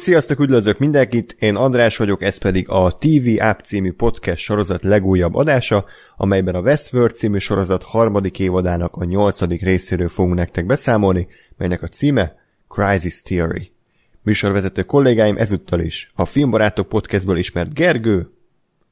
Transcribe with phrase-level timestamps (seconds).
[0.00, 5.34] Sziasztok, üdvözlök mindenkit, én András vagyok, ez pedig a TV App című podcast sorozat legújabb
[5.34, 5.84] adása,
[6.16, 11.86] amelyben a Westworld című sorozat harmadik évadának a nyolcadik részéről fogunk nektek beszámolni, melynek a
[11.86, 12.36] címe
[12.68, 13.72] Crisis Theory.
[14.22, 18.30] Műsorvezető kollégáim ezúttal is a Filmbarátok podcastből ismert Gergő,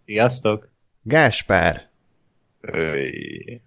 [0.05, 0.69] Sziasztok!
[1.03, 1.89] Gáspár,
[2.61, 3.63] Öy.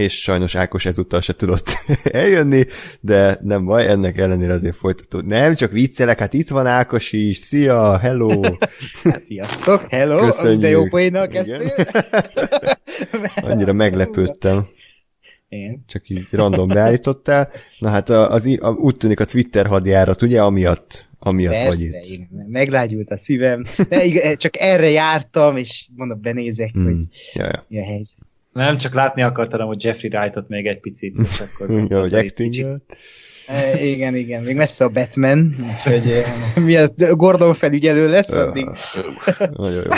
[0.00, 1.68] És sajnos Ákos ezúttal se tudott
[2.04, 2.64] eljönni,
[3.00, 5.20] de nem baj, ennek ellenére azért folytató.
[5.20, 8.40] Nem, csak viccelek, hát itt van Ákos is, szia, hello!
[9.04, 10.60] Hát, sziasztok, hello, Köszönjük.
[10.60, 11.70] de jó poénnal kezdtél.
[13.42, 14.66] Annyira meglepődtem,
[15.48, 15.84] Én.
[15.86, 17.50] csak így random beállítottál.
[17.78, 22.10] Na hát az, a, úgy tűnik a Twitter hadjárat, ugye, amiatt, amiatt vagy Persze, itt.
[22.10, 23.64] én, meglágyult a szívem.
[23.88, 26.84] De igen, csak erre jártam, és mondom, benézek, Hmm.
[26.84, 27.64] hogy Ja, ja.
[27.68, 28.18] mi a helyzet.
[28.52, 31.70] Nem, csak látni akartam, hogy Jeffrey Wright-ot még egy picit, és akkor...
[31.90, 32.96] Ja, hogy egy acting kicsit-
[33.46, 36.22] E, igen, igen, még messze a Batman, úgyhogy e,
[36.60, 38.68] miatt Gordon felügyelő lesz, addig
[39.56, 39.90] Nagyon jó.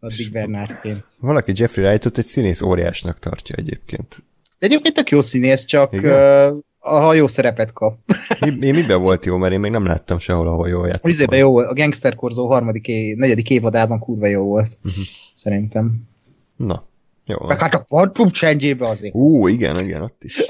[0.00, 1.04] addig Bernardként.
[1.20, 4.22] Valaki Jeffrey Wrightot egy színész óriásnak tartja egyébként.
[4.58, 6.64] De egyébként tök jó színész, csak Igen?
[6.84, 7.98] A hajó szerepet kap.
[8.40, 11.02] Mi, én miben volt jó, mert én még nem láttam sehol, ahol jól játszott.
[11.02, 14.78] Vizében jó volt, a Gangster Korzó harmadik, é, negyedik évadában kurva jó volt.
[14.82, 14.94] Mhm.
[15.34, 15.94] Szerintem.
[16.56, 16.84] Na,
[17.26, 17.46] jó.
[17.46, 19.14] Meg hát a Quantum Change-ébe azért.
[19.14, 20.44] Ú, igen, igen, ott is.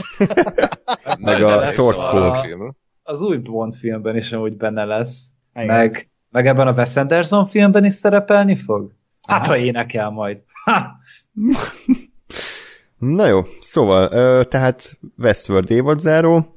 [1.18, 2.74] Meg a Source Code.
[3.02, 5.28] Az új Bond filmben is amúgy benne lesz.
[5.54, 5.66] Igen.
[5.66, 8.92] Meg, meg ebben a Wes Anderson filmben is szerepelni fog?
[9.22, 9.52] Hát, Aha.
[9.52, 10.38] ha énekel majd.
[10.64, 10.86] Ha!
[13.02, 16.54] Na jó, szóval, tehát Westworld évadzáró,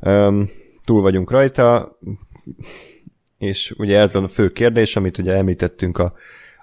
[0.00, 0.42] ö,
[0.84, 1.98] túl vagyunk rajta,
[3.38, 6.12] és ugye ez a fő kérdés, amit ugye említettünk a,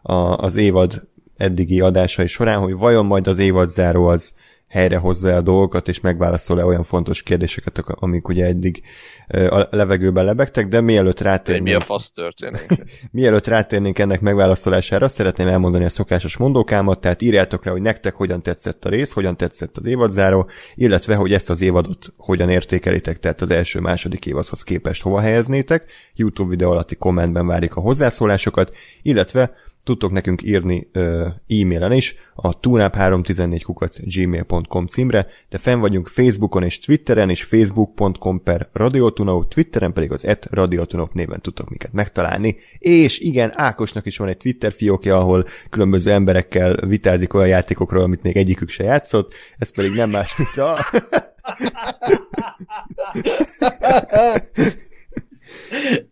[0.02, 1.08] a, az évad
[1.38, 4.36] eddigi adásai során, hogy vajon majd az évadzáró az
[4.76, 8.82] helyre hozza a dolgokat, és megválaszol-e olyan fontos kérdéseket, amik ugye eddig
[9.28, 12.66] a levegőben lebegtek, de mielőtt Hogy mi rátérnénk, a fasz történik?
[13.12, 18.42] Mielőtt rátérnénk ennek megválaszolására, szeretném elmondani a szokásos mondókámat, tehát írjátok le, hogy nektek hogyan
[18.42, 23.42] tetszett a rész, hogyan tetszett az évadzáró, illetve, hogy ezt az évadot hogyan értékelitek, tehát
[23.42, 25.92] az első-második évadhoz képest hova helyeznétek.
[26.16, 29.52] YouTube videó alatti kommentben várjuk a hozzászólásokat, illetve
[29.86, 30.88] tudtok nekünk írni
[31.48, 38.70] e-mailen is a tunap314 gmail.com címre, de fenn vagyunk Facebookon és Twitteren, és facebook.com per
[38.74, 44.28] radiotunau, Twitteren pedig az et radiotunau néven tudtok minket megtalálni, és igen, Ákosnak is van
[44.28, 49.72] egy Twitter fiókja, ahol különböző emberekkel vitázik olyan játékokról, amit még egyikük se játszott, ez
[49.72, 50.78] pedig nem más, mint a...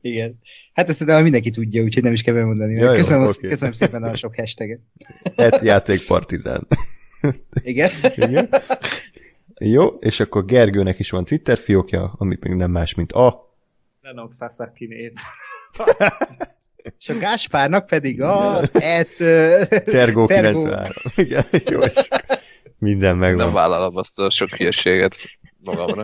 [0.01, 0.40] Igen.
[0.73, 2.73] Hát ezt de mindenki tudja, úgyhogy nem is kell bemondani.
[2.73, 3.47] Ja, jó, köszönöm, oké.
[3.47, 4.79] köszönöm szépen a sok hashtaget.
[5.35, 6.67] et játékpartizán.
[7.63, 7.91] Igen.
[8.16, 8.50] Igen.
[9.59, 13.56] Jó, és akkor Gergőnek is van Twitter fiókja, amit még nem más, mint a...
[14.01, 15.11] Lenok Sasaki név.
[17.00, 19.09] És a Gáspárnak pedig az et...
[19.85, 20.25] Szergó.
[20.25, 20.90] 93.
[21.16, 22.07] Igen, jó, és
[22.78, 23.45] minden megvan.
[23.45, 25.16] Nem vállalom azt a sok hülyeséget
[25.63, 26.03] magamra.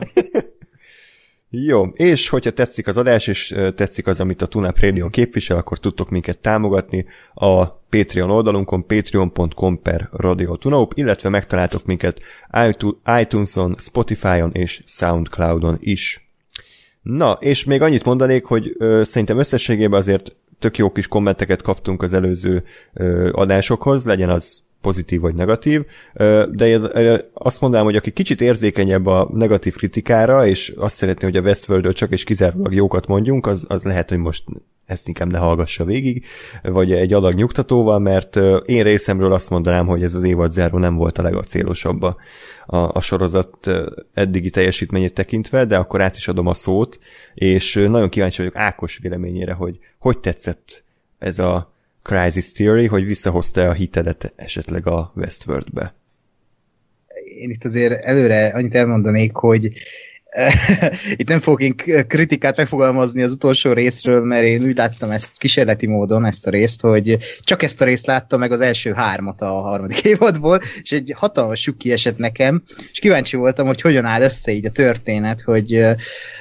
[1.51, 5.79] Jó, és hogyha tetszik az adás, és tetszik az, amit a Tunap Radio képvisel, akkor
[5.79, 12.19] tudtok minket támogatni a Patreon oldalunkon, patreon.com per Radio Tunaup, illetve megtaláltok minket
[12.67, 16.29] iTu- iTunes-on, Spotify-on és Soundcloud-on is.
[17.01, 22.01] Na, és még annyit mondanék, hogy ö, szerintem összességében azért tök jó kis kommenteket kaptunk
[22.01, 22.63] az előző
[22.93, 25.85] ö, adásokhoz, legyen az pozitív vagy negatív,
[26.51, 26.83] de ez,
[27.33, 31.93] azt mondanám, hogy aki kicsit érzékenyebb a negatív kritikára, és azt szeretné, hogy a Westworldről
[31.93, 34.43] csak és kizárólag jókat mondjunk, az, az lehet, hogy most
[34.85, 36.25] ezt inkább ne hallgassa végig,
[36.63, 38.35] vagy egy adag nyugtatóval, mert
[38.65, 42.15] én részemről azt mondanám, hogy ez az évad záró nem volt a legacélosabb a,
[42.65, 43.71] a, a sorozat
[44.13, 46.99] eddigi teljesítményét tekintve, de akkor át is adom a szót,
[47.33, 50.83] és nagyon kíváncsi vagyok Ákos véleményére, hogy hogy tetszett
[51.19, 51.73] ez a
[52.09, 55.93] Crisis Theory, hogy visszahozta a hitedet esetleg a Westworldbe.
[57.39, 59.73] Én itt azért előre annyit elmondanék, hogy
[61.15, 61.75] itt nem fogok én
[62.07, 66.81] kritikát megfogalmazni az utolsó részről, mert én úgy láttam ezt kísérleti módon, ezt a részt,
[66.81, 71.13] hogy csak ezt a részt láttam meg az első hármat a harmadik évadból, és egy
[71.15, 75.75] hatalmas suk kiesett nekem, és kíváncsi voltam, hogy hogyan áll össze így a történet, hogy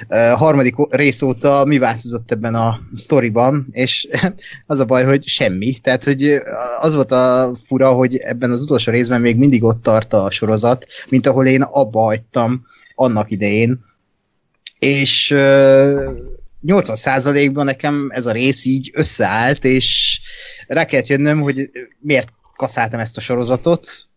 [0.07, 4.07] a harmadik rész óta mi változott ebben a sztoriban, és
[4.65, 5.73] az a baj, hogy semmi.
[5.73, 6.41] Tehát, hogy
[6.79, 10.87] az volt a fura, hogy ebben az utolsó részben még mindig ott tart a sorozat,
[11.09, 12.63] mint ahol én abba hagytam
[12.99, 13.81] annak idején,
[14.79, 16.11] és ö,
[16.67, 20.19] 80%-ban nekem ez a rész így összeállt, és
[20.67, 21.69] rá kellett jönnöm, hogy
[21.99, 24.07] miért kaszáltam ezt a sorozatot,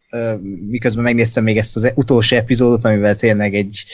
[0.69, 3.85] miközben megnéztem még ezt az utolsó epizódot, amivel tényleg egy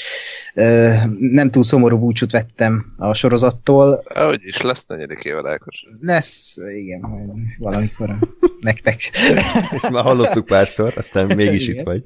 [1.18, 4.02] nem túl szomorú búcsút vettem a sorozattól.
[4.08, 5.84] Ahogy is lesz negyedik éve Ákos.
[6.00, 8.18] Lesz, igen, majd valamikor
[8.60, 9.10] nektek.
[9.72, 11.78] Ezt már hallottuk párszor, aztán mégis Igen.
[11.78, 12.02] itt vagy.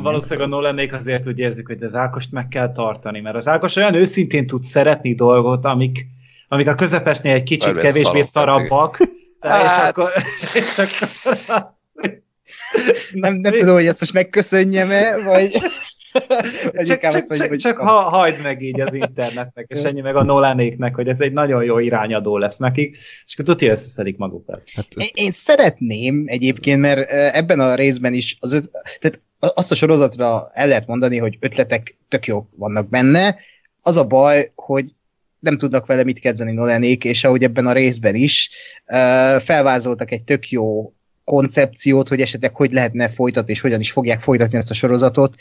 [0.00, 3.76] Valószínűleg a Nolanék azért úgy érzik, hogy az Ákost meg kell tartani, mert az Ákos
[3.76, 6.06] olyan őszintén tud szeretni dolgot, amik,
[6.48, 8.98] amik a közepesnél egy kicsit Várj, kevésbé szarabb, szarabbak.
[9.40, 9.88] Tehát, és, Hát.
[9.88, 10.12] akkor,
[10.54, 11.08] és akkor
[11.46, 11.80] az,
[13.12, 15.50] Nem, nem tudom, hogy ezt most megköszönjem-e, vagy...
[16.72, 20.00] vagy csak, inkább csak, csak, hogy- csak ha, hagyd meg így az internetnek, és ennyi
[20.00, 22.96] meg a Nolanéknek, hogy ez egy nagyon jó irányadó lesz nekik,
[23.26, 24.62] és akkor tudja összeszedik magukat.
[24.74, 29.20] Hát, Én, én szeretném egyébként, mert eh, ebben a részben is az öt, tehát
[29.54, 33.36] azt a sorozatra el lehet mondani, hogy ötletek tök jók vannak benne.
[33.80, 34.94] Az a baj, hogy
[35.38, 38.50] nem tudnak vele mit kezdeni Nolanék, és ahogy ebben a részben is,
[39.38, 40.92] felvázoltak egy tök jó
[41.24, 45.34] koncepciót, hogy esetleg hogy lehetne folytatni, és hogyan is fogják folytatni ezt a sorozatot,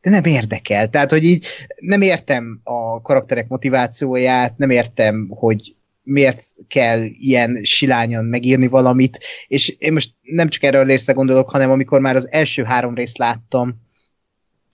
[0.00, 0.88] de nem érdekel.
[0.88, 1.46] Tehát, hogy így
[1.80, 5.74] nem értem a karakterek motivációját, nem értem, hogy
[6.06, 11.70] miért kell ilyen silányan megírni valamit, és én most nem csak erről részre gondolok, hanem
[11.70, 13.84] amikor már az első három részt láttam,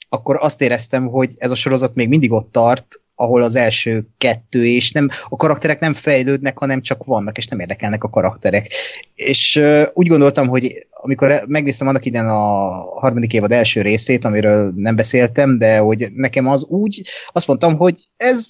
[0.08, 4.66] akkor azt éreztem, hogy ez a sorozat még mindig ott tart, ahol az első kettő,
[4.66, 8.72] és nem, a karakterek nem fejlődnek, hanem csak vannak, és nem érdekelnek a karakterek.
[9.14, 12.68] És uh, úgy gondoltam, hogy amikor megnéztem annak idején a
[13.00, 17.02] harmadik évad első részét, amiről nem beszéltem, de hogy nekem az úgy,
[17.32, 18.48] azt mondtam, hogy ez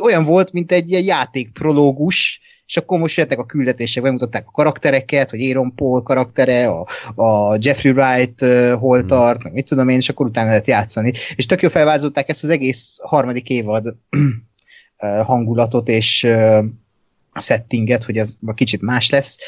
[0.00, 5.30] olyan volt, mint egy ilyen játékprológus, és akkor most jöttek a küldetések, bemutatták a karaktereket,
[5.30, 9.96] hogy Aaron Paul karaktere, a, a Jeffrey Wright uh, hol tart, meg mit tudom én,
[9.96, 11.12] és akkor utána lehet játszani.
[11.34, 13.96] És tök jó felvázolták ezt az egész harmadik évad
[15.24, 16.64] hangulatot és uh,
[17.40, 19.38] settinget, hogy ez kicsit más lesz.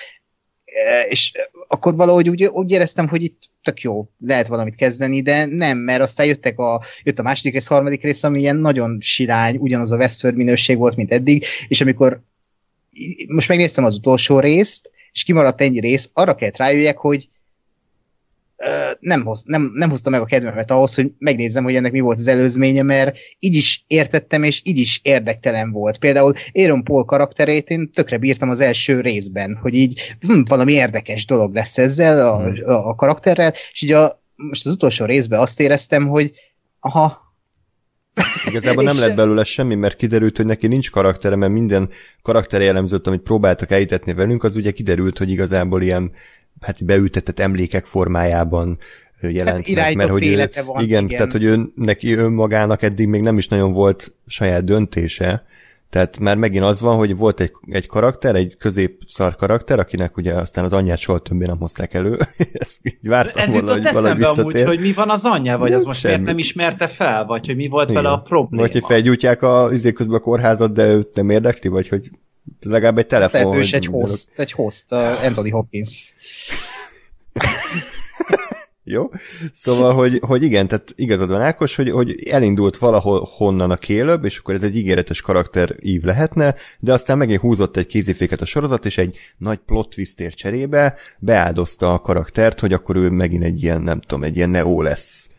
[1.09, 1.33] És
[1.81, 6.03] akkor valahogy úgy, úgy éreztem, hogy itt tök jó, lehet valamit kezdeni, de nem, mert
[6.03, 9.97] aztán jöttek a, jött a második rész, harmadik rész, ami ilyen nagyon sirány, ugyanaz a
[9.97, 12.23] Westworld minőség volt, mint eddig, és amikor
[13.29, 17.29] most megnéztem az utolsó részt, és kimaradt ennyi rész, arra kellett rájöjjek, hogy
[19.01, 22.19] nem, hoz, nem, nem hozta meg a kedvemet ahhoz, hogy megnézzem, hogy ennek mi volt
[22.19, 25.99] az előzménye, mert így is értettem, és így is érdektelen volt.
[25.99, 31.27] Például Aaron Paul karakterét én tökre bírtam az első részben, hogy így hm, valami érdekes
[31.27, 35.61] dolog lesz ezzel a, a, a karakterrel, és így a, most az utolsó részben azt
[35.61, 36.31] éreztem, hogy
[36.81, 37.29] aha,
[38.47, 41.89] Igazából nem lett belőle semmi, mert kiderült, hogy neki nincs karaktere, mert minden
[42.23, 46.13] karakter jellemzőt, amit próbáltak elhitetni velünk, az ugye kiderült, hogy igazából ilyen
[46.61, 48.79] hát beültetett emlékek formájában
[49.21, 51.17] ö, jelent meg, Hát irányított mert hogy ő, van, igen, igen.
[51.17, 55.45] tehát hogy ő, neki önmagának eddig még nem is nagyon volt saját döntése,
[55.91, 60.35] tehát már megint az van, hogy volt egy, egy karakter, egy középszar karakter, akinek ugye
[60.35, 62.19] aztán az anyját soha többé nem hozták elő.
[62.53, 65.73] Ezt így vártam Ez volna, jutott hogy eszembe amúgy, hogy mi van az anyja, vagy
[65.73, 68.03] az Nem, most miért nem ismerte fel, vagy hogy mi volt Igen.
[68.03, 68.63] vele a probléma.
[68.63, 72.11] Vagy hogy felgyújtják a izé közben a kórházat, de őt nem érdekli, vagy hogy
[72.63, 73.41] legalább egy telefon.
[73.41, 76.15] lehet ő is hogy egy host, egy host, uh, Anthony Hopkins.
[78.85, 79.11] Jó?
[79.53, 84.25] Szóval, hogy, hogy igen, tehát igazad van Ákos, hogy, hogy elindult valahol honnan a kélöbb,
[84.25, 88.45] és akkor ez egy ígéretes karakter ív lehetne, de aztán megint húzott egy kéziféket a
[88.45, 93.63] sorozat, és egy nagy plot twistért cserébe beáldozta a karaktert, hogy akkor ő megint egy
[93.63, 95.31] ilyen, nem tudom, egy ilyen Neo lesz,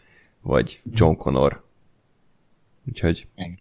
[0.41, 1.63] vagy John Connor.
[2.87, 3.27] Úgyhogy...
[3.35, 3.59] Igen.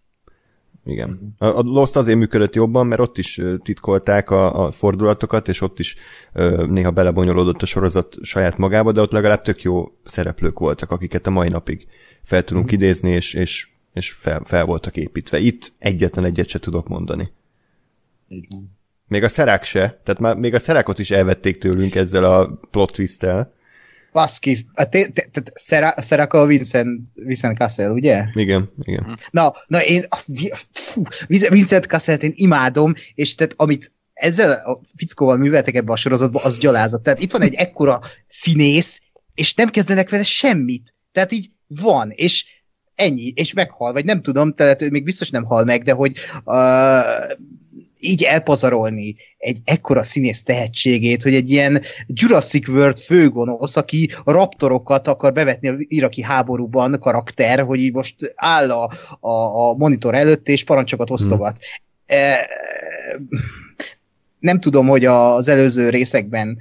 [0.90, 1.34] Igen.
[1.38, 5.78] A, a Lost azért működött jobban, mert ott is titkolták a, a fordulatokat, és ott
[5.78, 5.96] is
[6.32, 11.26] ö, néha belebonyolódott a sorozat saját magába, de ott legalább tök jó szereplők voltak, akiket
[11.26, 11.86] a mai napig
[12.22, 12.74] fel tudunk Mhm.
[12.74, 15.38] idézni, és, és, és fel, fel voltak építve.
[15.38, 17.32] Itt egyetlen egyet se tudok mondani.
[18.28, 18.78] Így van.
[19.08, 22.92] Még a szerák se, tehát már még a szerákot is elvették tőlünk ezzel a plot
[22.92, 23.52] twist-tel.
[24.12, 28.24] Baszki, a té- té- tehát Sera- Seraka Vincent, Vincent Cassel, ugye?
[28.34, 29.18] Igen, igen.
[29.30, 30.04] Na, na én,
[30.72, 36.40] fú, Vincent Casselt én imádom, és tehát amit ezzel a fickóval műveltek ebbe a sorozatba,
[36.42, 37.02] az gyalázat.
[37.02, 39.00] Tehát itt van egy ekkora színész,
[39.34, 40.94] és nem kezdenek vele semmit.
[41.12, 42.44] Tehát így van, és
[42.94, 46.16] ennyi, és meghal, vagy nem tudom, tehát ő még biztos nem hal meg, de hogy
[46.44, 46.54] uh,
[48.00, 55.08] így elpazarolni egy ekkora színész tehetségét, hogy egy ilyen Jurassic World főgonosz, aki a raptorokat
[55.08, 58.90] akar bevetni a iraki háborúban karakter, hogy így most áll a,
[59.20, 59.30] a,
[59.68, 61.58] a monitor előtt, és parancsokat osztogat.
[61.58, 62.18] Hmm.
[62.18, 62.48] E,
[64.40, 66.58] nem tudom, hogy az előző részekben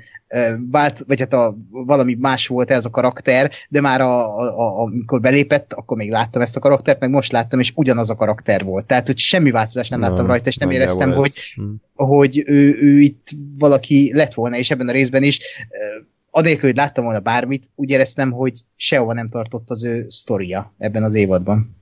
[0.71, 4.81] vált, vagy hát a, valami más volt ez a karakter, de már a, a, a,
[4.81, 8.63] amikor belépett, akkor még láttam ezt a karaktert, meg most láttam, és ugyanaz a karakter
[8.63, 8.85] volt.
[8.85, 11.15] Tehát, hogy semmi változást nem láttam rajta, és nem éreztem, ez.
[11.15, 11.63] hogy Hm.
[12.05, 13.27] hogy ő, ő itt
[13.59, 15.99] valaki lett volna, és ebben a részben is ö,
[16.31, 21.03] anélkül, hogy láttam volna bármit, úgy éreztem, hogy sehova nem tartott az ő sztoria ebben
[21.03, 21.77] az évadban.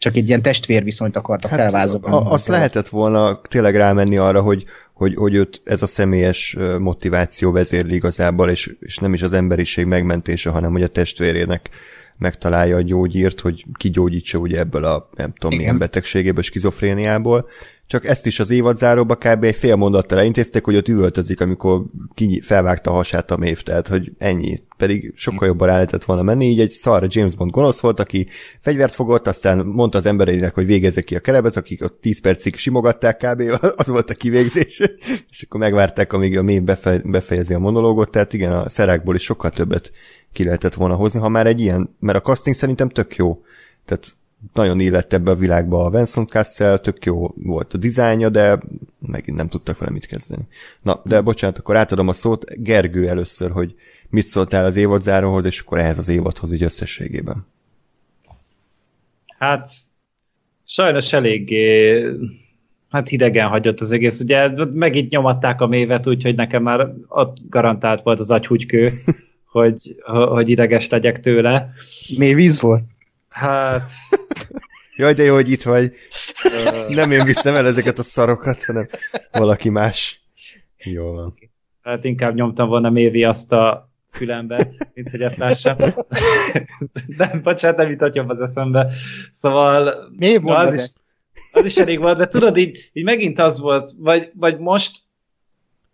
[0.00, 2.30] Csak egy ilyen testvérviszonyt akartak hát, felvázolni.
[2.30, 7.94] Azt lehetett volna tényleg rámenni arra, hogy, hogy, hogy őt ez a személyes motiváció vezérli
[7.94, 11.70] igazából, és, és nem is az emberiség megmentése, hanem hogy a testvérének
[12.20, 15.58] megtalálja a gyógyírt, hogy kigyógyítsa ugye ebből a nem tudom Igen.
[15.58, 17.48] milyen betegségéből, skizofréniából.
[17.86, 19.44] Csak ezt is az évadzáróba kb.
[19.44, 21.82] egy fél mondattal elintézték, hogy ott üvöltözik, amikor
[22.14, 24.62] ki felvágta a hasát a mév, tehát hogy ennyi.
[24.76, 28.26] Pedig sokkal jobban rá lehetett volna menni, így egy szar James Bond gonosz volt, aki
[28.60, 32.56] fegyvert fogott, aztán mondta az embereinek, hogy végezze ki a kerebet, akik ott 10 percig
[32.56, 33.42] simogatták kb.
[33.80, 34.82] az volt a kivégzés,
[35.30, 36.62] és akkor megvárták, amíg a mév
[37.04, 39.92] befejezi a monológot, tehát igen, a szerákból is sokkal többet
[40.32, 43.42] ki lehetett volna hozni, ha már egy ilyen, mert a casting szerintem tök jó.
[43.84, 44.14] Tehát
[44.54, 48.58] nagyon illett ebbe a világba a Vincent Cassel, tök jó volt a dizájnja, de
[48.98, 50.42] megint nem tudtak vele mit kezdeni.
[50.82, 53.74] Na, de bocsánat, akkor átadom a szót Gergő először, hogy
[54.08, 57.46] mit szóltál az évadzáróhoz, és akkor ehhez az évadhoz így összességében.
[59.38, 59.68] Hát,
[60.64, 62.02] sajnos eléggé
[62.90, 64.20] hát hidegen hagyott az egész.
[64.20, 68.90] Ugye megint nyomatták a mévet, úgyhogy nekem már ott garantált volt az agyhúgykő.
[69.50, 71.70] hogy, hogy ideges legyek tőle.
[72.18, 72.84] Mély víz volt?
[73.28, 73.90] Hát...
[74.96, 75.92] Jaj, de jó, hogy itt vagy.
[76.88, 78.88] Nem én viszem el ezeket a szarokat, hanem
[79.32, 80.22] valaki más.
[80.76, 81.34] Jó van.
[81.82, 85.76] Hát inkább nyomtam volna Mévi azt a fülembe, mint hogy ezt lássam.
[87.16, 88.92] nem, bocsánat, nem jutott az eszembe.
[89.32, 89.94] Szóval...
[90.16, 90.80] Mi az is,
[91.52, 95.02] az is elég volt, de tudod, így, így megint az volt, vagy, vagy most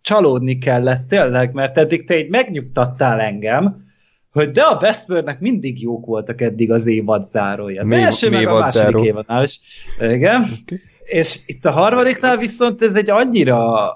[0.01, 3.85] csalódni kellett tényleg, mert eddig te így megnyugtattál engem,
[4.31, 7.81] hogy de a Westworldnek mindig jók voltak eddig az évad zárója.
[7.81, 9.03] Az mi, első mi meg a második záró.
[9.03, 9.59] évadnál is.
[9.99, 10.41] Igen.
[10.41, 10.81] Okay.
[11.03, 13.91] És itt a harmadiknál viszont ez egy annyira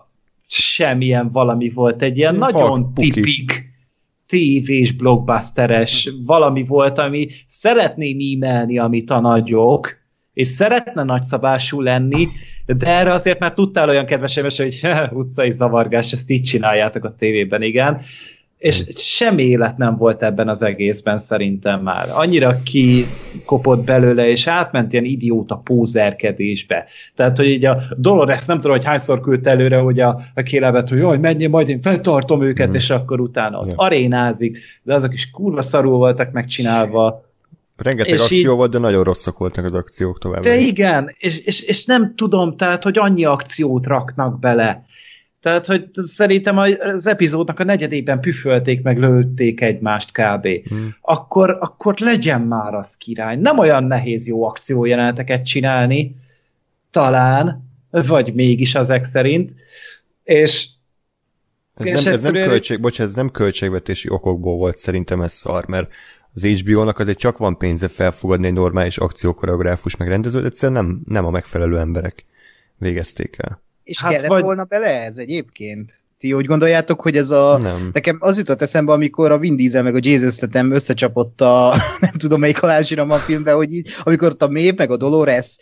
[0.47, 3.09] semmilyen valami volt, egy ilyen Hak, nagyon puki.
[3.09, 3.69] tipik
[4.27, 9.97] tévés, blockbusteres valami volt, ami szeretné mímelni, amit a nagyok,
[10.33, 12.27] és szeretne nagyszabású lenni,
[12.65, 17.61] de erre azért már tudtál olyan kedves hogy utcai zavargás, ezt így csináljátok a tévében,
[17.61, 18.01] igen.
[18.57, 22.09] És semmi élet nem volt ebben az egészben szerintem már.
[22.13, 26.85] Annyira kikopott belőle, és átment ilyen idióta pózerkedésbe.
[27.15, 30.89] Tehát, hogy így a Dolores nem tudom, hogy hányszor küldte előre, hogy a, a kélebet,
[30.89, 32.73] hogy jaj, menjél, majd én feltartom őket, mm.
[32.73, 33.75] és akkor utána ott ja.
[33.75, 37.30] arénázik, de azok is kurva szarul voltak megcsinálva
[37.83, 40.41] Rengeteg és akció így, volt, de nagyon rosszak voltak az akciók tovább.
[40.41, 44.85] De igen, és, és, és nem tudom, tehát, hogy annyi akciót raknak bele.
[45.41, 50.47] Tehát, hogy szerintem az epizódnak a negyedében püfölték, meg lőtték egymást kb.
[50.67, 50.95] Hmm.
[51.01, 53.35] Akkor, akkor legyen már az király.
[53.35, 56.15] Nem olyan nehéz jó akciójeleneteket csinálni,
[56.91, 59.55] talán, vagy mégis ezek szerint,
[60.23, 60.67] és
[61.73, 65.67] ez, és nem, ez nem, költség, bocs, ez nem költségvetési okokból volt szerintem ez szar,
[65.67, 65.91] mert
[66.33, 71.25] az HBO-nak azért csak van pénze felfogadni egy normális akciókoreográfus meg rendezőt, egyszerűen nem, nem
[71.25, 72.23] a megfelelő emberek
[72.77, 73.61] végezték el.
[73.83, 74.43] És hát kellett vagy...
[74.43, 75.93] volna bele ez egyébként?
[76.17, 77.57] Ti úgy gondoljátok, hogy ez a...
[77.57, 77.89] Nem.
[77.93, 82.11] Nekem az jutott eszembe, amikor a Vin Diesel meg a Jason Statham összecsapott a nem
[82.11, 85.57] tudom melyik halálzsiram a filmben, hogy így, amikor ott a Maeve meg a Dolores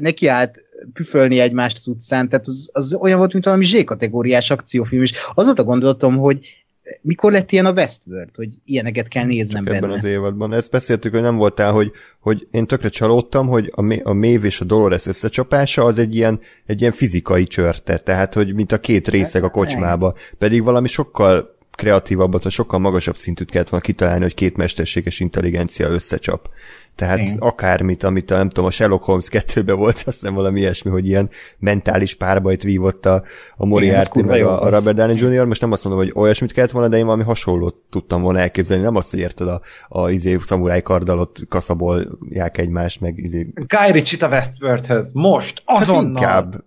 [0.00, 0.62] neki állt
[0.92, 5.44] püfölni egymást az utcán, tehát az, az olyan volt, mint valami Z-kategóriás akciófilm, és az
[5.44, 6.66] volt a gondolatom, hogy
[7.02, 9.86] mikor lett ilyen a Westworld, hogy ilyeneket kell néznem Csak benne?
[9.86, 10.52] ebben az évadban.
[10.52, 14.60] Ezt beszéltük, hogy nem voltál, hogy, hogy én tökre csalódtam, hogy a, a Maeve és
[14.60, 19.08] a Dolores összecsapása az egy ilyen, egy ilyen fizikai csörte, tehát hogy mint a két
[19.08, 20.14] részeg a kocsmába.
[20.38, 25.88] Pedig valami sokkal kreatívabbat, a sokkal magasabb szintűt kellett volna kitalálni, hogy két mesterséges intelligencia
[25.88, 26.48] összecsap.
[26.94, 27.36] Tehát Én.
[27.38, 31.06] akármit, amit a, nem tudom, a Sherlock Holmes 2-ben volt, azt hiszem valami ilyesmi, hogy
[31.06, 33.22] ilyen mentális párbajt vívott a,
[33.56, 35.44] a Moriarty meg a, a Robert Downey Jr.
[35.44, 38.82] Most nem azt mondom, hogy olyasmit kellett volna, de én valami hasonlót tudtam volna elképzelni.
[38.82, 43.52] Nem azt, hogy érted a, a izé, szamuráj kardalot kaszabolják egymást, meg izé...
[43.54, 46.22] Guy Ritchie a Westworldhöz, most, hát azonnal!
[46.22, 46.64] Hát inkább.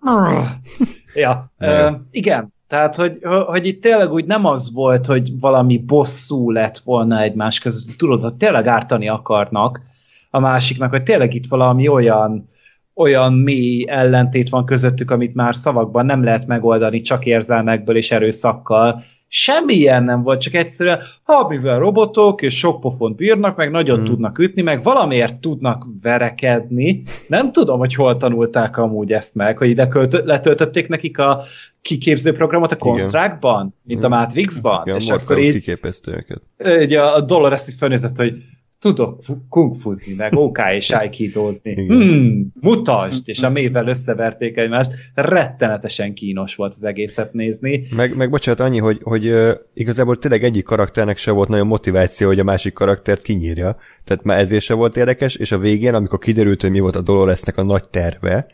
[1.13, 6.51] ja, uh, igen, tehát, hogy, hogy itt tényleg úgy nem az volt, hogy valami bosszú
[6.51, 9.81] lett volna egymás között, tudod, hogy tényleg ártani akarnak
[10.29, 12.49] a másiknak, hogy tényleg itt valami olyan,
[12.93, 19.03] olyan mély ellentét van közöttük, amit már szavakban nem lehet megoldani, csak érzelmekből és erőszakkal,
[19.33, 23.95] Semmi ilyen nem volt, csak egyszerűen, ha mivel robotok, és sok pofont bírnak, meg nagyon
[23.95, 24.05] hmm.
[24.05, 27.03] tudnak ütni, meg valamiért tudnak verekedni.
[27.27, 31.43] Nem tudom, hogy hol tanulták amúgy ezt meg, hogy ide költ- letöltötték nekik a
[31.81, 34.81] kiképző programot a Constructban, mint a Matrixban.
[34.85, 36.41] Igen, és akkor így, kiképezte őket.
[36.81, 38.33] Így a Dolores így felnézett, hogy
[38.81, 41.73] tudok fu- kungfuzni, meg OK és aikidozni.
[41.73, 43.29] Hmm, mutasd!
[43.29, 44.91] És a mével összeverték egymást.
[45.13, 47.87] Rettenetesen kínos volt az egészet nézni.
[47.95, 49.33] Meg, meg bocsánat, annyi, hogy, hogy
[49.73, 53.75] igazából tényleg egyik karakternek se volt nagyon motiváció, hogy a másik karaktert kinyírja.
[54.03, 57.01] Tehát már ezért se volt érdekes, és a végén, amikor kiderült, hogy mi volt a
[57.01, 58.45] Doloresnek a nagy terve,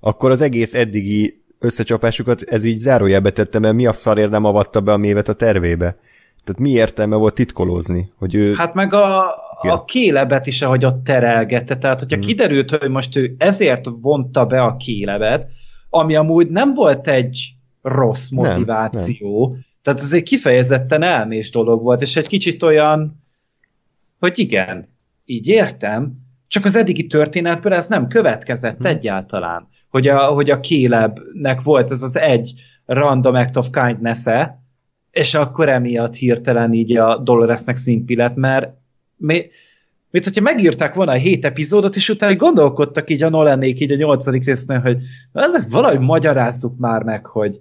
[0.00, 4.80] akkor az egész eddigi összecsapásukat ez így zárójelbe tette, mert mi a szarért nem avatta
[4.80, 5.96] be a mévet a tervébe.
[6.44, 8.54] Tehát mi értelme volt titkolózni, hogy ő...
[8.54, 9.76] Hát meg a, Igen.
[9.76, 11.76] a kélebet is, ahogy ott terelgette.
[11.78, 12.26] Tehát, hogyha Mhm.
[12.26, 15.48] kiderült, hogy most ő ezért vonta be a kélebet,
[15.90, 22.02] ami amúgy nem volt egy rossz Nem, motiváció, tehát ez egy kifejezetten elmés dolog volt,
[22.02, 23.22] és egy kicsit olyan,
[24.18, 24.88] hogy igen,
[25.24, 26.12] így értem,
[26.48, 28.86] csak az eddigi történetből ez nem következett Hm.
[28.86, 29.68] egyáltalán.
[29.88, 32.52] Hogy a, hogy a Calebnek volt ez az egy
[32.86, 34.62] random act of kindness -e,
[35.10, 38.70] és akkor emiatt hirtelen így a Doloresnek szimpi lett, mert
[39.18, 39.46] mi,
[40.10, 43.96] mint hogyha megírták volna a hét epizódot, és utána gondolkodtak így a Nolanék így a
[43.96, 44.98] nyolcadik résznél, hogy
[45.32, 47.60] na, ezek valahogy magyarázzuk már meg, hogy,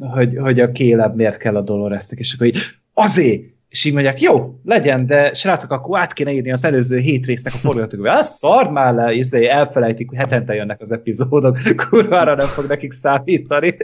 [0.00, 2.58] hogy, hogy a Caleb miért kell a Doloresnek, és akkor így
[2.94, 7.26] azért, és így mondják, jó, legyen, de srácok, akkor át kéne írni az előző hét
[7.26, 8.18] résznek a forgatókönyvet.
[8.18, 12.92] Az szard már le, és elfelejtik, hogy hetente jönnek az epizódok, kurvára nem fog nekik
[12.92, 13.76] számítani.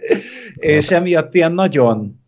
[0.54, 2.20] és emiatt ilyen nagyon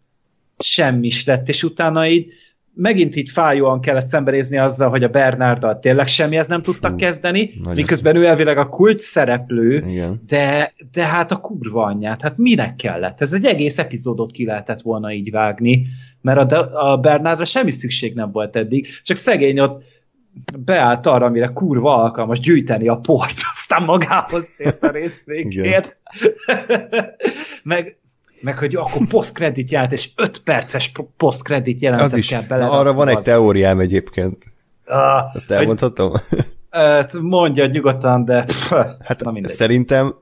[0.58, 2.32] semmis lett, és utána így
[2.80, 7.52] megint így fájóan kellett szembenézni azzal, hogy a Bernarddal tényleg semmihez nem tudtak Fú, kezdeni,
[7.58, 7.75] nagyon.
[7.75, 10.22] miközben ő elvileg a kult szereplő, Igen.
[10.26, 13.20] de, de hát a kurva anyját, hát minek kellett?
[13.20, 15.82] Ez egy egész epizódot ki lehetett volna így vágni,
[16.20, 19.82] mert a, a Bernardra semmi szükség nem volt eddig, csak szegény ott
[20.58, 25.99] beállt arra, amire kurva alkalmas gyűjteni a port, aztán magához tért a rész végét.
[27.62, 28.00] meg,
[28.40, 32.28] meg, hogy akkor post-credit jelent, és 5 perces post-credit jelentet Az is.
[32.28, 32.64] kell bele.
[32.64, 34.44] Na, arra van egy az- teóriám egyébként.
[34.84, 36.12] Ah, Ezt hogy- elmondhatom?
[36.70, 38.72] Ö, mondja nyugodtan, de pff,
[39.04, 39.52] Hát na mindegy.
[39.52, 40.14] szerintem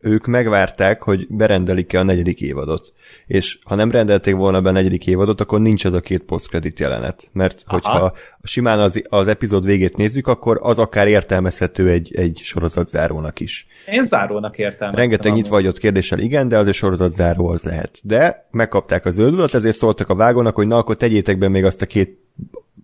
[0.00, 2.92] ők megvárták, hogy berendelik-e a negyedik évadot.
[3.26, 6.80] És ha nem rendelték volna be a negyedik évadot, akkor nincs ez a két post-credit
[6.80, 7.30] jelenet.
[7.32, 7.76] Mert Aha.
[7.76, 13.66] hogyha simán az, az epizód végét nézzük, akkor az akár értelmezhető egy, egy sorozatzárónak is.
[13.86, 14.94] Én zárónak értem.
[14.94, 18.00] Rengeteg nyitva hagyott kérdéssel igen, de az egy sorozatzáró az lehet.
[18.02, 21.64] De megkapták a zöld utat, ezért szóltak a vágónak, hogy na akkor tegyétek be még
[21.64, 22.24] azt a két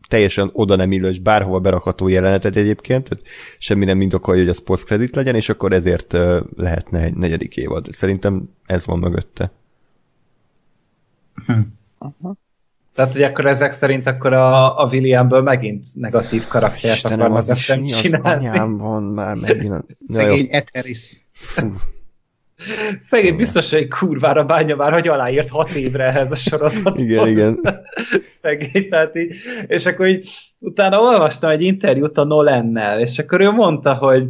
[0.08, 3.24] teljesen oda nem illő és bárhova berakható jelenetet egyébként, tehát
[3.58, 6.12] semmi nem indokolja, hogy az post-credit legyen, és akkor ezért
[6.56, 7.86] lehetne egy negyedik évad.
[7.90, 9.52] Szerintem ez van mögötte.
[12.94, 17.50] Tehát, hogy akkor ezek szerint akkor a, a Williamből megint negatív karaktert Istenem, akarnak az
[17.50, 18.48] is mi az csinálni.
[18.48, 19.64] anyám van már megint.
[19.88, 21.26] Jó, Szegény Eteris.
[21.32, 21.72] fú,
[23.00, 27.02] Szegény biztos, hogy kurvára bánja már, hogy aláírt hat évre ehhez a sorozathoz.
[27.02, 27.60] Igen, igen.
[28.40, 29.34] Szegény, tehát így,
[29.66, 34.24] és akkor így utána olvastam egy interjút a Nolennel, és akkor ő mondta, hogy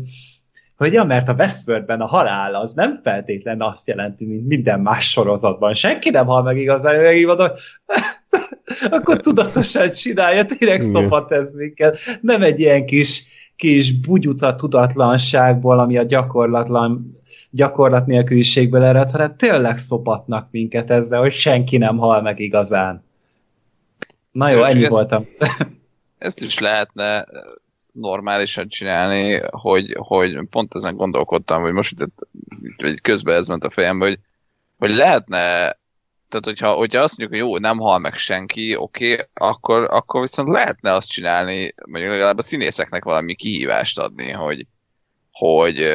[0.82, 5.10] hogy ja, mert a Westworldben a halál az nem feltétlen azt jelenti, mint minden más
[5.10, 5.74] sorozatban.
[5.74, 7.48] Senki nem hal meg igazán, meg így mondom,
[8.90, 11.98] akkor tudatosan csinálja, tényleg szopat ez minket.
[12.20, 13.24] Nem egy ilyen kis,
[13.56, 17.21] kis bugyuta tudatlanságból, ami a gyakorlatlan
[17.54, 23.04] gyakorlat nélküliségből ered, hanem tényleg szopatnak minket ezzel, hogy senki nem hal meg igazán.
[24.30, 25.26] Na jó, ennyi ez- voltam.
[26.18, 27.24] Ezt is lehetne eh,
[27.92, 32.28] normálisan csinálni, hogy, hogy pont ezen gondolkodtam, hogy most itt,
[32.76, 34.18] vagy közben ez ment a fejembe, hogy,
[34.78, 35.38] hogy lehetne,
[36.28, 40.20] tehát hogyha, hogyha azt mondjuk, hogy jó, nem hal meg senki, oké, okay, akkor, akkor
[40.20, 44.66] viszont lehetne azt csinálni, mondjuk legalább a színészeknek valami kihívást adni, hogy,
[45.42, 45.86] hogy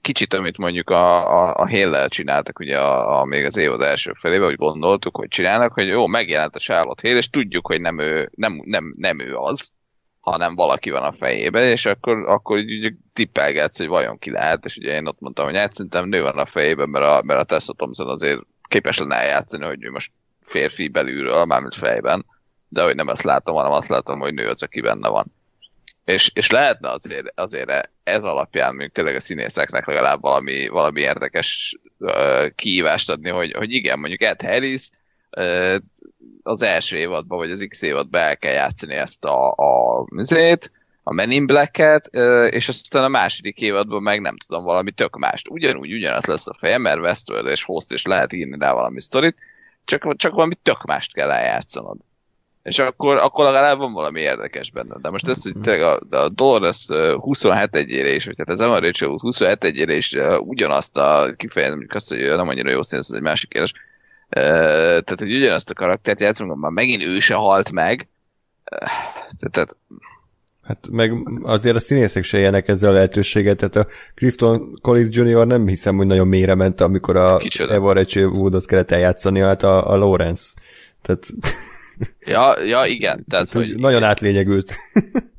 [0.00, 4.12] kicsit, amit mondjuk a, a, a Hale-lel csináltak ugye a, a, még az évad első
[4.14, 7.98] felében, hogy gondoltuk, hogy csinálnak, hogy jó, megjelent a Charlotte Hale, és tudjuk, hogy nem
[7.98, 9.70] ő, nem, nem, nem ő az,
[10.20, 14.76] hanem valaki van a fejében, és akkor, akkor így tippelgetsz, hogy vajon ki lehet, és
[14.76, 17.44] ugye én ott mondtam, hogy hát szerintem nő van a fejében, mert a, mert a
[17.44, 22.26] Tessa Thompson azért képes lenne eljátszani, hogy ő most férfi belülről, mármint fejben,
[22.68, 25.32] de hogy nem ezt látom, hanem azt látom, hogy nő az, aki benne van.
[26.06, 31.78] És, és lehetne azért, azért ez alapján mondjuk tényleg a színészeknek legalább valami, valami érdekes
[31.98, 34.88] uh, kihívást adni, hogy, hogy igen, mondjuk Ed Harris
[35.36, 35.76] uh,
[36.42, 40.70] az első évadban, vagy az X évadban el kell játszani ezt a, a műzét,
[41.02, 42.06] a Men in Black-et,
[42.50, 45.48] és aztán a második évadban meg nem tudom, valami tök mást.
[45.48, 49.36] Ugyanúgy ugyanaz lesz a feje, mert Westworld és Host és lehet írni rá valami sztorit,
[49.84, 51.98] csak, csak valami tök mást kell eljátszanod.
[52.66, 54.96] És akkor, akkor legalább van valami érdekes benne.
[55.00, 56.86] De most ez, hogy tényleg a, a Dolores
[57.20, 61.76] 27 egyére is, vagy hát az Emma Rachel 27 egyére is uh, ugyanazt a kifejezem,
[61.76, 63.72] mondjuk azt, hogy nem annyira jó színész, ez egy másik kérdés.
[63.72, 64.42] Uh,
[65.02, 68.08] tehát, hogy ugyanazt a karaktert játszunk, már megint ő se halt meg,
[69.50, 69.76] Tehát
[70.62, 75.46] Hát meg azért a színészek se élnek ezzel a lehetőséget, tehát a Clifton Collins Jr.
[75.46, 77.72] nem hiszem, hogy nagyon mélyre ment, amikor a Kicsoda.
[77.72, 80.44] Eva Rachel Woodot kellett eljátszani, hát a, a Lawrence.
[81.02, 81.26] Tehát,
[82.20, 84.74] Ja, ja igen, tehát, hogy hogy nagyon átlényegült.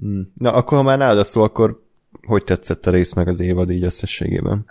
[0.00, 0.32] Hmm.
[0.34, 1.82] Na, akkor ha már nálad szó, akkor
[2.26, 4.64] hogy tetszett a rész meg az évad így összességében?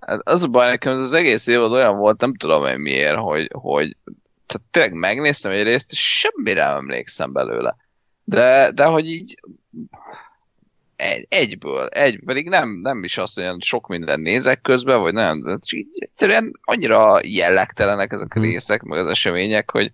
[0.00, 3.16] Hát az a baj, nekem ez az egész évad olyan volt, nem tudom én miért,
[3.16, 3.96] hogy, hogy
[4.46, 7.76] tehát tényleg megnéztem egy részt, és semmire nem emlékszem belőle.
[8.24, 9.40] De, de hogy így
[10.98, 15.14] egy, egyből, egy, pedig nem, nem is azt, hogy olyan sok minden nézek közben, vagy
[15.14, 18.48] csak így egyszerűen annyira jellegtelenek ezek a Mhm.
[18.48, 19.92] részek, meg az események, hogy,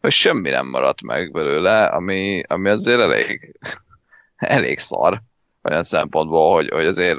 [0.00, 3.56] hogy semmi nem maradt meg belőle, ami, ami azért elég,
[4.36, 5.22] elég szar
[5.62, 7.18] olyan szempontból, hogy, hogy azért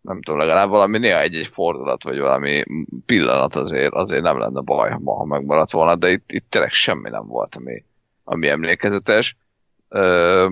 [0.00, 2.64] nem tudom, legalább valami néha egy-egy fordulat, vagy valami
[3.06, 7.08] pillanat azért, azért nem lenne baj, ha ha megmaradt volna, de itt, itt tényleg semmi
[7.10, 7.84] nem volt, ami,
[8.24, 9.36] ami emlékezetes.
[9.88, 10.48] Ö,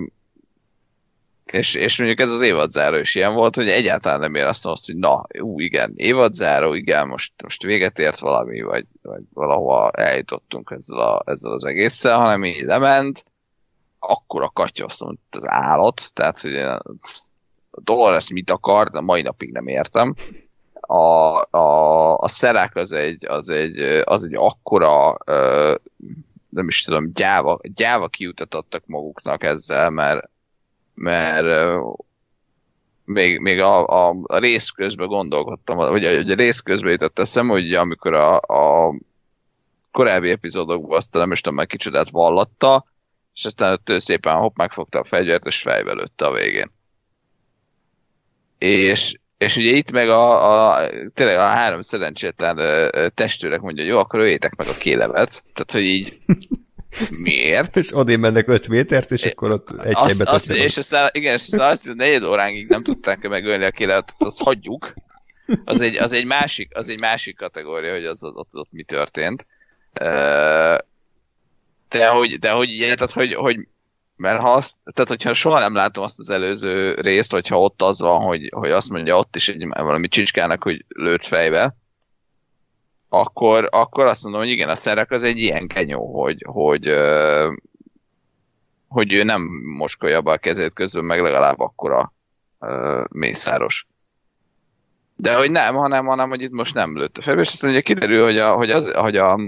[1.51, 4.95] és, és mondjuk ez az évadzáró is ilyen volt, hogy egyáltalán nem éreztem azt, hogy
[4.95, 10.99] na, ú, igen, évadzáró, igen, most, most véget ért valami, vagy, vagy valahova eljutottunk ezzel,
[10.99, 13.25] a, ezzel az egésszel, hanem így lement,
[13.99, 16.81] akkor a katyasztom, mint az állat, tehát hogy a
[17.71, 20.15] Dolores mit akar, de mai napig nem értem.
[20.79, 25.75] A, a, a szerák az egy, az egy, az egy akkora, ö,
[26.49, 30.29] nem is tudom, gyáva, gyáva kiutat adtak maguknak ezzel, mert,
[30.93, 31.75] mert
[33.05, 37.47] még, még a, a, a rész közben gondolkodtam, vagy a, a rész közben jutott eszem,
[37.47, 38.93] hogy amikor a, a
[39.91, 42.85] korábbi epizódokban azt nem is tudom, meg kicsodát vallatta,
[43.33, 46.71] és aztán ő szépen hopp, megfogta a fegyvert, és fejbe lőtte a végén.
[48.57, 52.57] És, és ugye itt meg a, a tényleg a három szerencsétlen
[53.13, 55.43] testőrek mondja, jó, akkor öljétek meg a kélemet.
[55.53, 56.19] Tehát, hogy így
[57.09, 57.77] miért?
[57.77, 61.33] És odén mennek 5 métert, és akkor ott egy azt, helybe azt, és aztán, igen,
[61.35, 64.93] és aztán azt, negyed óráig nem tudták megölni a kélemet, azt hagyjuk.
[65.65, 68.83] Az egy, az egy, másik, az egy másik kategória, hogy az, ott, ott, ott mi
[68.83, 69.45] történt.
[71.89, 73.67] De hogy, de hogy, tehát, hogy, hogy
[74.15, 77.99] mert ha azt, tehát hogyha soha nem látom azt az előző részt, hogyha ott az
[77.99, 81.75] van, hogy, hogy azt mondja ott is egy valami csicskának, hogy lőtt fejbe,
[83.13, 86.93] akkor, akkor azt mondom, hogy igen, a szerek az egy ilyen kenyó, hogy, hogy,
[88.87, 89.41] hogy ő nem
[89.77, 92.13] moskolja be a kezét közben, meg legalább akkora
[93.09, 93.87] mészáros.
[95.15, 98.23] De hogy nem, hanem, hanem hogy itt most nem lőtte fel, és aztán ugye kiderül,
[98.23, 99.39] hogy a, hogy az, hogy a, a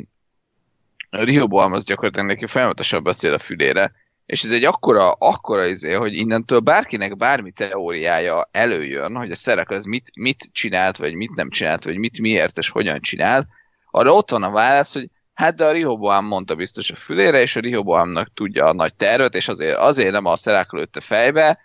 [1.10, 3.92] Rehoboam az gyakorlatilag neki folyamatosan beszél a fülére,
[4.26, 9.70] és ez egy akkora, akkora izé, hogy innentől bárkinek bármi teóriája előjön, hogy a szerek
[9.70, 13.48] az mit, mit csinált, vagy mit nem csinált, vagy mit miért és hogyan csinált,
[13.92, 17.56] arra ott van a válasz, hogy hát de a Rehoboam mondta biztos a fülére, és
[17.56, 21.60] a Rehoboamnak tudja a nagy tervet, és azért, azért nem a szerek lőtte fejbe,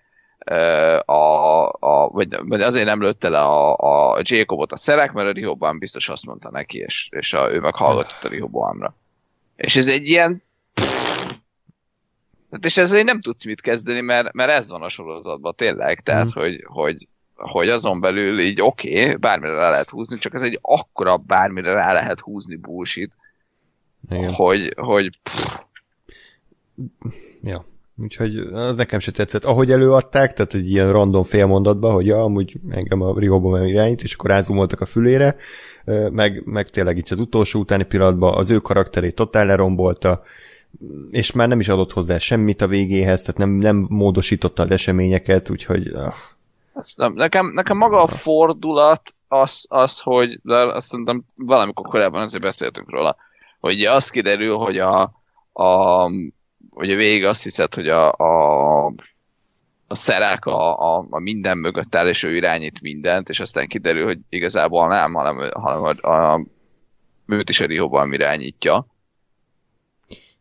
[1.05, 3.77] a, a, vagy, vagy azért nem lőtte le a,
[4.13, 7.61] a Jacobot a szerek, mert a Rehoboam biztos azt mondta neki, és, és a, ő
[7.61, 8.95] meg hallgatott a Rehoboamra.
[9.57, 10.43] És ez egy ilyen
[12.51, 16.27] Hát és ezzel nem tudsz mit kezdeni, mert, mert ez van a sorozatban tényleg, tehát
[16.27, 16.41] mm.
[16.41, 20.59] hogy, hogy, hogy azon belül így oké, okay, bármire rá lehet húzni, csak ez egy
[20.63, 23.13] akkora bármire rá lehet húzni bullshit,
[24.11, 24.33] Igen.
[24.33, 25.67] hogy, hogy pff,
[27.43, 27.65] Ja.
[28.03, 29.45] Úgyhogy az nekem se tetszett.
[29.45, 34.15] Ahogy előadták, tehát egy ilyen random félmondatba, hogy ja, amúgy engem a Rihobom irányít, és
[34.15, 35.37] akkor rázumoltak a fülére,
[36.11, 40.23] meg, meg tényleg itt az utolsó utáni pillanatban az ő karakterét totál lerombolta,
[41.11, 45.51] és már nem is adott hozzá semmit a végéhez, tehát nem, nem módosította az eseményeket,
[45.51, 46.15] úgyhogy ah,
[46.97, 52.43] nem, nekem, nekem maga a fordulat az, az hogy, de azt szerintem valamikor korábban azért
[52.43, 53.17] beszéltünk róla,
[53.61, 55.03] hogy az kiderül, hogy a,
[55.53, 56.11] a
[56.71, 58.87] ugye végig azt hiszed, hogy a, a,
[59.87, 64.05] a szerák a, a, a minden mögött áll, és ő irányít mindent, és aztán kiderül,
[64.05, 66.45] hogy igazából nem, hanem, hanem a, a,
[67.27, 68.87] őt is a Rihóban irányítja.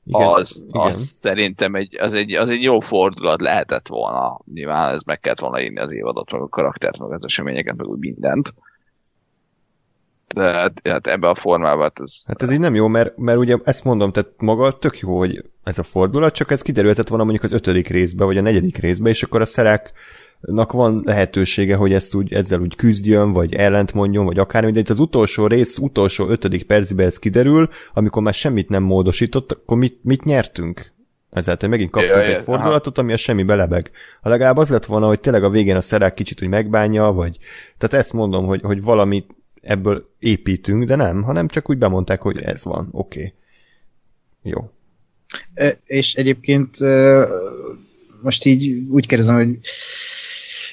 [0.07, 0.81] Igen, az, igen.
[0.81, 4.39] az szerintem egy, az, egy, az egy jó fordulat lehetett volna.
[4.53, 7.87] Nyilván ez meg kellett volna írni az évadot, meg a karaktert, meg az eseményeket, meg
[7.87, 8.53] úgy mindent.
[10.27, 12.23] De hát, hát ebbe a formában hát ez...
[12.27, 15.43] Hát ez így nem jó, mert, mert ugye ezt mondom, tehát maga tök jó, hogy
[15.63, 19.09] ez a fordulat, csak ez kiderülhetett volna mondjuk az ötödik részbe, vagy a negyedik részbe,
[19.09, 19.45] és akkor a
[20.41, 24.79] szeráknak van lehetősége, hogy ezt úgy, ezzel úgy küzdjön, vagy ellent mondjon, vagy akármi, de
[24.79, 29.77] itt az utolsó rész, utolsó ötödik percben ez kiderül, amikor már semmit nem módosított, akkor
[29.77, 30.95] mit, mit nyertünk?
[31.29, 33.91] Ezáltal megint kaptunk Ja, egy fordulatot, ami a semmi belebeg.
[34.21, 37.37] Ha legalább az lett volna, hogy tényleg a végén a szerák kicsit úgy megbánja, vagy...
[37.77, 39.25] Tehát ezt mondom, hogy, hogy valami
[39.61, 43.19] ebből építünk, de nem, hanem csak úgy bemondták, hogy ez van, oké.
[43.19, 43.33] Okay.
[44.41, 44.71] Jó.
[45.53, 47.25] Ö, és egyébként ö,
[48.21, 49.59] most így úgy kérdezem, hogy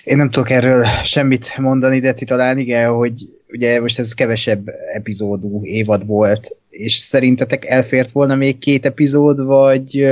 [0.04, 3.12] én nem tudok erről semmit mondani, de ti talán igen, hogy
[3.48, 10.08] ugye most ez kevesebb epizódú évad volt, és szerintetek elfért volna még két epizód, vagy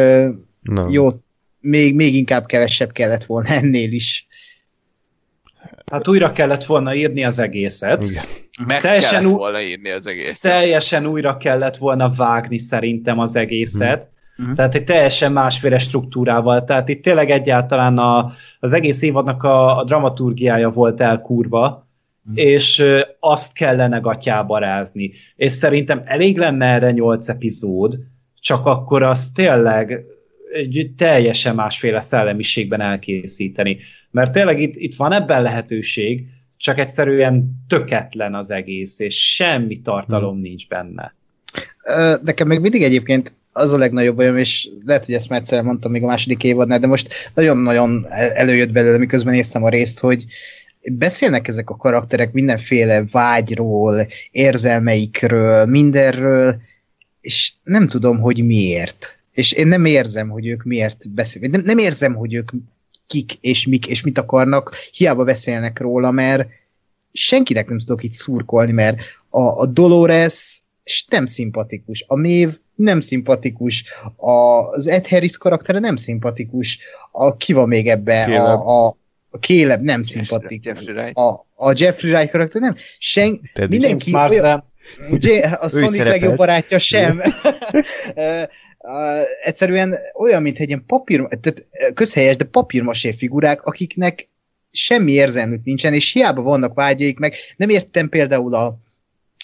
[0.62, 0.88] Nem.
[0.88, 1.08] jó,
[1.60, 4.26] még, még inkább kevesebb kellett volna ennél is.
[5.90, 8.04] Hát újra kellett volna írni az egészet.
[8.04, 8.24] Igen.
[8.66, 10.40] Meg Teljesen kellett volna írni az egészet.
[10.40, 14.10] Teljesen újra kellett volna vágni szerintem az egészet.
[14.36, 14.52] Mhm.
[14.52, 16.64] Tehát egy teljesen másféle struktúrával.
[16.64, 21.86] Tehát itt tényleg egyáltalán a, az egész évadnak a, a dramaturgiája volt elkurva,
[22.34, 25.10] és ö, azt kellene gatyába rázni.
[25.36, 27.98] És szerintem elég lenne erre nyolc epizód,
[28.40, 30.04] csak akkor az tényleg
[30.52, 33.78] egy teljesen másféle szellemiségben elkészíteni.
[34.10, 40.38] Mert tényleg itt, itt van ebben lehetőség, csak egyszerűen töketlen az egész, és semmi tartalom
[40.40, 41.14] nincs benne.
[42.22, 45.90] Nekem még mindig egyébként az a legnagyobb bajom, és lehet, hogy ezt már egyszer mondtam
[45.90, 50.24] még a második évadnál, de most nagyon-nagyon el- előjött belőle, miközben néztem a részt, hogy
[50.82, 56.60] beszélnek ezek a karakterek mindenféle vágyról, érzelmeikről, mindenről,
[57.20, 59.18] és nem tudom, hogy miért.
[59.34, 61.50] És én nem érzem, hogy ők miért beszélnek.
[61.50, 62.50] Nem, nem érzem, hogy ők
[63.06, 66.48] kik és mik és mit akarnak, hiába beszélnek róla, mert
[67.12, 70.62] senkinek nem tudok itt szurkolni, mert a, a Dolores
[71.08, 73.84] nem szimpatikus, a Mév nem szimpatikus,
[74.16, 74.30] a,
[74.70, 76.78] az Ed Harris karaktere nem szimpatikus,
[77.10, 78.60] a, ki van még ebbe, Caleb.
[78.60, 78.96] a, a,
[79.40, 81.16] Caleb nem szimpatikus, Jeffrey Wright.
[81.16, 84.70] a, a Jeffrey Wright karakter nem, sen, Ted mindenki James olyan, Marsden,
[85.18, 87.22] J- a Sonic legjobb barátja sem.
[89.44, 94.28] Egyszerűen olyan, mint egy ilyen papír, tehát közhelyes, de papírmasé figurák, akiknek
[94.70, 97.34] semmi érzelmük nincsen, és hiába vannak vágyaik, meg.
[97.56, 98.78] Nem értem például a,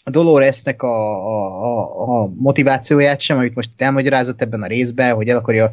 [0.08, 5.28] a Doloresnek a, a, a, a motivációját sem, amit most elmagyarázott ebben a részben, hogy
[5.28, 5.70] el akarja,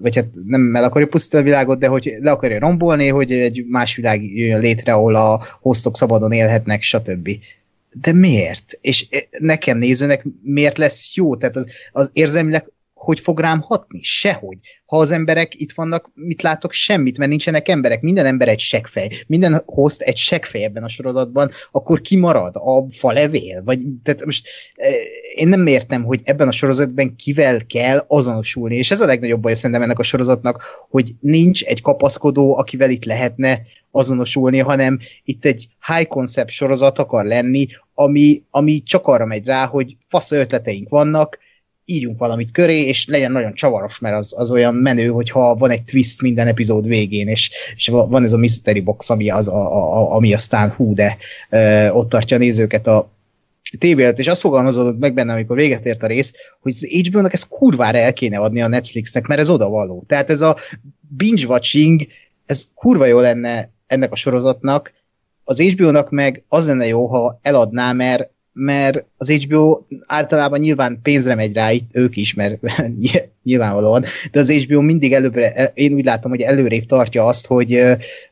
[0.00, 3.64] vagy hát nem el akarja pusztítani a világot, de hogy le akarja rombolni, hogy egy
[3.68, 7.30] más világ jöjjön létre, ahol a hostok szabadon élhetnek, stb.
[8.00, 8.78] De miért?
[8.80, 11.36] És eh, nekem nézőnek miért lesz jó?
[11.36, 12.66] Tehát az, az érzelmileg
[13.04, 14.02] hogy fog rám hatni?
[14.02, 14.58] Sehogy.
[14.86, 16.72] Ha az emberek itt vannak, mit látok?
[16.72, 18.00] Semmit, mert nincsenek emberek.
[18.00, 19.08] Minden ember egy seggfej.
[19.26, 22.54] Minden host egy seggfej ebben a sorozatban, akkor ki marad?
[22.56, 23.62] A falevél?
[23.64, 24.92] Vagy, tehát most eh,
[25.34, 29.54] én nem értem, hogy ebben a sorozatban kivel kell azonosulni, és ez a legnagyobb baj
[29.54, 35.68] szerintem ennek a sorozatnak, hogy nincs egy kapaszkodó, akivel itt lehetne azonosulni, hanem itt egy
[35.86, 41.38] high concept sorozat akar lenni, ami, ami csak arra megy rá, hogy fasz ötleteink vannak,
[41.84, 45.84] írjunk valamit köré, és legyen nagyon csavaros, mert az, az olyan menő, hogyha van egy
[45.84, 49.74] twist minden epizód végén, és, és va- van ez a mystery box, ami, az, a,
[49.74, 51.16] a, ami aztán hú, de
[51.50, 53.12] ö, ott tartja a nézőket a
[53.78, 57.32] tévé előtt, és azt fogalmazódott meg benne, amikor véget ért a rész, hogy az HBO-nak
[57.32, 60.04] ezt kurvára el kéne adni a Netflixnek, mert ez odavaló.
[60.06, 60.56] Tehát ez a
[61.16, 62.06] binge watching,
[62.46, 64.92] ez kurva jó lenne ennek a sorozatnak,
[65.44, 71.34] az HBO-nak meg az lenne jó, ha eladná, mert, mert az HBO általában nyilván pénzre
[71.34, 72.60] megy rá, ők is, mert
[73.42, 77.82] nyilvánvalóan, de az HBO mindig előbbre, én úgy látom, hogy előrébb tartja azt, hogy,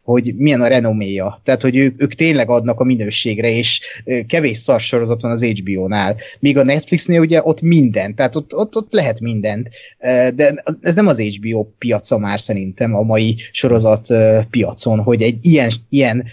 [0.03, 1.41] hogy milyen a renoméja.
[1.45, 3.81] Tehát, hogy ők, ők tényleg adnak a minőségre, és
[4.27, 6.17] kevés szar sorozat van az HBO-nál.
[6.39, 9.69] Míg a Netflixnél ugye ott minden, tehát ott, ott, ott lehet mindent.
[10.35, 14.07] De ez nem az HBO piaca már szerintem a mai sorozat
[14.51, 16.25] piacon, hogy egy ilyen, ilyen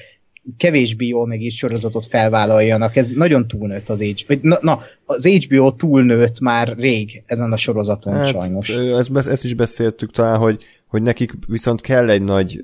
[0.57, 2.95] kevésbé jól megírt sorozatot felvállaljanak.
[2.95, 4.35] Ez nagyon túlnőtt az HBO.
[4.41, 8.69] Na, na, az HBO túlnőtt már rég ezen a sorozaton hát, sajnos.
[8.69, 12.61] Ezt, ezt is beszéltük talán, hogy, hogy nekik viszont kell egy nagy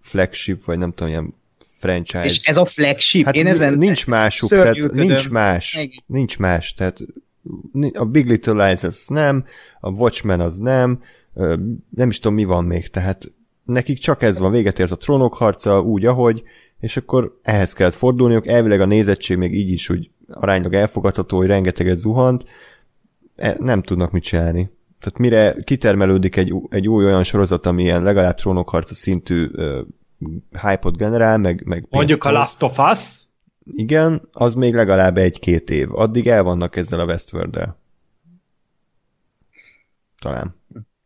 [0.00, 1.34] flagship, vagy nem tudom, ilyen
[1.78, 2.24] franchise.
[2.24, 6.02] És ez a flagship, hát én ezen nincs másuk, tehát nincs más, Igen.
[6.06, 7.00] nincs más, tehát
[7.92, 9.44] a Big Little Lies az nem,
[9.80, 11.00] a Watchmen az nem,
[11.90, 13.30] nem is tudom mi van még, tehát
[13.64, 16.42] nekik csak ez van, véget ért a trónok harca úgy, ahogy,
[16.86, 21.46] és akkor ehhez kellett fordulniuk, elvileg a nézettség még így is úgy aránylag elfogadható, hogy
[21.46, 22.44] rengeteget zuhant,
[23.36, 24.70] E- nem tudnak mit csinálni.
[25.00, 29.78] Tehát mire kitermelődik egy, egy új olyan sorozat, ami ilyen legalább trónokharca szintű uh,
[30.62, 33.22] hype-ot generál, meg, meg Mondjuk a Last of Us,
[33.74, 35.88] igen, az még legalább egy-két év.
[35.94, 37.74] Addig el vannak ezzel a westworld
[40.18, 40.54] Talán.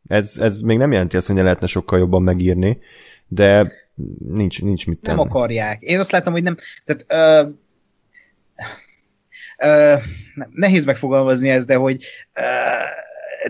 [0.07, 2.79] Ez, ez még nem jelenti azt, hogy ne lehetne sokkal jobban megírni,
[3.29, 3.73] de
[4.29, 5.19] nincs, nincs mit tenni.
[5.19, 5.81] nem akarják.
[5.81, 6.57] Én azt látom, hogy nem.
[6.85, 7.49] Tehát ö,
[9.67, 9.95] ö,
[10.53, 12.43] nehéz megfogalmazni ezt, de hogy ö,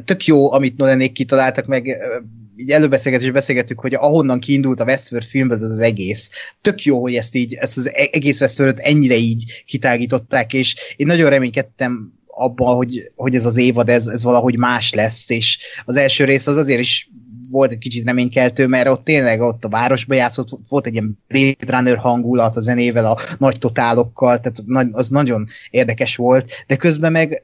[0.05, 1.97] tök jó, amit Nolanék kitaláltak, meg
[2.57, 6.31] így előbeszélget és beszélgettük, hogy ahonnan kiindult a Westworld filmből ez az egész.
[6.61, 11.07] Tök jó, hogy ezt így, ezt az e- egész Westworld ennyire így kitágították, és én
[11.07, 15.97] nagyon reménykedtem abban, hogy, hogy ez az évad, ez, ez valahogy más lesz, és az
[15.97, 17.11] első rész az azért is
[17.51, 21.77] volt egy kicsit reménykeltő, mert ott tényleg ott a városba játszott, volt egy ilyen Blade
[21.77, 27.43] Runner hangulat a zenével, a nagy totálokkal, tehát az nagyon érdekes volt, de közben meg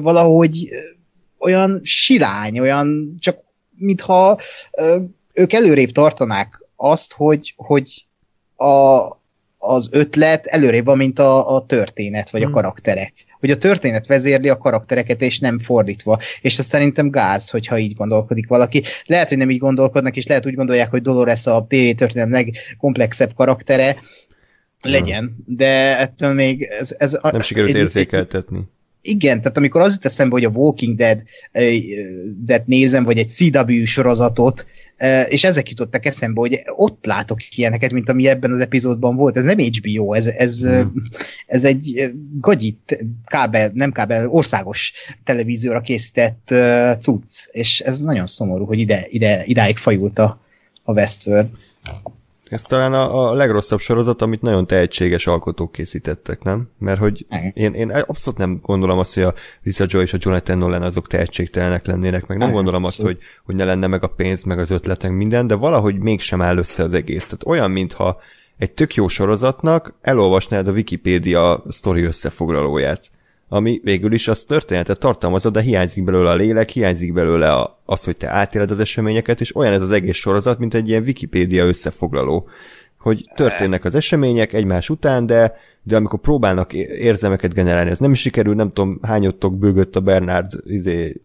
[0.00, 0.68] valahogy
[1.38, 3.38] olyan sirány, olyan csak
[3.76, 4.38] mintha
[5.32, 8.06] ők előrébb tartanák azt, hogy, hogy
[8.56, 9.02] a,
[9.58, 12.54] az ötlet előrébb van, mint a, a történet, vagy a hmm.
[12.54, 13.12] karakterek.
[13.44, 16.18] Hogy a történet vezérli a karaktereket, és nem fordítva.
[16.40, 18.82] És ez szerintem gáz, hogyha így gondolkodik valaki.
[19.06, 23.34] Lehet, hogy nem így gondolkodnak, és lehet úgy gondolják, hogy Dolores a TV történet legkomplexebb
[23.34, 23.96] karaktere,
[24.80, 26.94] legyen, de ettől még ez...
[26.98, 28.60] ez nem sikerült érzékeltetni.
[29.02, 31.22] Igen, tehát amikor az jut eszembe, hogy a Walking Dead
[32.44, 34.66] de nézem, vagy egy CW sorozatot,
[35.28, 39.36] és ezek jutottak eszembe, hogy ott látok ilyeneket, mint ami ebben az epizódban volt.
[39.36, 40.92] Ez nem HBO, ez, ez, hmm.
[41.46, 44.92] ez egy gagyit, kábel, nem kábel, országos
[45.24, 46.54] televízióra készített
[47.00, 50.40] cucc, és ez nagyon szomorú, hogy ide, ide idáig fajult a,
[50.82, 51.48] a Westworld.
[52.54, 56.68] Ez talán a, a legrosszabb sorozat, amit nagyon tehetséges alkotók készítettek, nem?
[56.78, 60.58] Mert hogy én, én abszolút nem gondolom azt, hogy a Lisa Joy és a Jonathan
[60.58, 64.42] Nolan azok tehetségtelenek lennének, meg nem gondolom azt, hogy, hogy ne lenne meg a pénz,
[64.42, 67.24] meg az ötletek, minden, de valahogy mégsem áll össze az egész.
[67.24, 68.20] Tehát olyan, mintha
[68.58, 73.10] egy tök jó sorozatnak elolvasnád a Wikipédia sztori összefoglalóját
[73.54, 78.04] ami végül is az történetet tartalmazza, de hiányzik belőle a lélek, hiányzik belőle a, az,
[78.04, 81.64] hogy te átéled az eseményeket, és olyan ez az egész sorozat, mint egy ilyen Wikipédia
[81.64, 82.48] összefoglaló
[82.98, 88.20] hogy történnek az események egymás után, de, de amikor próbálnak érzelmeket generálni, ez nem is
[88.20, 91.20] sikerül, nem tudom, hányottok bőgött a Bernard izé,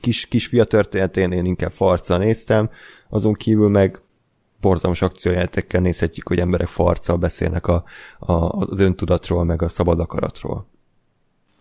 [0.00, 2.70] kis, kisfia történetén, én inkább farccal néztem,
[3.08, 4.00] azon kívül meg
[4.60, 7.84] borzalmas akciójátekkel nézhetjük, hogy emberek farccal beszélnek a,
[8.18, 10.70] a, az öntudatról, meg a szabad akaratról.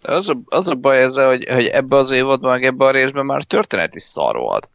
[0.01, 3.25] Az a, az a baj ezzel, hogy, hogy ebbe az évadban, meg ebbe a részben
[3.25, 4.71] már történet is szar volt.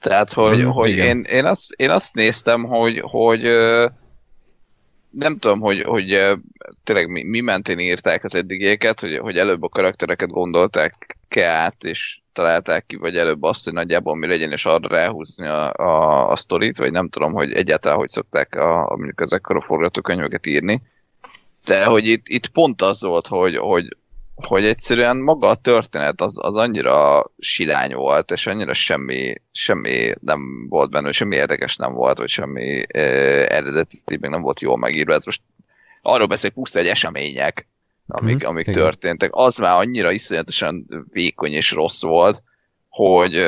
[0.00, 3.42] Tehát, hogy, mm, hogy én, én, azt, én azt néztem, hogy, hogy
[5.10, 6.36] nem tudom, hogy, hogy
[6.84, 11.84] tényleg mi, mi mentén írták az eddigieket, hogy, hogy előbb a karaktereket gondolták ke át,
[11.84, 16.30] és találták ki, vagy előbb azt, hogy nagyjából mi legyen, és arra ráhúzni a, a,
[16.30, 20.82] a sztorit, vagy nem tudom, hogy egyáltalán hogy szokták a, mondjuk ezekkel a forgatókönyveket írni.
[21.64, 23.96] De hogy itt, itt pont az volt, hogy, hogy
[24.36, 30.68] hogy egyszerűen maga a történet az, az annyira silány volt, és annyira semmi, semmi nem
[30.68, 32.84] volt benne, semmi érdekes nem volt, vagy semmi
[33.48, 35.12] eredeti még nem volt jól megírva.
[35.12, 35.42] Ez most
[36.02, 37.68] arról beszél puszta egy események,
[38.06, 39.30] amik, hmm, amik történtek.
[39.32, 42.42] Az már annyira iszonyatosan vékony és rossz volt,
[42.88, 43.44] hogy,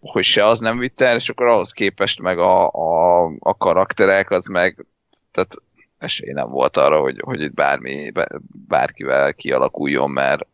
[0.00, 4.30] hogy se az nem vitte el, és akkor ahhoz képest meg a, a, a karakterek,
[4.30, 4.86] az meg
[5.30, 5.54] tehát
[6.00, 8.12] esély nem volt arra, hogy, hogy itt bármi,
[8.68, 10.46] bárkivel kialakuljon, mert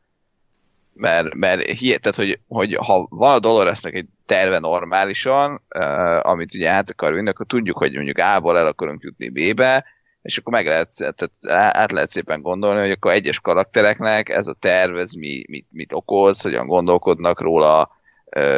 [0.99, 6.69] mert, mert tehát, hogy, hogy ha van a Doloresnek egy terve normálisan, uh, amit ugye
[6.69, 9.85] át akar vinni, akkor tudjuk, hogy mondjuk A-ból el akarunk jutni B-be,
[10.23, 11.31] és akkor meg lehet, tehát
[11.77, 15.93] át lehet szépen gondolni, hogy akkor egyes karaktereknek ez a terv, ez mi, mit, mit
[15.93, 17.96] okoz, hogyan gondolkodnak róla,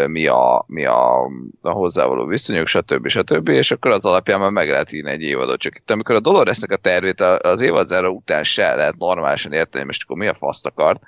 [0.07, 1.25] mi a, mi a,
[1.61, 3.09] a hozzávaló viszonyok, stb.
[3.09, 3.49] stb.
[3.49, 5.61] És akkor az alapján már meg lehet írni egy évadot.
[5.61, 9.85] Csak itt, amikor a Doloresnek a tervét az évad záró után se lehet normálisan érteni,
[9.85, 11.03] most akkor mi a faszt akart,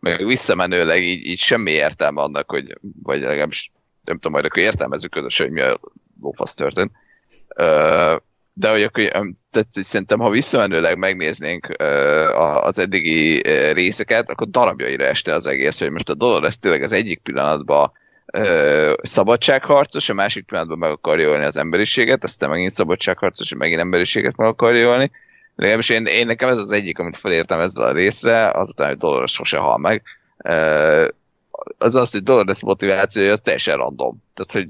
[0.00, 3.72] meg visszamenőleg így, így semmi értelme annak, hogy, vagy legalábbis
[4.04, 5.78] nem tudom, majd akkor értelmezzük közösen, hogy mi a
[6.20, 6.90] lófasz történt.
[8.52, 9.02] De hogy akkor,
[9.50, 11.68] tehát szerintem, ha visszamenőleg megnéznénk
[12.60, 13.40] az eddigi
[13.72, 17.92] részeket, akkor darabjaira este az egész, hogy most a Dolores tényleg az egyik pillanatban
[18.36, 23.80] ö, szabadságharcos, a másik pillanatban meg akarja ölni az emberiséget, aztán megint szabadságharcos, és megint
[23.80, 25.10] emberiséget meg akarja ölni.
[25.56, 29.32] Legalábbis én, én nekem ez az egyik, amit felértem ezzel a részre, azután, hogy Dolores
[29.32, 30.02] sose hal meg.
[30.36, 31.08] Ö,
[31.78, 34.22] az az, hogy Dolores motivációja az teljesen random.
[34.34, 34.68] Tehát, hogy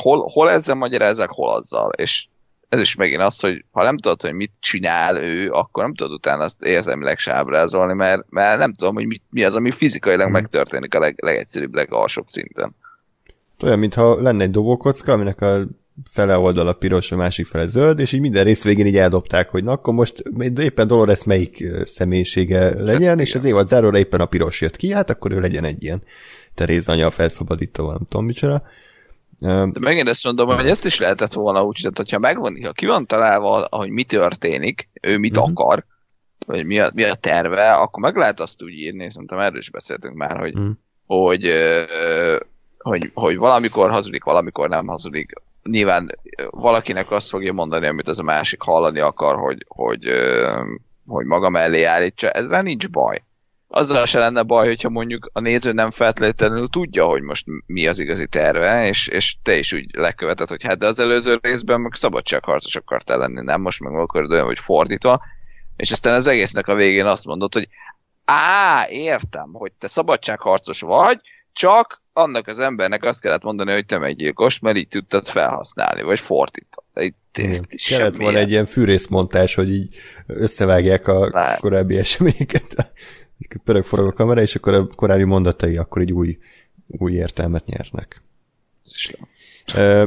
[0.00, 1.92] hol, hol ezzel magyarázzák, hol azzal.
[1.92, 2.26] És
[2.68, 6.12] ez is megint az, hogy ha nem tudod, hogy mit csinál ő, akkor nem tudod
[6.12, 10.28] utána azt érzelmileg se ábrázolni, mert, mert nem tudom, hogy mi, mi az, ami fizikailag
[10.28, 10.32] mm.
[10.32, 12.74] megtörténik a leg, legegyszerűbb, legalsóbb szinten.
[13.62, 15.66] Olyan, mintha lenne egy dobókocka, aminek a
[16.10, 19.64] fele oldala piros, a másik fele zöld, és így minden rész végén így eldobták, hogy
[19.64, 20.22] na akkor most
[20.56, 24.92] éppen Dolores melyik személyisége legyen, hát, és az évad záróra éppen a piros jött ki,
[24.92, 26.02] hát akkor ő legyen egy ilyen
[26.54, 28.62] Teréz anya felszabadító, nem tudom micsoda.
[29.38, 32.86] De megint ezt mondom, hogy ezt is lehetett volna úgy, tehát hogyha megvan, ha ki
[32.86, 35.50] van találva, hogy mi történik, ő mit uh-huh.
[35.50, 35.84] akar,
[36.46, 39.70] vagy mi a, mi a terve, akkor meg lehet azt úgy írni, szerintem erről is
[39.70, 40.72] beszéltünk már, hogy, uh-huh.
[41.06, 41.50] hogy
[42.82, 45.32] hogy, hogy valamikor hazudik, valamikor nem hazudik.
[45.62, 46.10] Nyilván
[46.50, 50.10] valakinek azt fogja mondani, amit az a másik hallani akar, hogy, hogy,
[51.06, 52.30] hogy maga mellé állítsa.
[52.30, 53.22] Ezzel nincs baj.
[53.68, 57.98] azzal se lenne baj, hogyha mondjuk a néző nem feltétlenül tudja, hogy most mi az
[57.98, 61.94] igazi terve, és, és te is úgy leköveted, hogy hát de az előző részben meg
[61.94, 65.22] szabadságharcos akartál lenni, nem most meg akarod olyan, hogy fordítva,
[65.76, 67.68] és aztán az egésznek a végén azt mondod, hogy
[68.24, 71.20] á, értem, hogy te szabadságharcos vagy,
[71.52, 76.18] csak annak az embernek azt kellett mondani, hogy te meggyilkos, mert így tudtad felhasználni, vagy
[76.18, 76.84] fordítva.
[77.88, 79.94] Kellett volna egy ilyen fűrészmontás, hogy így
[80.26, 81.58] összevágják a Lát.
[81.58, 82.74] korábbi eseményeket.
[83.64, 86.38] Pörög forog a kamera, és akkor a korábbi mondatai akkor egy új,
[86.86, 88.22] új értelmet nyernek.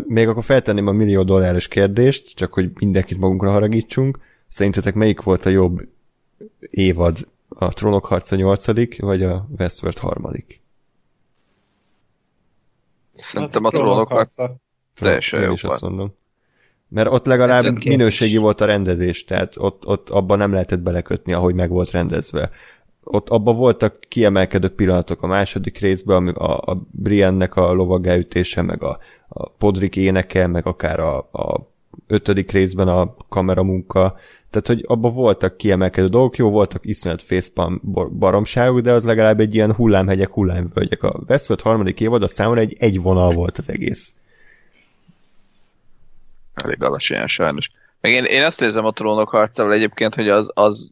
[0.08, 4.20] Még akkor feltenném a millió dolláros kérdést, csak hogy mindenkit magunkra haragítsunk.
[4.47, 5.88] Szerintetek melyik volt a jobb
[6.60, 7.28] évad?
[7.47, 10.62] A Trónok harca 8 vagy a Westworld harmadik?
[13.14, 14.55] Szerintem a Trónok harca
[14.95, 16.14] teljesen jó is azt mondom.
[16.88, 21.34] Mert ott legalább Ettől minőségi volt a rendezés, tehát ott, ott abban nem lehetett belekötni,
[21.34, 22.49] ahogy meg volt rendezve.
[23.03, 28.99] Ott abban voltak kiemelkedő pillanatok a második részben, a, a Briennek a lovagáütése, meg a,
[29.28, 31.72] a Podrik éneke, meg akár a, a
[32.08, 34.18] ötödik részben a kameramunka,
[34.49, 37.82] tehát hogy abban voltak kiemelkedő dolgok, jó voltak iszonyat facepalm
[38.20, 41.04] baromságok, de az legalább egy ilyen hullámhegyek, hullámvölgyek.
[41.04, 44.14] A Westworld harmadik évad a számomra egy egy vonal volt az egész.
[46.54, 47.72] Elég alacsonyan sajnos.
[48.01, 50.91] Meg én, én azt érzem a trónok harcával egyébként, hogy az, az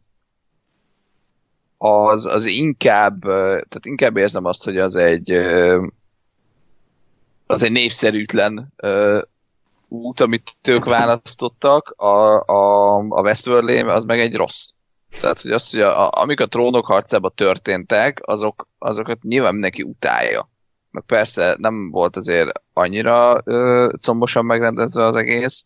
[1.78, 5.30] az, az inkább, tehát inkább érzem azt, hogy az egy
[7.46, 8.72] az egy népszerűtlen
[9.92, 14.68] út, amit ők választottak, a, a, a Westworld az meg egy rossz.
[15.20, 20.50] Tehát, hogy az, hogy a, amik a trónok harcában történtek, azok, azokat nyilván mindenki utálja.
[20.90, 25.64] Meg persze nem volt azért annyira ö, combosan megrendezve az egész,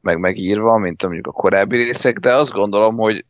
[0.00, 3.24] meg megírva, mint mondjuk a korábbi részek, de azt gondolom, hogy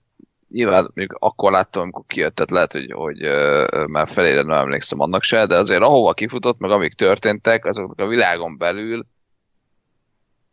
[0.48, 5.00] nyilván mondjuk akkor láttam, amikor kijött, tehát lehet, hogy, hogy ö, már felére nem emlékszem
[5.00, 9.06] annak se, de azért ahova kifutott, meg amik történtek, azoknak a világon belül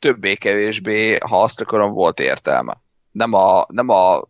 [0.01, 2.77] többé-kevésbé, ha azt akarom, volt értelme.
[3.11, 4.23] Nem a, nem a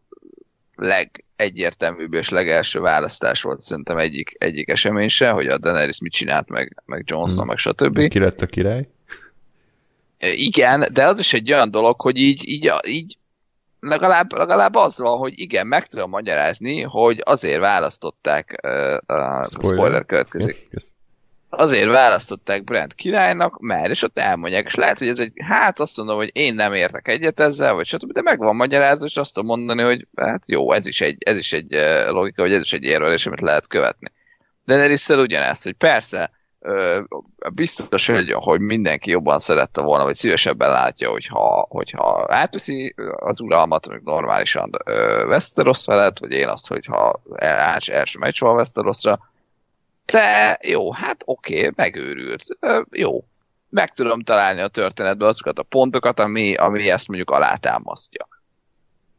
[0.76, 6.50] legegyértelműbb és legelső választás volt szerintem egyik, egyik esemény se, hogy a Daenerys mit csinált,
[6.50, 7.48] meg, meg Johnson, hmm.
[7.48, 8.08] meg stb.
[8.08, 8.88] Ki lett a király?
[10.20, 13.18] Igen, de az is egy olyan dolog, hogy így, így, így
[13.80, 18.72] legalább, legalább az van, hogy igen, meg tudom magyarázni, hogy azért választották, uh,
[19.18, 20.68] uh, spoiler, spoiler következik.
[20.72, 20.84] Yes,
[21.52, 25.98] azért választották Brent királynak, mert, és ott elmondják, és lehet, hogy ez egy, hát azt
[25.98, 29.34] mondom, hogy én nem értek egyet ezzel, vagy stb., de meg van magyarázva, és azt
[29.34, 31.72] tudom mondani, hogy hát jó, ez is egy, ez is egy
[32.10, 34.08] logika, vagy ez is egy érvelés, amit lehet követni.
[34.66, 36.32] De Nerisszel ugyanezt, hogy persze,
[37.54, 43.86] biztos, hogy, hogy mindenki jobban szerette volna, vagy szívesebben látja, hogyha, hogyha átveszi az uralmat,
[43.86, 44.70] hogy normálisan
[45.28, 49.31] Westeros felett, vagy én azt, hogyha első megy soha Westerosra,
[50.12, 52.46] de jó, hát oké, okay, megőrült.
[52.90, 53.26] Jó,
[53.70, 58.28] meg tudom találni a történetben azokat a pontokat, ami, ami ezt mondjuk alátámasztja.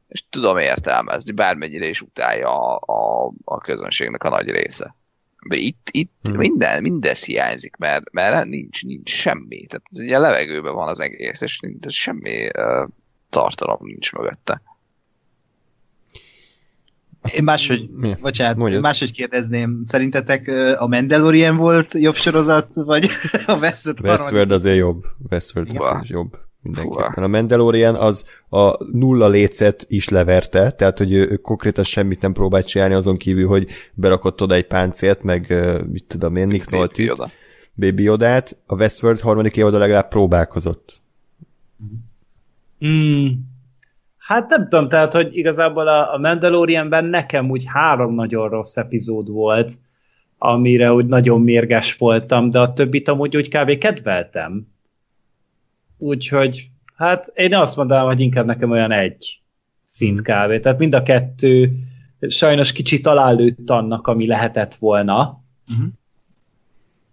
[0.09, 4.95] És tudom értelmezni, bármennyire is utálja a, a, a közönségnek a nagy része.
[5.49, 6.37] De itt, itt hmm.
[6.37, 9.67] minden, mindez hiányzik, mert, mert nincs, nincs semmi.
[9.67, 12.89] Tehát ez ugye a levegőben van az egész, és nincs, semmi uh,
[13.29, 14.63] tartalom nincs mögötte.
[17.31, 18.17] Én máshogy, Mi?
[18.21, 23.09] bocsánat, máshogy kérdezném, szerintetek a Mandalorian volt jobb sorozat, vagy
[23.47, 24.05] a Westworld?
[24.05, 25.05] Westworld azért jobb.
[25.31, 26.39] Westworld az jobb.
[26.63, 27.25] Mindenképpen.
[27.25, 32.33] A Mandalorian az a nulla lécet is leverte, tehát hogy ő, ő konkrétan semmit nem
[32.33, 35.55] próbált csinálni azon kívül, hogy berakott oda egy páncélt, meg
[35.91, 37.31] mit tudom én, Nick Nolte-t,
[37.75, 38.57] Baby Yoda-t.
[38.67, 41.03] A Westworld harmadik évad legalább próbálkozott.
[42.87, 43.27] Mm,
[44.33, 49.29] Hát nem tudom, tehát, hogy igazából a, a Mandalorianben nekem úgy három nagyon rossz epizód
[49.29, 49.73] volt,
[50.39, 53.79] amire úgy nagyon mérges voltam, de a többit amúgy úgy kb.
[53.79, 54.67] kedveltem.
[55.99, 59.41] Úgyhogy, hát én azt mondanám, hogy inkább nekem olyan egy
[59.83, 60.61] szint kb.
[60.61, 61.73] Tehát mind a kettő
[62.29, 65.43] sajnos kicsit alálőtt annak, ami lehetett volna.
[65.71, 65.89] Uh-huh.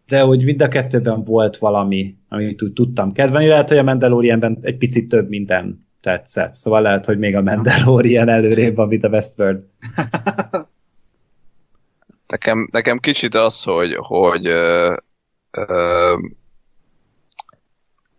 [0.07, 3.47] De úgy mind a kettőben volt valami, amit úgy tudtam kedvelni.
[3.47, 6.53] Lehet, hogy a Mandalorianben egy picit több minden tetszett.
[6.53, 9.63] Szóval lehet, hogy még a Mandalorian előrébb van, mint a Westworld.
[12.27, 14.95] nekem, nekem kicsit az, hogy, hogy ö,
[15.51, 16.15] ö,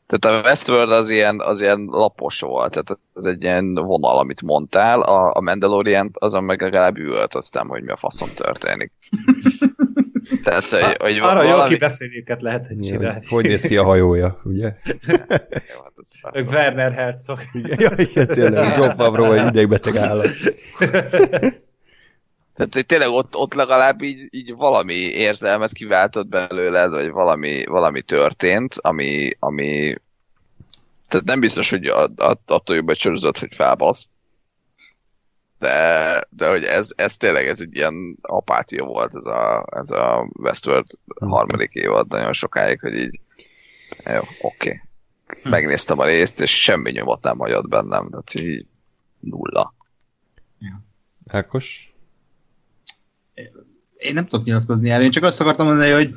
[0.07, 4.43] tehát a Westworld az ilyen, az ilyen lapos volt, tehát ez egy ilyen vonal, amit
[4.43, 6.97] mondtál, a, a Mandalorian azon meg legalább
[7.31, 8.93] aztán, hogy mi a faszom történik.
[10.45, 11.49] Tehát, hogy, hogy Arra valami...
[11.49, 13.24] jó kibeszélőket lehet csinálni.
[13.28, 14.64] Hogy néz ki a hajója, ugye?
[15.72, 17.39] jó, hát az Werner Herzog.
[17.53, 20.28] ja, igen, tényleg, John Favreau egy idegbeteg állat.
[22.55, 28.03] Tehát, hogy tényleg ott, ott legalább így, így valami érzelmet kiváltott belőled, vagy valami, valami
[28.03, 29.95] történt, ami, ami
[31.09, 31.87] tehát nem biztos, hogy
[32.47, 34.09] attól jobb egy sorozat, hogy felbasz.
[35.61, 40.30] De, de hogy ez, ez tényleg ez egy ilyen apátia volt ez a, ez a
[40.32, 40.86] Westworld
[41.18, 43.20] harmadik évad nagyon sokáig, hogy így
[44.04, 44.28] jó, oké.
[44.40, 44.80] Okay.
[45.42, 48.66] Megnéztem a részt, és semmi nyomot nem hagyott bennem, tehát így
[49.20, 49.74] nulla.
[51.26, 51.94] Ákos?
[53.96, 56.14] Én nem tudok nyilatkozni erről, én csak azt akartam mondani, hogy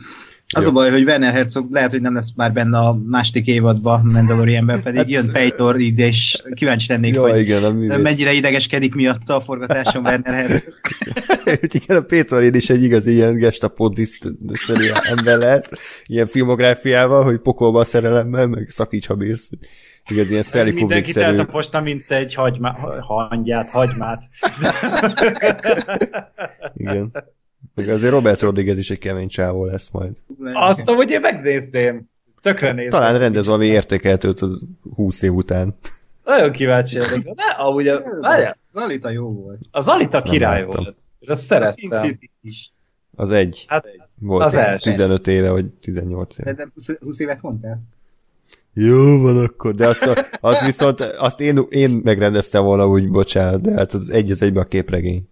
[0.54, 0.70] az Jó.
[0.70, 4.82] a baj, hogy Werner Herzog lehet, hogy nem lesz már benne a második évadban Mandalorianben,
[4.82, 9.42] pedig hát, jön Fejtor ide, és kíváncsi lennék, jó, hogy igen, mennyire idegeskedik miatt a
[9.42, 10.74] forgatáson Werner Herzog.
[11.82, 13.92] igen, a Pétorin is egy igazi ilyen gestapo
[15.10, 19.50] ember lehet, ilyen filmográfiával, hogy pokolba a szerelemmel, meg szakíts, ha bírsz.
[20.10, 24.24] Igaz, ilyen Stanley Mindenki telt a posta, mint egy hagyma, hangyát, hagymát.
[26.76, 27.12] igen.
[27.76, 30.18] Meg azért Robert Rodriguez is egy kemény csávó lesz majd.
[30.54, 32.10] Azt amúgy én megnézném.
[32.42, 32.90] Tökre nézem.
[32.90, 34.62] Talán rendez valami értékeltőt az
[34.96, 35.76] 20 év után.
[36.24, 37.36] Nagyon kíváncsi vagyok.
[37.36, 38.04] De amúgy a...
[38.22, 39.60] Az Zalita jó volt.
[39.72, 40.96] A Zalita Azt király volt.
[41.20, 42.20] És azt szerettem.
[43.16, 43.66] Az egy.
[43.68, 43.86] Hát,
[44.20, 44.90] volt az első.
[44.90, 46.54] 15 éve, vagy 18 éve.
[46.54, 46.68] De
[47.00, 47.82] 20 évet mondtál?
[48.74, 53.72] Jó van akkor, de azt, azt viszont azt én, én megrendeztem volna úgy, bocsánat, de
[53.72, 55.28] hát az egy az egyben a képregény.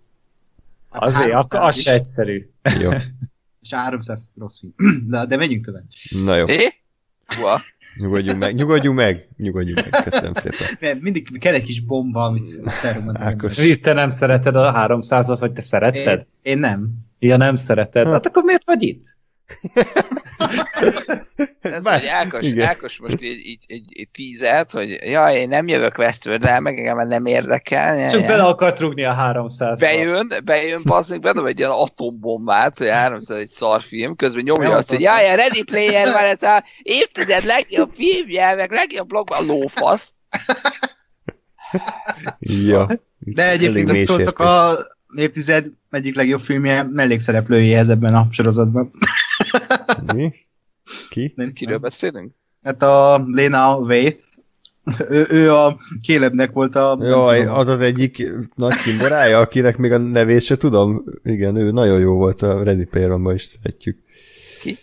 [0.92, 2.50] Azért, akkor az se egyszerű.
[2.82, 2.89] Jó.
[3.62, 4.74] És 300 rossz film.
[5.10, 5.84] De, de menjünk tovább.
[6.10, 6.46] Na jó.
[6.46, 6.74] É?
[7.96, 10.68] Nyugodjunk meg, nyugodjunk meg, nyugodjunk meg, köszönöm szépen.
[10.80, 12.60] Mert mindig kell egy kis bomba, amit
[13.14, 13.56] Ákos.
[13.82, 16.20] Te nem szereted a 300-at, vagy te szeretted?
[16.20, 16.89] Én, én nem.
[17.20, 18.10] Ja, nem szereted.
[18.12, 19.18] Hát akkor miért vagy itt?
[21.62, 25.68] Ez Bár, hogy Ákos, Ákos most így, így, így, így tízelt, hogy jaj, én nem
[25.68, 28.10] jövök Westworld-re, meg engem nem érdekel.
[28.10, 29.88] Csak bele akart rúgni a 300 -ba.
[29.88, 34.89] Bejön, bejön, bazdmeg, bedob egy ilyen atombombát, hogy 300 egy szarfilm, közben nyomja nem azt,
[34.89, 39.54] hogy jaj, a Ready Player van ez a évtized legjobb filmje, meg legjobb blogban, a
[39.54, 40.14] lófasz.
[42.39, 42.99] ja.
[43.20, 44.78] De egyébként nem szóltak a
[45.16, 48.91] évtized egyik legjobb filmje mellékszereplőjéhez ebben a sorozatban.
[50.14, 50.34] Mi?
[51.10, 51.34] Ki?
[51.36, 52.32] Nem, Kiről beszélünk?
[52.64, 54.24] Hát a Lena Waith,
[55.10, 56.98] ő, ő a Kélebnek volt a...
[57.02, 61.04] Jaj, az az egyik nagy cimborája, akinek még a nevét se tudom.
[61.24, 64.00] Igen, ő nagyon jó volt a Ready Player one is szeretjük.
[64.62, 64.78] Ki?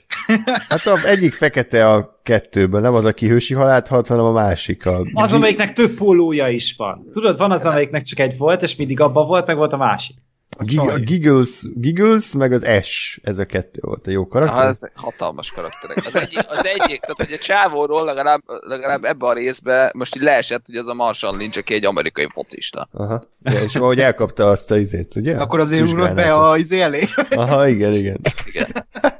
[0.69, 4.87] Hát a egyik fekete a kettőből, nem az, aki hősi halált halt, hanem a másik.
[4.87, 5.01] A...
[5.13, 7.05] Az, amelyiknek több pólója is van.
[7.13, 10.17] Tudod, van az, amelyiknek csak egy volt, és mindig abban volt, meg volt a másik.
[10.61, 14.59] A, Gig- a Giggles, Giggles, meg az Ash, ez a kettő volt a jó karakter.
[14.59, 16.07] Ah, ez hatalmas karakterek.
[16.07, 20.23] Az egyik, az egyik tehát hogy a csávóról legalább, legalább ebbe a részbe most így
[20.23, 22.89] leesett, hogy az a Marshall nincs, aki egy amerikai focista.
[22.93, 23.25] Aha.
[23.43, 25.37] Ja, és ahogy elkapta azt a izét, ugye?
[25.37, 27.05] Akkor azért ugrott be a izé elé.
[27.31, 28.21] Aha, igen, igen.
[28.45, 28.87] igen.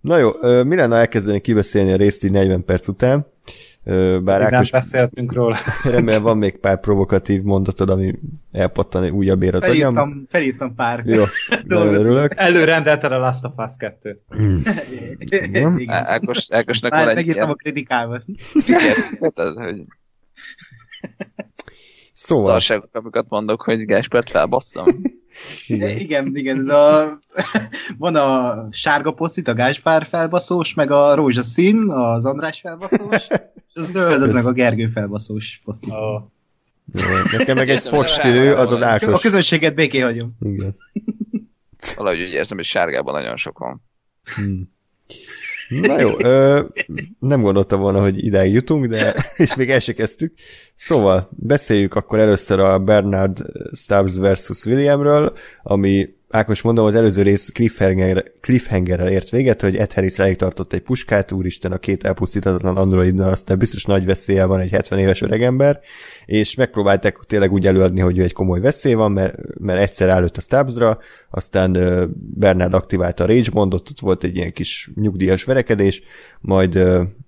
[0.00, 0.30] Na jó,
[0.62, 3.26] mi lenne elkezdeni kibeszélni a részt így 40 perc után?
[4.22, 5.56] Bár Ákos, nem beszéltünk róla.
[5.84, 8.18] Remélem van még pár provokatív mondatod, ami
[8.52, 10.26] elpattan újabb ér az felírtam, agyam.
[10.28, 11.02] Felírtam pár.
[11.06, 11.24] Jó,
[11.64, 12.32] nagyon örülök.
[12.36, 14.16] Előrendelted a Last of Us 2-t.
[15.86, 17.14] Ákos, Ákosnak van egy...
[17.14, 18.24] Megírtam a kritikával.
[19.54, 19.84] hogy...
[22.12, 22.50] Szóval.
[22.50, 24.86] Szarságok, amiket mondok, hogy Gáspert felbasszam.
[25.66, 25.98] Igen.
[25.98, 27.18] igen, igen, ez a...
[27.98, 33.26] van a sárga poszit, a Gáspár felbaszós, meg a rózsaszín, az András felbaszós,
[33.68, 35.90] és az zöld, az meg a Gergő felbaszós poszit.
[35.90, 36.22] Oh.
[36.94, 39.08] Jó, nekem meg egy fos színű, az az Ákos.
[39.08, 40.36] A közönséget béké hagyom.
[40.40, 40.76] Igen.
[41.96, 43.82] Valahogy úgy érzem, hogy sárgában nagyon sok van.
[44.34, 44.68] Hmm.
[45.70, 46.62] Na jó, ö,
[47.18, 50.34] nem gondoltam volna, hogy idáig jutunk, de és még el se kezdtük.
[50.74, 53.42] Szóval beszéljük akkor először a Bernard
[53.72, 59.92] Stubbs versus Williamről, ami Ákos mondom, az előző rész cliffhanger, cliffhangerrel ért véget, hogy Ed
[59.92, 64.60] Harris elég tartott egy puskát, úristen a két elpusztítatlan androidnal, aztán biztos nagy veszélye van
[64.60, 65.80] egy 70 éves öregember,
[66.26, 70.40] és megpróbálták tényleg úgy előadni, hogy egy komoly veszély van, mert, mert egyszer állott a
[70.40, 70.98] Stubbsra,
[71.30, 71.72] aztán
[72.34, 76.02] Bernard aktiválta a Rage Bondot, ott volt egy ilyen kis nyugdíjas verekedés,
[76.40, 76.78] majd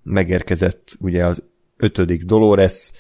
[0.03, 1.43] megérkezett ugye az
[1.77, 2.93] ötödik Dolores,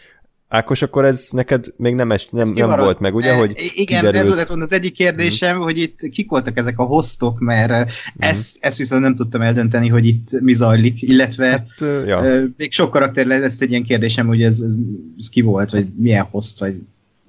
[0.53, 4.01] Ákos, akkor ez neked még nem, es, nem, nem volt meg, ugye, hogy e, Igen,
[4.01, 4.39] kiderült.
[4.39, 5.63] ez volt az egyik kérdésem, hmm.
[5.63, 7.89] hogy itt kik voltak ezek a hostok, mert hmm.
[8.19, 11.67] ezt, ezt viszont nem tudtam eldönteni, hogy itt mi zajlik, illetve hát,
[12.07, 12.23] ja.
[12.57, 14.75] még sok karakter lesz, ez egy ilyen kérdésem, hogy ez, ez,
[15.19, 16.77] ez ki volt, vagy milyen host, vagy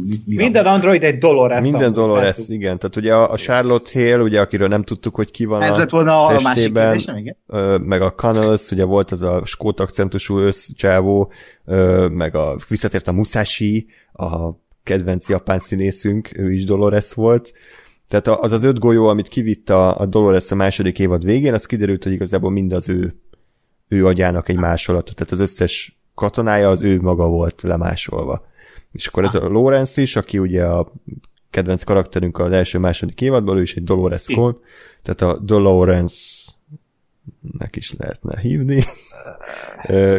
[0.05, 0.73] mi, mi Minden van?
[0.73, 1.63] Android egy Dolores.
[1.63, 2.77] Minden Dolores, hát, igen.
[2.77, 5.85] Tehát ugye a, a Charlotte Hale, ugye, akiről nem tudtuk, hogy ki van Ez a
[5.89, 7.81] volna a testében, másik kérdésem, igen.
[7.81, 11.31] meg a Connells, ugye volt az a skót akcentusú összcsávó,
[12.09, 14.49] meg a visszatért a Musashi, a
[14.83, 17.53] kedvenc japán színészünk, ő is Dolores volt.
[18.09, 21.65] Tehát az az öt golyó, amit kivitt a, a Dolores a második évad végén, az
[21.65, 23.15] kiderült, hogy igazából mind az ő,
[23.87, 25.13] ő agyának egy másolata.
[25.13, 28.51] Tehát az összes katonája az ő maga volt lemásolva.
[28.93, 30.91] És akkor ez a Lawrence is, aki ugye a
[31.49, 34.55] kedvenc karakterünk az első-második évadban, ő is egy Dolores Cone,
[35.01, 36.43] tehát a Dolores
[37.57, 38.83] nek is lehetne hívni.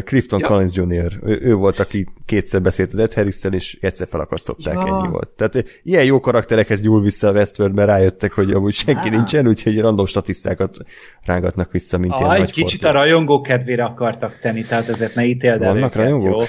[0.05, 0.47] Clifton ja.
[0.47, 1.19] Collins Jr.
[1.23, 4.81] Ő, ő volt, aki kétszer beszélt az Ed harris és egyszer felakasztották, ja.
[4.81, 5.29] ennyi volt.
[5.29, 9.17] Tehát ilyen jó karakterekhez nyúl vissza a Westworldbe, rájöttek, hogy amúgy senki ja.
[9.17, 10.77] nincsen, úgyhogy random statisztákat
[11.25, 12.99] rángatnak vissza, mint ah, ilyen egy kicsit fortó.
[12.99, 16.41] a rajongó kedvére akartak tenni, tehát ezért ne ítéld el Vannak rajongók?
[16.41, 16.45] Jó?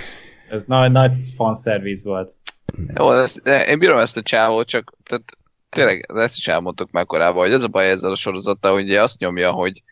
[0.50, 2.32] Ez nagy, nagy fanszerviz volt.
[2.96, 5.38] Jó, ezt, én bírom ezt a csávót, csak tehát
[5.70, 9.02] tényleg ezt is elmondtuk már korábban, hogy ez a baj ezzel a sorozattal, hogy ugye
[9.02, 9.84] azt nyomja, hogy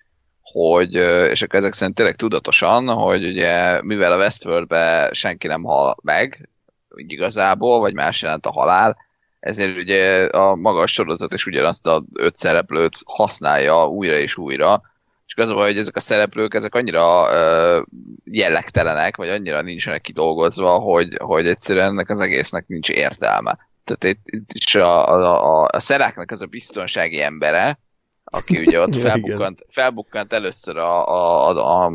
[0.41, 0.95] hogy,
[1.29, 6.49] és akkor ezek szerint tényleg tudatosan, hogy ugye mivel a Westworldbe senki nem hal meg,
[6.95, 8.97] igazából, vagy más jelent a halál,
[9.39, 14.81] ezért ugye a magas sorozat is ugyanazt a öt szereplőt használja újra és újra,
[15.25, 17.85] csak az baj, hogy ezek a szereplők, ezek annyira uh,
[18.23, 23.57] jellegtelenek, vagy annyira nincsenek kidolgozva, hogy, hogy egyszerűen ennek az egésznek nincs értelme.
[23.83, 27.79] Tehát itt, itt is a, a, a, a szeráknak az a biztonsági embere,
[28.23, 31.91] aki ugye ott felbukkant, felbukkant először a, a, a, a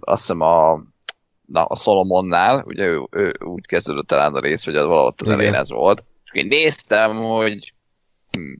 [0.00, 0.82] azt hiszem a,
[1.46, 5.30] na, a Solomonnál, ugye ő, ő, úgy kezdődött talán a rész, hogy az valahol az
[5.30, 7.74] elején ez volt, és én néztem, hogy
[8.30, 8.52] hm,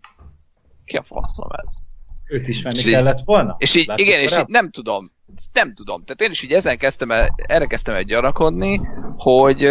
[0.84, 1.85] ki a faszom ez?
[2.28, 3.56] Őt is venni és kellett volna?
[3.58, 5.12] És így, igen, és így nem tudom,
[5.52, 6.04] nem tudom.
[6.04, 8.80] Tehát én is így ezen kezdtem el, erre kezdtem el gyanakodni,
[9.16, 9.70] hogy,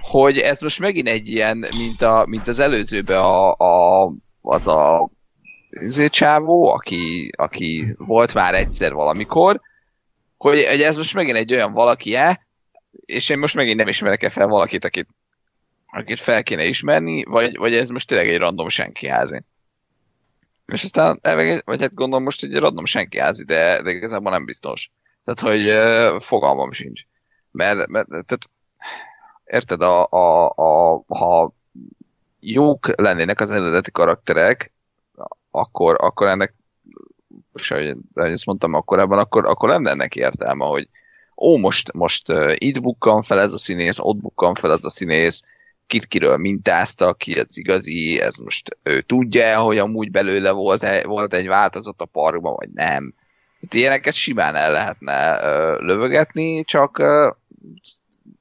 [0.00, 5.10] hogy ez most megint egy ilyen, mint, a, mint az előzőben a, a, az a
[5.70, 9.60] izé csávó, aki, aki volt már egyszer valamikor,
[10.36, 12.46] hogy, hogy ez most megint egy olyan valaki-e,
[13.06, 15.08] és én most megint nem ismerek-e fel valakit, akit,
[15.86, 19.44] akit fel kéne ismerni, vagy, vagy ez most tényleg egy random senki házi.
[20.72, 21.18] És aztán,
[21.64, 24.90] vagy hát gondolom most egy random senki házi, de, de igazából nem biztos.
[25.24, 27.02] Tehát, hogy uh, fogalmam sincs.
[27.50, 28.50] Mert, mert tehát,
[29.44, 31.52] érted, a, a, a, ha
[32.40, 34.72] jók lennének az eredeti karakterek,
[35.50, 36.54] akkor, akkor ennek,
[37.54, 40.88] és ahogy, ezt mondtam akkor ebben, akkor, akkor lenne ennek értelme, hogy
[41.36, 44.90] ó, most, most uh, itt bukkan fel ez a színész, ott bukkan fel ez a
[44.90, 45.44] színész,
[45.86, 51.34] kit kiről mintáztak, ki az igazi, ez most ő tudja, hogy amúgy belőle volt, volt
[51.34, 53.14] egy változat a parkban, vagy nem.
[53.60, 57.34] Itt ilyeneket simán el lehetne uh, lövögetni, csak uh,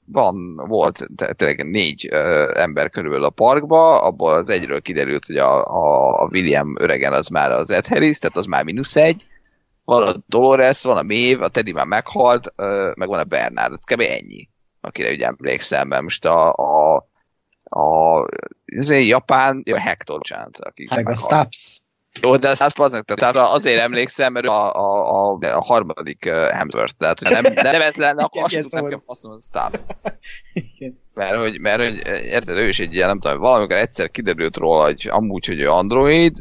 [0.05, 5.65] van, volt tényleg négy uh, ember körülbelül a parkba, abból az egyről kiderült, hogy a,
[5.65, 9.27] a, a William öregen az már az Ed Harris, tehát az már mínusz egy,
[9.83, 13.73] van a Dolores, van a Maeve, a Teddy már meghalt, uh, meg van a Bernard,
[13.73, 14.01] ez kb.
[14.01, 14.49] ennyi,
[14.81, 17.09] akire ugye emlékszem, mert most a, a,
[17.71, 18.25] a
[18.65, 21.79] ez egy japán, jó, Hector Chant, aki meg a Stubbs.
[22.21, 26.93] Jó, de azt az, tehát azért emlékszem, mert a, a, a, a harmadik uh, Hemsworth,
[26.97, 29.79] tehát hogy nem, nem ez lenne, akkor azt tudnám, hogy faszom, a Stubbs.
[31.13, 34.83] Mert hogy, mert hogy, érted, ő is egy ilyen, nem tudom, valamikor egyszer kiderült róla,
[34.83, 36.37] hogy amúgy, hogy ő android,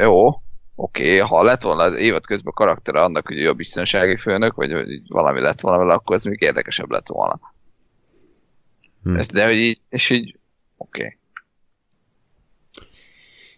[0.00, 0.26] jó,
[0.74, 4.16] oké, okay, ha lett volna az évad közben a karaktere annak, hogy ő a biztonsági
[4.16, 7.40] főnök, vagy hogy valami lett volna vele, akkor ez még érdekesebb lett volna.
[9.02, 9.16] Hmm.
[9.16, 10.38] Ez, de hogy így, és így,
[10.84, 11.04] oké.
[11.04, 11.16] Okay.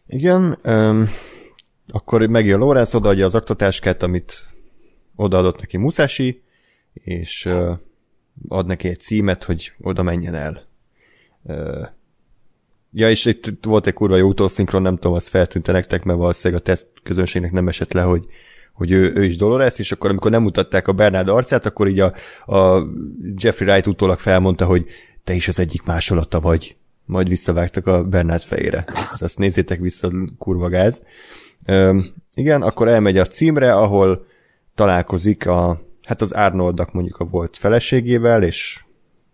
[0.07, 1.09] Igen, um,
[1.89, 4.55] akkor megjön Lorenz, odaadja az aktatáskát, amit
[5.14, 6.43] odaadott neki Musashi,
[6.93, 7.79] és uh,
[8.49, 10.66] ad neki egy címet, hogy oda menjen el.
[11.43, 11.87] Uh,
[12.93, 16.62] ja, és itt volt egy kurva jó utószinkron, nem tudom, az feltűnte nektek, mert valószínűleg
[16.62, 18.27] a teszt közönségnek nem esett le, hogy,
[18.72, 22.01] hogy ő, ő is Dolores, és akkor amikor nem mutatták a Bernard arcát, akkor így
[22.01, 22.14] a,
[22.47, 22.87] a
[23.37, 24.87] Jeffrey Wright utólag felmondta, hogy
[25.24, 26.77] te is az egyik másolata vagy.
[27.07, 28.85] Majd visszavágtak a Bernard fejére.
[28.87, 31.03] Ezt, ezt nézzétek vissza, kurva gáz.
[31.67, 32.03] Üm,
[32.35, 34.27] igen, akkor elmegy a címre, ahol
[34.75, 38.85] találkozik a, hát az Arnoldnak mondjuk a volt feleségével, és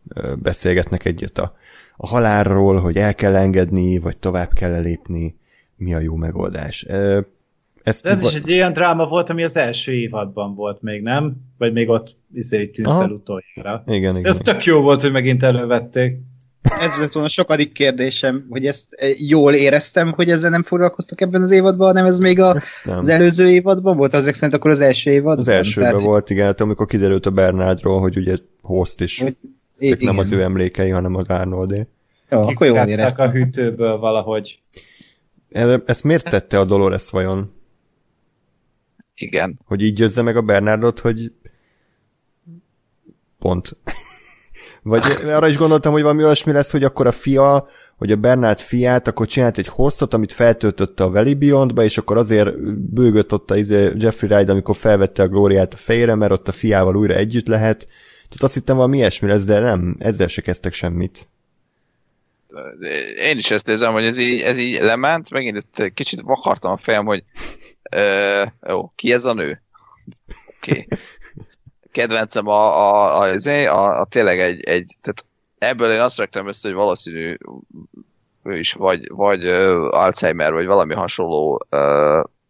[0.08, 1.54] ö, beszélgetnek egyet a,
[1.96, 5.36] a halálról, hogy el kell engedni, vagy tovább kell lépni,
[5.76, 6.86] mi a jó megoldás.
[6.88, 7.20] Ö,
[7.82, 11.34] ezt ez is egy olyan dráma volt, ami az első évadban volt még, nem?
[11.58, 13.00] Vagy még ott izé tűnt Aha.
[13.00, 13.82] fel utoljára.
[13.86, 14.26] Igen, igen.
[14.26, 16.16] Ez tök jó volt, hogy megint elővették.
[16.62, 21.42] Ez volt volna sokadik kérdésem, hogy ezt eh, jól éreztem, hogy ezzel nem foglalkoztak ebben
[21.42, 25.10] az évadban, hanem ez még a, az előző évadban volt, azok szerint akkor az első
[25.10, 25.38] évadban?
[25.38, 29.20] Az elsőben Tehát, volt, igen, hát amikor kiderült a Bernádról, hogy ugye host is.
[29.20, 29.36] Hogy,
[29.78, 31.86] Ezek nem az ő emlékei, hanem az Arnoldé.
[32.30, 33.28] Jó, akkor jól éreztem.
[33.28, 34.60] a hűtőből valahogy.
[35.86, 37.52] Ezt miért tette a Dolores vajon?
[39.14, 39.60] Igen.
[39.64, 41.32] Hogy így győzze meg a Bernardot, hogy
[43.38, 43.76] pont.
[44.82, 45.02] Vagy
[45.36, 47.66] arra is gondoltam, hogy valami olyasmi lesz, hogy akkor a fia,
[47.96, 52.16] hogy a Bernard fiát, akkor csinált egy hosszot, amit feltöltötte a Valley Beyondba, és akkor
[52.16, 52.60] azért
[52.92, 56.52] bőgött ott a izé Jeffrey Wright, amikor felvette a glóriát a fejére, mert ott a
[56.52, 57.78] fiával újra együtt lehet.
[58.32, 61.28] Tehát azt hittem valami ilyesmi lesz, de nem, ezzel se kezdtek semmit.
[63.18, 66.76] Én is ezt érzem, hogy ez így, ez így lement, megint itt kicsit vakartam a
[66.76, 67.24] fejem, hogy
[67.90, 69.62] ö, jó, ki ez a nő?
[70.56, 70.70] Oké.
[70.70, 70.86] Okay.
[71.92, 75.24] Kedvencem a, a, a, a, a, a tényleg egy, egy, tehát
[75.58, 77.36] ebből én azt raktam össze, hogy valószínű
[78.44, 79.46] ő is vagy, vagy
[79.90, 81.66] Alzheimer, vagy valami hasonló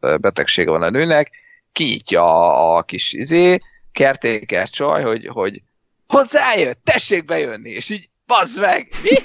[0.00, 1.30] betegsége van a nőnek,
[1.72, 3.58] kinyitja a, a kis izé,
[3.92, 5.62] kertéker csaj, hogy, hogy
[6.06, 9.16] hozzájött, tessék bejönni, és így, bazd meg, mi?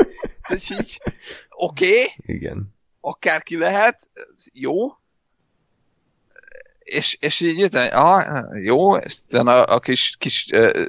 [0.54, 1.00] és így,
[1.50, 2.74] oké, okay, Igen.
[3.00, 4.10] akárki lehet,
[4.52, 4.76] jó,
[6.88, 10.86] és, és így jöttem, ah, jó, aztán a, a kis, kis uh,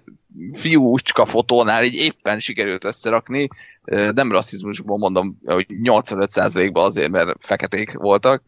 [0.53, 3.47] fiúcska fotónál így éppen sikerült összerakni,
[3.85, 8.43] uh, nem rasszizmusból mondom, hogy 85%-ban azért, mert feketék voltak,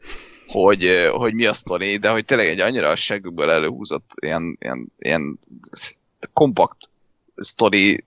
[0.48, 4.58] hogy, uh, hogy mi a sztori, de hogy tényleg egy annyira a seggükből előhúzott ilyen,
[4.60, 5.40] ilyen, ilyen
[6.34, 6.90] kompakt
[7.36, 8.06] sztori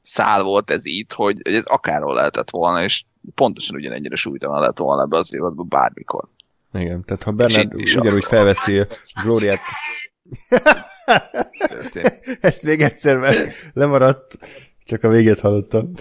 [0.00, 4.78] szál volt ez itt, hogy, hogy ez akárhol lehetett volna, és pontosan ugyanennyire súlytalan lett
[4.78, 6.28] volna ebbe az évadban bármikor.
[6.74, 8.86] Igen, tehát ha Bernard ugyanúgy felveszi a
[9.22, 9.60] Glóriát...
[12.40, 14.38] Ezt még egyszer, mert lemaradt,
[14.84, 15.92] csak a végét hallottam.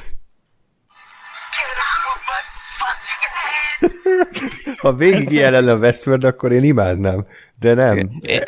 [4.78, 7.26] Ha végig ilyen lenne a Westworld, akkor én imádnám,
[7.60, 7.98] de nem.
[7.98, 8.42] Én,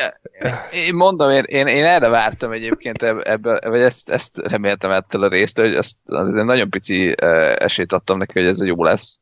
[0.71, 5.27] én mondom, én, én, én erre vártam egyébként ebből, vagy ezt, ezt reméltem ettől a
[5.27, 7.15] részt, hogy ezt azért nagyon pici
[7.55, 9.19] esélyt adtam neki, hogy ez jó lesz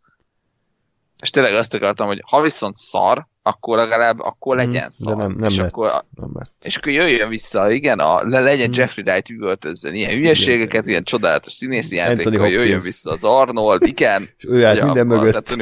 [1.24, 5.16] és tényleg azt akartam, hogy ha viszont szar, akkor legalább akkor legyen szar.
[5.16, 6.52] De nem, nem és, lett, akkor, nem lett.
[6.62, 8.80] és akkor jöjjön vissza, igen, a, le, legyen hmm.
[8.80, 14.30] Jeffrey Wright üvöltözzen ilyen hülyeségeket, igen, ilyen csodálatos színészi játékkal, jöjjön vissza az Arnold, igen.
[14.38, 15.56] és ő állt minden mögött.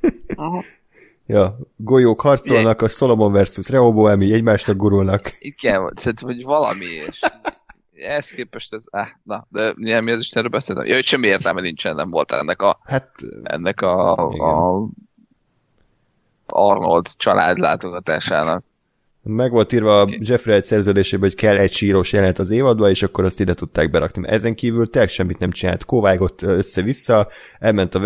[1.26, 5.32] Ja, golyók harcolnak, a Solomon versus Rehoboami egymásnak gurulnak.
[5.38, 7.20] Igen, tehát hogy valami, és
[8.02, 10.86] ehhez képest ez, ah, na, de milyen mi az Istenről beszéltem?
[10.86, 13.10] Ja, hogy semmi értelme nincsen, nem volt ennek a, hát,
[13.42, 14.88] ennek a, a
[16.46, 18.64] Arnold család látogatásának.
[19.22, 23.02] Meg volt írva a Jeffrey egy szerződésében, hogy kell egy síros jelenet az évadba, és
[23.02, 24.28] akkor azt ide tudták berakni.
[24.28, 25.84] Ezen kívül tényleg semmit nem csinált.
[25.84, 27.28] Kovágott össze-vissza,
[27.58, 27.98] elment a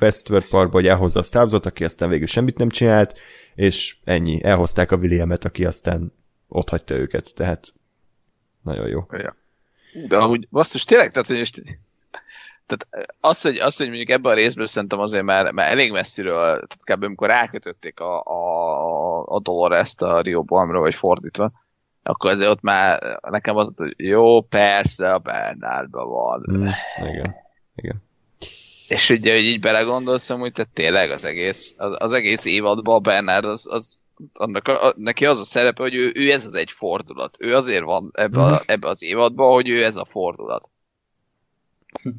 [0.00, 3.18] Westworld Parkba, hogy elhozza a Stubbsot, aki aztán végül semmit nem csinált,
[3.54, 4.44] és ennyi.
[4.44, 6.12] Elhozták a Williamet, aki aztán
[6.48, 7.72] ott hagyta őket, tehát
[8.62, 9.04] nagyon jó.
[9.10, 9.36] Ja.
[9.92, 11.62] De amúgy basszus, tényleg, tehát, hogy most,
[12.66, 16.44] tehát az, hogy, az, hogy mondjuk ebben a részből szerintem azért már, már elég messziről,
[16.44, 17.02] tehát kb.
[17.02, 21.52] amikor rákötötték a, a, a Dolores-t a Rio Balmra, vagy fordítva,
[22.02, 26.42] akkor azért ott már nekem az, hogy jó, persze, a Bernardban van.
[26.52, 26.68] Mm,
[27.08, 27.34] igen,
[27.76, 28.02] igen.
[28.88, 32.98] És ugye, hogy így belegondolsz, hogy tehát tényleg az egész, az, az egész évadban a
[32.98, 34.00] Bernard az, az
[34.32, 37.36] annak a, a, neki az a szerepe, hogy ő, ő ez az egy fordulat.
[37.40, 38.54] Ő azért van ebbe, a, mhm.
[38.66, 40.70] ebbe az évadban, hogy ő ez a fordulat.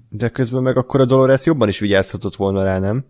[0.10, 3.06] De közben meg akkor a Dolores jobban is vigyázhatott volna rá, nem?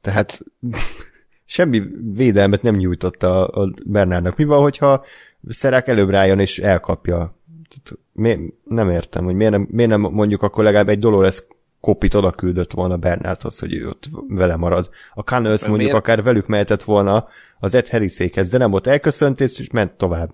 [0.00, 0.40] Tehát
[1.44, 4.36] semmi védelmet nem nyújtott a, a Bernárnak.
[4.36, 5.04] Mi van, hogyha
[5.48, 7.38] Szerák előbb rájön és elkapja?
[8.12, 11.42] Mi, nem értem, hogy miért nem, miért nem mondjuk akkor legalább egy Dolores
[11.80, 14.88] kopit oda küldött volna Bernáthoz, hogy ő ott vele marad.
[15.14, 16.04] A Connells mondjuk miért?
[16.04, 17.28] akár velük mehetett volna
[17.58, 20.30] az Ed Harrisékhez, de nem ott elköszönt, és ment tovább.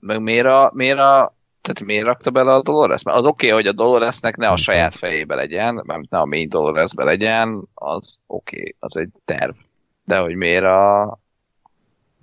[0.00, 3.02] Meg miért a, miért a tehát miért rakta bele a Dolores?
[3.02, 6.24] Mert az oké, okay, hogy a Doloresnek ne a saját fejébe legyen, mert ne a
[6.24, 9.54] mély Doloresbe legyen, az oké, okay, az egy terv.
[10.04, 11.18] De hogy miért a,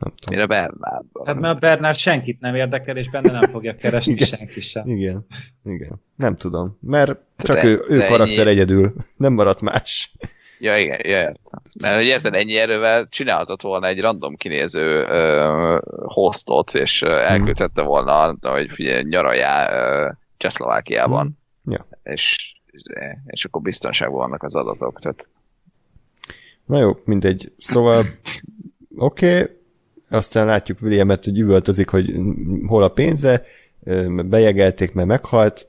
[0.01, 0.35] nem tudom.
[0.35, 1.05] Mire Bernard?
[1.25, 4.87] Hát mert a Bernard senkit nem érdekel, és benne nem fogja keresni igen, senki sem.
[4.87, 5.25] Igen,
[5.63, 6.01] igen.
[6.15, 6.77] Nem tudom.
[6.81, 8.49] Mert csak de, ő, ő de karakter ennyi...
[8.49, 8.93] egyedül.
[9.17, 10.13] Nem maradt más.
[10.59, 11.61] Ja, igen, ja, értem.
[11.81, 17.81] Mert hogy érted, ennyi erővel csinálhatott volna egy random kinéző uh, hostot, és uh, elküldhette
[17.81, 21.37] volna, hogy figyelj, nyaraljál Csehszlovákiában.
[21.69, 21.71] Mm.
[21.71, 21.87] Ja.
[22.03, 22.55] És,
[23.25, 24.99] és akkor biztonságban vannak az adatok.
[24.99, 25.29] Tehát...
[26.65, 27.51] Na jó, mindegy.
[27.57, 27.99] Szóval
[28.97, 29.55] oké, okay,
[30.11, 32.15] aztán látjuk Williamet, hogy üvöltözik, hogy
[32.65, 33.43] hol a pénze,
[34.25, 35.67] bejegelték, mert meghalt,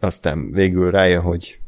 [0.00, 1.58] aztán végül rájön, hogy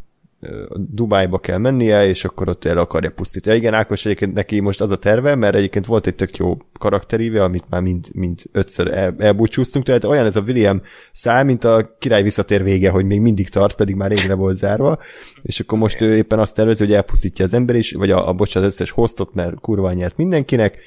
[0.77, 3.57] Dubájba kell mennie, és akkor ott el akarja pusztítani.
[3.57, 7.43] Igen, Ákos egyébként neki most az a terve, mert egyébként volt egy tök jó karakteríve,
[7.43, 10.81] amit már mind, mind ötször el, elbúcsúztunk, tehát olyan ez a William
[11.13, 14.99] szál, mint a király visszatér vége, hogy még mindig tart, pedig már régre volt zárva,
[15.43, 18.33] és akkor most ő éppen azt tervezi, hogy elpusztítja az ember is, vagy a, a
[18.33, 20.79] bocsánat, az összes hostot, mert kurva nyert mindenkinek,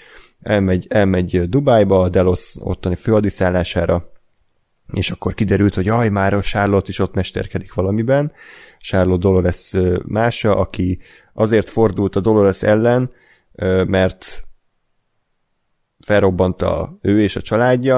[0.41, 4.11] elmegy, elmegy Dubájba, a Delos ottani főhadiszállására,
[4.93, 8.31] és akkor kiderült, hogy jaj, már a Charlotte is ott mesterkedik valamiben.
[8.79, 9.75] Charlotte Dolores
[10.05, 10.99] mása, aki
[11.33, 13.11] azért fordult a Dolores ellen,
[13.85, 14.43] mert
[15.99, 17.97] felrobbanta ő és a családja,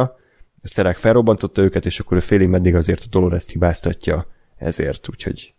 [0.61, 4.27] a szerák felrobbantotta őket, és akkor ő félig meddig azért a Dolores hibáztatja
[4.57, 5.53] ezért, úgyhogy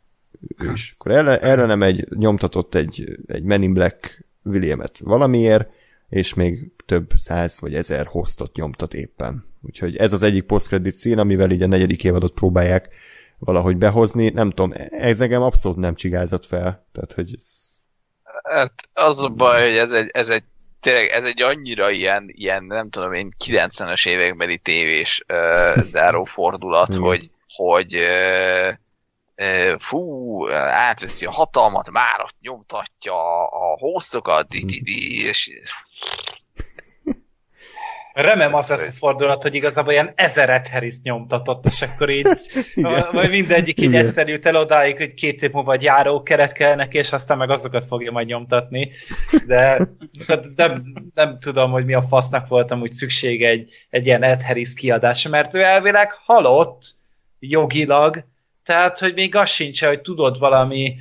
[0.59, 0.95] ő is.
[0.99, 5.71] Akkor erre, erre nem egy nyomtatott egy, egy Men in Black Williamet valamiért,
[6.13, 9.45] és még több száz vagy ezer hostot nyomtat éppen.
[9.63, 12.89] Úgyhogy ez az egyik post-credit szín, amivel így a negyedik évadot próbálják
[13.39, 14.29] valahogy behozni.
[14.29, 16.87] Nem tudom, ez engem abszolút nem csigázott fel.
[16.93, 17.45] Tehát, hogy ez...
[18.43, 20.45] Hát az a baj, hogy ez egy, ez egy
[20.81, 27.31] tényleg ez egy annyira ilyen, ilyen nem tudom én, 90-es évekbeli tévés uh, zárófordulat, hogy,
[27.57, 28.77] hogy uh,
[29.79, 34.55] fú, átveszi a hatalmat, már ott nyomtatja a hosszokat,
[35.29, 35.51] és
[38.13, 42.27] Remem az lesz a fordulat, hogy igazából ilyen ezeret Harris nyomtatott, és akkor így,
[43.13, 46.99] vagy mindegyik így egyszer jut el odáig, hogy két év múlva egy járókeret kell neki,
[46.99, 48.91] és aztán meg azokat fogja majd nyomtatni.
[49.47, 49.89] De,
[50.27, 50.83] de nem,
[51.15, 55.29] nem tudom, hogy mi a fasznak voltam úgy szüksége egy, egy ilyen Ed Harris kiadása,
[55.29, 56.83] mert ő elvileg halott
[57.39, 58.25] jogilag,
[58.65, 60.97] tehát, hogy még az sincs, hogy tudod valami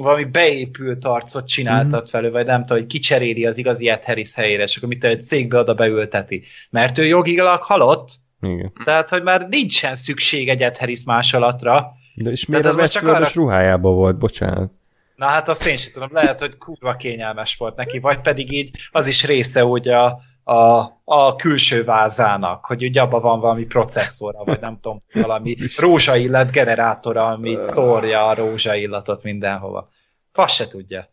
[0.00, 4.62] valami beépült arcot csináltat fel, vagy nem tudom, hogy kicseréli az igazi Ed Harris helyére,
[4.62, 6.42] és akkor mit egy cégbe oda beülteti.
[6.70, 8.08] Mert ő jogilag halott,
[8.40, 8.72] Igen.
[8.84, 11.92] tehát, hogy már nincsen szükség egy Ed Harris másolatra.
[12.14, 13.30] De és miért az Westworld arra...
[13.34, 14.72] ruhájában volt, bocsánat?
[15.16, 18.70] Na hát azt én sem tudom, lehet, hogy kurva kényelmes volt neki, vagy pedig így
[18.90, 24.44] az is része ugye a, a, a külső vázának, hogy ugye abban van valami processzora,
[24.44, 29.90] vagy nem tudom, valami rózsaillat generátora, ami szórja a rózsaillatot mindenhova.
[30.32, 31.10] Fasz se tudja.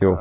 [0.00, 0.16] Jó.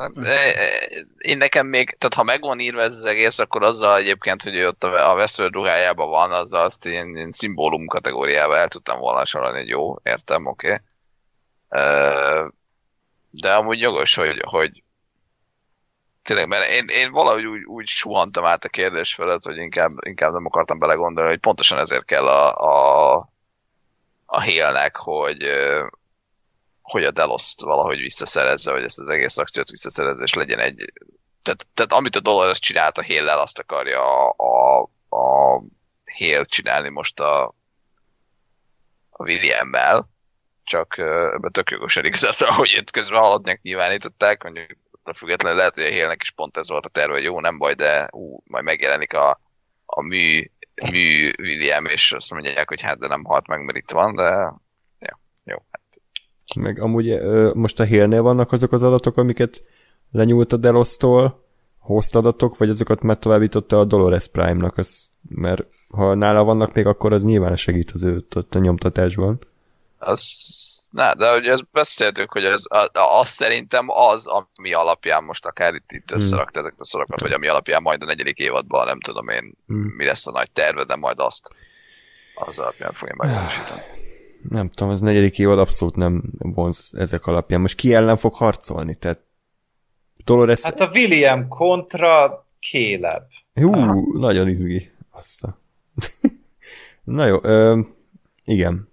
[1.17, 4.83] Én nekem még, tehát ha megvan írva ez az egész, akkor azzal egyébként, hogy ott
[4.83, 9.67] a Westworld ruhájában van, azzal azt én, én szimbólum kategóriába el tudtam volna sorolni, hogy
[9.67, 10.67] jó, értem, oké.
[10.67, 12.49] Okay.
[13.29, 14.83] De amúgy jogos, hogy, hogy
[16.27, 20.31] tényleg, mert én, én valahogy úgy, úgy suhantam át a kérdés felett, hogy inkább, inkább
[20.31, 23.29] nem akartam belegondolni, hogy pontosan ezért kell a, a,
[24.25, 25.45] a hélnek, hogy,
[26.81, 30.93] hogy a Deloszt valahogy visszaszerezze, vagy ezt az egész akciót visszaszerezze, és legyen egy...
[31.41, 34.81] Tehát, tehát amit a Dolores csinált a héllel, azt akarja a, a,
[35.17, 35.61] a
[36.13, 37.43] hél csinálni most a,
[39.09, 40.09] a William-mel,
[40.63, 44.69] csak ebben tök jogosan igazából, hogy itt közben haladnak nyilvánították, mondjuk
[45.09, 47.57] a függetlenül lehet, hogy a Hélnek is pont ez volt a terve, hogy jó, nem
[47.57, 49.39] baj, de ú, majd megjelenik a,
[49.85, 50.51] a mű,
[50.91, 54.23] mű William, és azt mondják, hogy hát de nem halt meg, mert itt van, de
[54.99, 55.55] ja, jó.
[55.71, 55.81] Hát.
[56.55, 57.21] Meg amúgy
[57.53, 59.63] most a Hélnél vannak azok az adatok, amiket
[60.11, 61.45] lenyúlt a Delosztól,
[61.79, 66.85] host adatok, vagy azokat már továbbította a Dolores Prime-nak, az, mert ha nála vannak még,
[66.85, 68.03] akkor az nyilván segít az
[68.35, 69.39] ott a nyomtatásban.
[69.99, 70.21] Az
[70.91, 75.91] Na, de hogy ezt beszéltük, hogy ez, az szerintem az, ami alapján most akár itt,
[75.91, 76.19] itt hmm.
[76.19, 76.61] összerakt hmm.
[76.61, 79.93] ezeket a szorokat, vagy ami alapján majd a negyedik évadban, nem tudom én, hmm.
[79.97, 81.49] mi lesz a nagy terve, de majd azt
[82.35, 83.81] az alapján fogja megvalósítani.
[84.49, 87.61] Nem tudom, az negyedik évad abszolút nem vonz ezek alapján.
[87.61, 88.95] Most ki ellen fog harcolni?
[88.95, 89.19] Tehát
[90.25, 90.61] Dolores...
[90.61, 93.23] Hát a William kontra Caleb.
[93.53, 94.01] Hú, Aha.
[94.13, 94.91] nagyon izgi.
[95.11, 95.57] Azt a...
[97.03, 97.79] Na jó, ö,
[98.45, 98.89] igen.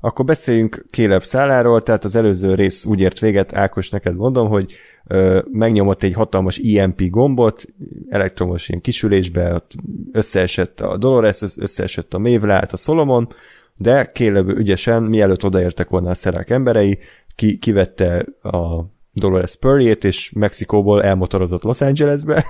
[0.00, 4.72] Akkor beszéljünk Kéleb szálláról, tehát az előző rész úgy ért véget, Ákos, neked mondom, hogy
[5.06, 7.64] ö, megnyomott egy hatalmas EMP gombot,
[8.08, 9.72] elektromos ilyen kisülésbe, ott
[10.12, 13.28] összeesett a Dolores, összeesett a Mévlát, a Solomon,
[13.76, 16.98] de Kéleb ügyesen, mielőtt odaértek volna a szerák emberei,
[17.34, 22.44] ki, kivette a Dolores Spurrier-t, és Mexikóból elmotorozott Los Angelesbe.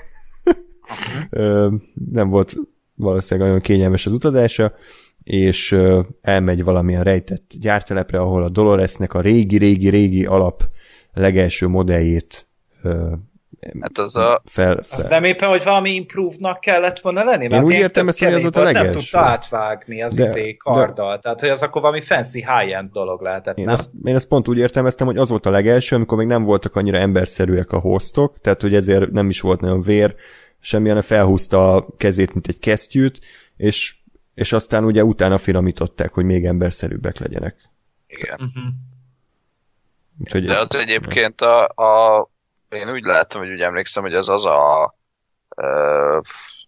[1.31, 1.69] ö,
[2.13, 2.57] nem volt
[2.95, 4.73] valószínűleg nagyon kényelmes az utazása,
[5.27, 5.77] és
[6.21, 10.63] elmegy valamilyen rejtett gyártelepre, ahol a Doloresnek a régi-régi-régi alap
[11.13, 12.49] legelső modelljét
[13.81, 14.43] Hát az a...
[14.45, 14.85] Fel, fel.
[14.91, 17.45] Azt nem éppen, hogy valami improve-nak kellett volna lenni?
[17.45, 18.91] Én úgy értem ezt, hogy az ott a legelső.
[18.91, 21.15] Nem tudta átvágni az de, izé karddal.
[21.15, 23.75] De, tehát, hogy az akkor valami fancy high-end dolog lehetett, én nem?
[23.75, 26.77] Azt, én ezt pont úgy értelmeztem, hogy az volt a legelső, amikor még nem voltak
[26.77, 30.15] annyira emberszerűek a hostok, tehát hogy ezért nem is volt nagyon vér,
[30.61, 33.21] semmilyen felhúzta a kezét, mint egy kesztyűt,
[33.57, 33.96] és
[34.37, 37.71] és aztán ugye utána finomították, hogy még emberszerűbbek legyenek.
[38.07, 38.33] Igen.
[38.33, 38.73] Uh-huh.
[40.19, 42.29] Úgyhogy De ott egyébként a, a,
[42.69, 44.95] én úgy láttam, hogy úgy emlékszem, hogy ez az a
[45.57, 46.23] uh,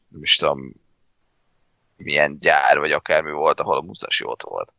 [0.08, 0.72] nem is tudom
[1.96, 4.74] milyen gyár, vagy akármi volt, ahol a Musashi ott volt.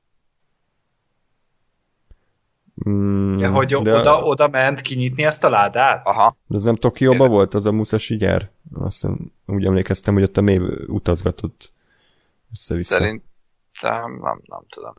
[2.89, 3.93] Mm, ja, hogy de...
[3.93, 6.05] oda, oda ment kinyitni ezt a ládát?
[6.05, 6.37] Aha.
[6.47, 8.51] De ez nem Tokióban volt az a Musashi gyár?
[8.73, 11.77] Azt hiszem, úgy emlékeztem, hogy ott a mév utazgatott
[12.51, 12.93] össze-vissza.
[12.97, 14.93] Szerintem nem, nem tudom.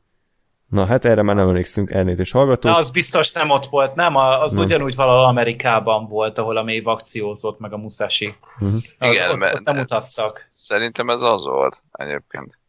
[0.69, 2.71] Na hát erre már nem emlékszünk, elnézést hallgatók.
[2.71, 4.17] Na, az biztos nem ott volt, nem?
[4.17, 4.65] A- Az Nem.
[4.65, 8.35] ugyanúgy valahol Amerikában volt, ahol a mély akciózott, meg a Musashi.
[8.59, 8.65] Mhm.
[8.75, 10.45] Az, Igen, ott, mert- ott nem utaztak.
[10.47, 12.61] Szerintem ez az volt egyébként.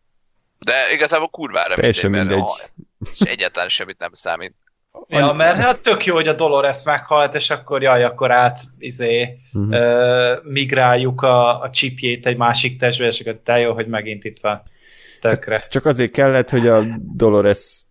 [0.60, 2.72] De igazából kurvára Teljesen mindegy, mert mindegy.
[3.00, 4.56] ha- és egyáltalán semmit nem számít.
[5.08, 9.38] Ja, mert hát tök jó, hogy a Dolores meghalt, és akkor jaj, akkor át izé,
[9.52, 9.72] Mhm.
[9.72, 14.40] ö, migráljuk a, a csipjét egy másik testbe, és akkor te jó, hogy megint itt
[14.42, 14.62] van.
[15.20, 15.56] Tökre.
[15.56, 16.84] Ez csak azért kellett, hogy a
[17.16, 17.84] Dolores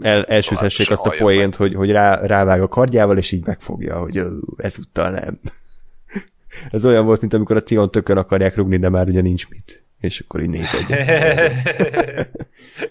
[0.00, 3.98] el, elsüthessék se azt a poént, hogy, hogy rá, rávág a kardjával, és így megfogja,
[3.98, 4.20] hogy
[4.56, 5.40] ezúttal nem.
[6.70, 9.84] Ez olyan volt, mint amikor a Tion tökön akarják rugni, de már ugye nincs mit.
[10.00, 11.06] És akkor így néz egyet.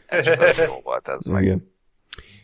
[0.23, 1.43] Csak az jó volt ez meg.
[1.43, 1.71] Igen.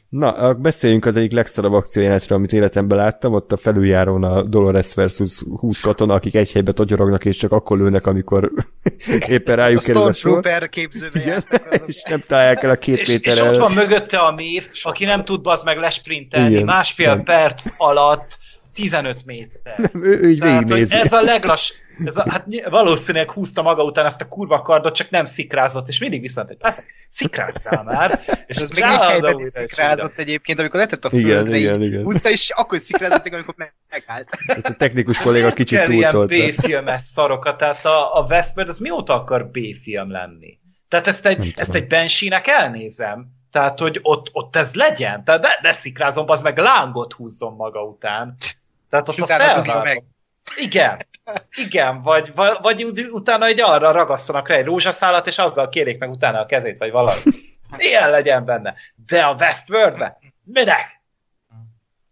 [0.09, 4.93] Na, a- beszéljünk az egyik legszarabb akciójelenetről, amit életemben láttam, ott a felüljárón a Dolores
[4.93, 8.51] versus 20 katona, akik egy helybe togyorognak, és csak akkor lőnek, amikor
[9.27, 10.69] éppen A rájuk kerül a sor.
[10.69, 11.87] Képzőbe Igen, azok.
[11.87, 13.59] és nem találják el a két és, és ott méterrel.
[13.59, 17.23] van mögötte a mév, aki nem tud bazd meg lesprintelni, Igen, másfél nem.
[17.23, 18.37] perc alatt
[18.75, 19.79] 15 méter.
[19.93, 21.73] Ő, ő így Tehát, hogy ez a leglass,
[22.05, 25.99] ez a, hát valószínűleg húzta maga után ezt a kurva kardot, csak nem szikrázott, és
[25.99, 30.59] mindig viszont, hogy persze, szikrázzál már, és ez még egy helyben újra is szikrázott egyébként,
[30.59, 32.03] amikor letett a Igen, földre, igen, így igen.
[32.03, 34.29] húzta, és akkor szikrázott, amikor meg- megállt.
[34.63, 36.45] A technikus kolléga kicsit kell ilyen túltolta.
[36.45, 40.57] B-filmes szarokat, tehát a, a Westworld az mióta akar B-film lenni?
[40.87, 41.81] Tehát ezt egy, Nem ezt tudom.
[41.81, 43.27] egy Bensinek elnézem.
[43.51, 45.23] Tehát, hogy ott, ott ez legyen.
[45.23, 48.35] Tehát ne, ne szikrázom, az meg lángot húzzon maga után.
[48.89, 49.83] Tehát ott azt elvárom.
[49.83, 50.03] meg.
[50.55, 50.97] Igen.
[51.65, 55.99] Igen, vagy, vagy, vagy ut- utána egy arra ragasszanak rá egy rózsaszálat, és azzal kérjék
[55.99, 57.19] meg utána a kezét, vagy valami.
[57.77, 58.73] Ilyen legyen benne.
[59.07, 60.17] De a Westworldbe?
[60.43, 60.95] Minek?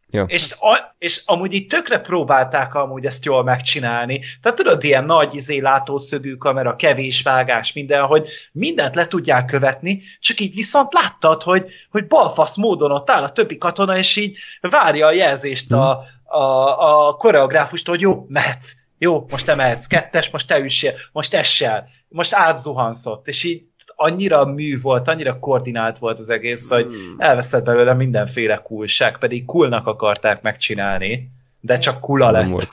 [0.10, 0.24] Ja.
[0.28, 4.22] És, a, és amúgy így tökre próbálták amúgy ezt jól megcsinálni.
[4.42, 10.02] Tehát tudod, ilyen nagy izé látószögű kamera, kevés vágás, minden, hogy mindent le tudják követni,
[10.20, 14.38] csak így viszont láttad, hogy, hogy balfasz módon ott áll a többi katona, és így
[14.62, 16.04] várja a jelzést a,
[16.34, 21.34] a, a koreográfustól, hogy jó, mehetsz, jó, most te mehetsz, kettes, most te üssél, most
[21.34, 23.64] essel, most átzuhanszott, és így
[23.96, 29.88] annyira mű volt, annyira koordinált volt az egész, hogy elveszett belőle mindenféle coolság, pedig coolnak
[29.88, 31.30] akarták megcsinálni,
[31.60, 32.68] de csak kula lett.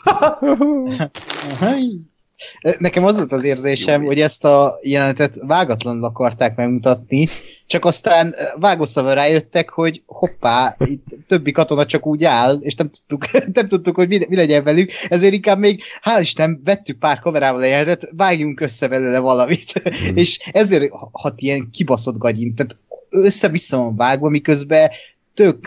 [2.79, 4.07] Nekem az volt az érzésem, Jó.
[4.07, 7.29] hogy ezt a jelenetet vágatlanul akarták megmutatni,
[7.67, 13.33] csak aztán vágószava rájöttek, hogy hoppá, itt többi katona csak úgy áll, és nem tudtuk,
[13.53, 17.61] nem tudtuk hogy mi, mi legyen velük, ezért inkább még, hál' Isten, vettük pár kamerával
[17.61, 19.73] a jelenetet, vágjunk össze belőle valamit.
[19.73, 20.17] Hmm.
[20.23, 22.77] és ezért hat ilyen kibaszott gagyint, tehát
[23.11, 24.91] össze-vissza van vágva, miközben
[25.35, 25.67] tök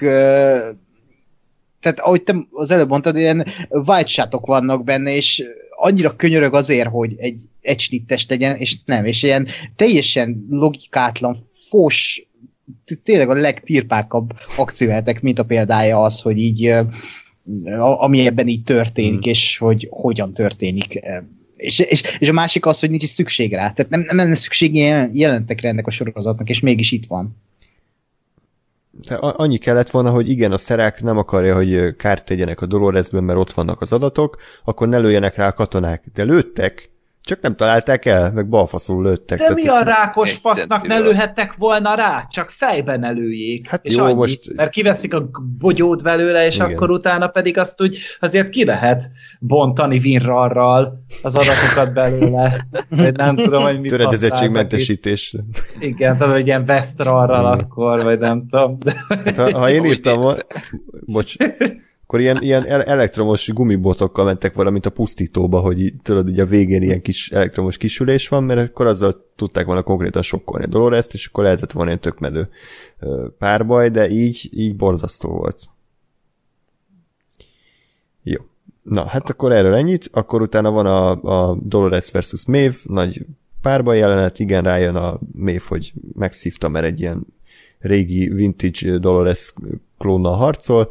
[1.84, 5.44] tehát ahogy te az előbb mondtad, ilyen white vannak benne, és
[5.84, 12.28] annyira könyörög azért, hogy egy, egy snittes legyen, és nem, és ilyen teljesen logikátlan, fos,
[13.04, 16.74] tényleg a legtirpákabb akcióhetek, mint a példája az, hogy így
[17.98, 19.32] ami ebben így történik, Hmm.
[19.32, 21.00] és hogy hogyan történik.
[21.56, 23.72] És, és, és a másik az, hogy nincs is szükség rá.
[23.72, 27.36] Tehát nem, nem lenne szükség ilyen jelentekre ennek a sorozatnak, és mégis itt van.
[29.00, 33.24] De annyi kellett volna, hogy igen, a szerák nem akarja, hogy kárt tegyenek a Doloresben,
[33.24, 36.04] mert ott vannak az adatok, akkor ne lőjenek rá a katonák.
[36.14, 36.93] De lőttek,
[37.26, 39.38] csak nem találták el, meg balfaszul lőttek.
[39.38, 42.28] De Tehát mi a rákos fasznak ne lőhettek volna rá?
[42.30, 43.68] Csak fejben ne lőjék.
[43.68, 44.14] Hát és jó, annyi.
[44.14, 46.72] most- Mert kiveszik a bogyót belőle, és Igen.
[46.72, 52.66] akkor utána pedig azt úgy azért ki lehet bontani vinrarral az adatokat belőle.
[52.90, 55.36] Vagy nem tudom, hogy mit Töredezettségmentesítés.
[55.80, 57.66] Igen, tudom, hogy ilyen vesztrarral Igen.
[57.66, 58.78] akkor, vagy nem tudom.
[58.80, 58.94] De...
[59.26, 60.40] Hát, ha, ha én írtam volna,
[61.06, 61.36] bocs,
[62.14, 66.82] akkor ilyen, ilyen el- elektromos gumibotokkal mentek valamint a pusztítóba, hogy tudod, így a végén
[66.82, 71.28] ilyen kis elektromos kisülés van, mert akkor azzal tudták volna konkrétan sokkolni a Dolores-t, és
[71.28, 72.50] akkor lehetett volna ilyen tökmedő
[73.38, 75.62] párbaj, de így, így borzasztó volt.
[78.24, 78.42] Jó.
[78.84, 81.10] Na, hát akkor erről ennyit, akkor utána van a,
[81.50, 83.26] a Dolores versus Maeve, nagy
[83.62, 87.26] párbaj jelenet, igen, rájön a Maeve, hogy megszívta, mert egy ilyen
[87.80, 89.54] régi vintage Dolores
[89.98, 90.90] klónnal harcol,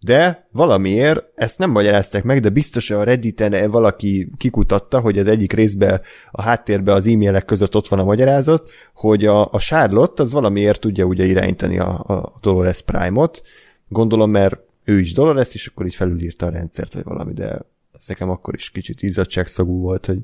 [0.00, 5.26] de valamiért ezt nem magyarázták meg, de biztos, hogy a Redditen valaki kikutatta, hogy az
[5.26, 10.22] egyik részben a háttérben az e-mailek között ott van a magyarázat, hogy a, a Charlotte
[10.22, 13.42] az valamiért tudja ugye irányítani a, a Dolores Prime-ot,
[13.88, 17.60] gondolom, mert ő is Dolores, és akkor így felülírta a rendszert, vagy valami, de
[17.92, 20.18] ez nekem akkor is kicsit izzadságszagú volt, hogy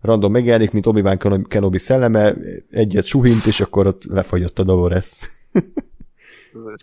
[0.00, 0.84] random megjelenik, mint
[1.18, 2.34] Kenobi- Kenobi szelleme,
[2.70, 5.30] egyet suhint, és akkor ott lefagyott a Dolores.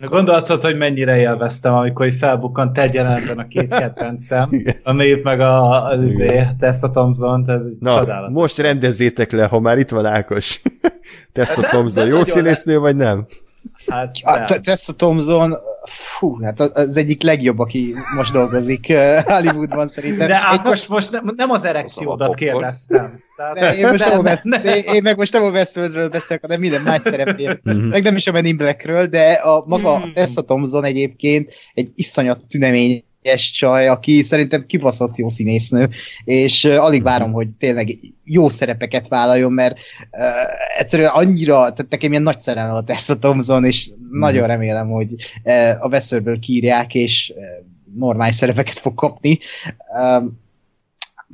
[0.08, 4.76] Gondoltad, hogy mennyire élveztem, amikor így felbukkant egy jelenetben a két kedvencem, Igen.
[4.82, 8.34] a Maeve meg a, az izé, Tessa Thompson, ez Na, csodálatos.
[8.34, 10.60] most rendezzétek le, ha már itt van Ákos.
[11.32, 13.26] Tessa De- Thompson, jó színésznő vagy nem?
[13.86, 14.46] Hát, A nem.
[14.46, 15.54] T- Tessa Thompson,
[15.84, 18.92] fú, hát az- egyik legjobb, aki most dolgozik
[19.24, 20.26] Hollywoodban szerintem.
[20.26, 23.20] De Ákos, most nem, nem az erekciódat kérdeztem.
[23.36, 24.62] Tehát, De én most West, nem.
[24.62, 27.60] de én meg most nem a Westworldről beszélek, hanem minden más szerepéről.
[27.62, 27.76] Mhm.
[27.78, 31.90] meg nem is a Men in Blackről, de a maga a Tessa Thompson egyébként egy
[31.94, 32.40] iszonyat
[33.22, 35.88] tüneményes csaj, aki szerintem kibaszott jó színésznő,
[36.24, 39.78] és uh, alig várom, hogy tényleg jó szerepeket vállaljon, mert
[40.10, 45.14] uh, egyszerűen annyira, tehát nekem ilyen nagy szerelem a Tessa Thompson, és nagyon remélem, hogy
[45.44, 49.38] uh, a Westworldből kírják, és uh, normális szerepeket fog kapni.
[50.02, 50.40] Um,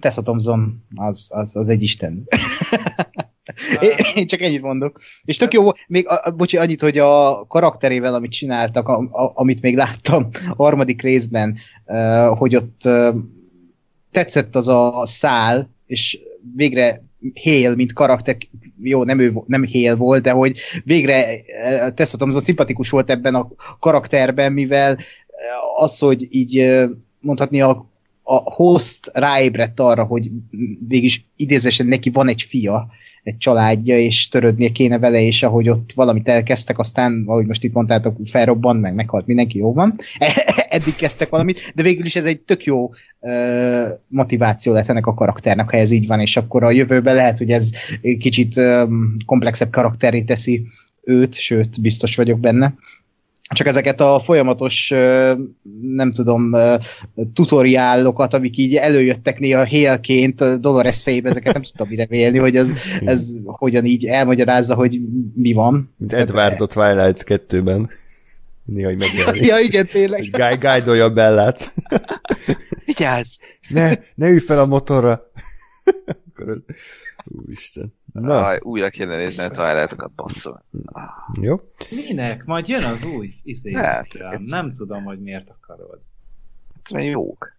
[0.01, 2.25] Tessa Thompson az, az, az egy isten.
[4.15, 5.01] Én, csak ennyit mondok.
[5.25, 9.63] És tök jó, még, a, bocsi, annyit, hogy a karakterével, amit csináltak, a, a, amit
[9.63, 13.15] még láttam a harmadik részben, uh, hogy ott uh,
[14.13, 16.19] tetszett az a szál, és
[16.57, 17.07] végre
[17.43, 18.37] Hale, mint karakter,
[18.83, 21.41] jó, nem, ő, nem Hale volt, de hogy végre
[21.95, 24.99] Tessa Thompson szimpatikus volt ebben a karakterben, mivel
[25.79, 26.79] az, hogy így
[27.21, 27.89] mondhatni a
[28.31, 30.31] a host ráébredt arra, hogy
[30.89, 32.89] végig idézősen neki van egy fia,
[33.23, 37.73] egy családja, és törődnie kéne vele, és ahogy ott valamit elkezdtek, aztán, ahogy most itt
[37.73, 39.99] mondtátok, felrobbant, meg meghalt mindenki, jó van.
[40.69, 42.91] Eddig kezdtek valamit, de végül is ez egy tök jó
[43.21, 47.39] uh, motiváció lett ennek a karakternek, ha ez így van, és akkor a jövőben lehet,
[47.39, 47.71] hogy ez
[48.19, 50.67] kicsit um, komplexebb karakteré teszi
[51.03, 52.75] őt, sőt, biztos vagyok benne
[53.49, 54.89] csak ezeket a folyamatos,
[55.81, 56.55] nem tudom,
[57.33, 62.73] tutoriálokat, amik így előjöttek néha hélként Dolores fejébe, ezeket nem tudtam mire vélni, hogy ez,
[63.05, 65.01] ez hogyan így elmagyarázza, hogy
[65.35, 65.95] mi van.
[65.97, 67.91] Mint Edward a Twilight 2-ben.
[68.65, 69.45] Néha hogy megjelenik.
[69.45, 70.21] Ja, igen, tényleg.
[70.31, 71.75] Guy guide a Bellát.
[72.85, 73.37] Vigyázz!
[73.69, 75.31] Ne, ne ülj fel a motorra.
[77.25, 77.98] Úristen.
[78.21, 80.65] Na, Aj, újra kéne nézni a Twilight-okat, basszol.
[81.41, 81.61] jó.
[81.91, 82.45] Minek?
[82.45, 83.73] Majd jön az új izé.
[83.75, 84.07] Hát,
[84.39, 86.01] Nem tudom, hogy miért akarod.
[86.75, 87.57] Hát, mert jók.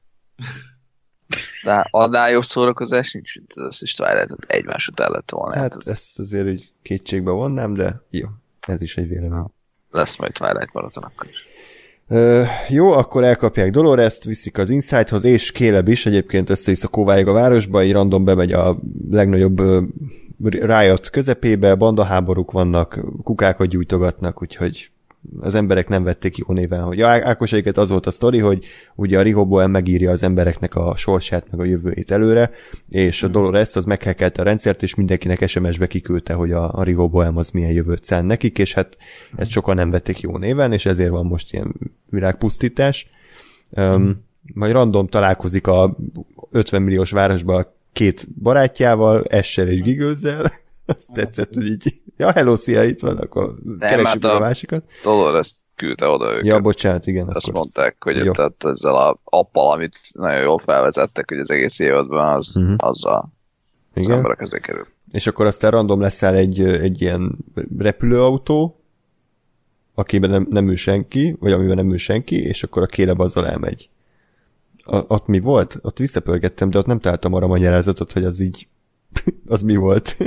[1.64, 5.54] De annál jobb szórakozás nincs, mint az összes Twilight-ot egymás után lett volna.
[5.54, 8.28] Hát, Hát ez ezt azért úgy kétségbe vonnám, de jó.
[8.68, 9.46] Ez is egy vélemény.
[9.92, 11.36] lesz majd Twilight maraton akkor is.
[12.08, 17.28] Ö, jó, akkor elkapják Dolores-t, viszik az Insight-hoz, és Caleb is egyébként össze a Kováig
[17.28, 18.80] a városba, így random bemegy a
[19.10, 19.82] legnagyobb ö,
[20.44, 24.92] Riot közepébe, bandaháborúk vannak, kukákat gyújtogatnak, úgyhogy
[25.40, 28.66] az emberek nem vették jó néven, hogy Á- Ákos egyébként az volt a sztori, hogy
[28.96, 32.50] ugye a Rehoboam megírja az embereknek a sorsát, meg a jövőjét előre,
[32.90, 37.38] és a Dolores az meghekkelte a rendszert, és mindenkinek SMS-be kiküldte, hogy a, a Rehoboam
[37.38, 38.98] az milyen jövőt szán nekik, és hát
[39.36, 41.76] ezt sokan nem vették jó néven, és ezért van most ilyen
[42.10, 43.08] világpusztítás.
[43.70, 45.98] Um, majd random találkozik a
[46.52, 50.52] 50 milliós városban két barátjával, Essel és Gigőzzel.
[50.86, 54.40] Azt tetszett, hogy így, ja, hello, szia, itt van, akkor keressük hát meg a a-
[54.40, 54.84] másikat.
[55.04, 56.46] Dolores küldte oda őket.
[56.46, 57.28] Ja, bocsánat, igen.
[57.28, 58.32] Azt akkor mondták, hogy Jó.
[58.32, 62.64] tehát ezzel a appal, amit nagyon jól felvezettek, hogy az egész évadban, az, Mhm.
[62.64, 62.90] uh-huh.
[62.90, 63.34] azzal
[63.94, 64.16] az Igen.
[64.18, 64.88] emberek közé kerül.
[65.12, 67.38] És akkor aztán random leszel egy, egy ilyen
[67.78, 68.80] repülőautó,
[69.94, 73.48] akiben nem, nem ül senki, vagy amiben nem ül senki, és akkor a kéleb azzal
[73.48, 73.90] elmegy.
[74.92, 75.78] A, ott mi volt?
[75.82, 78.68] Ott visszapörgettem, de ott nem találtam arra magyarázatot, hogy az így,
[79.48, 80.18] az mi volt.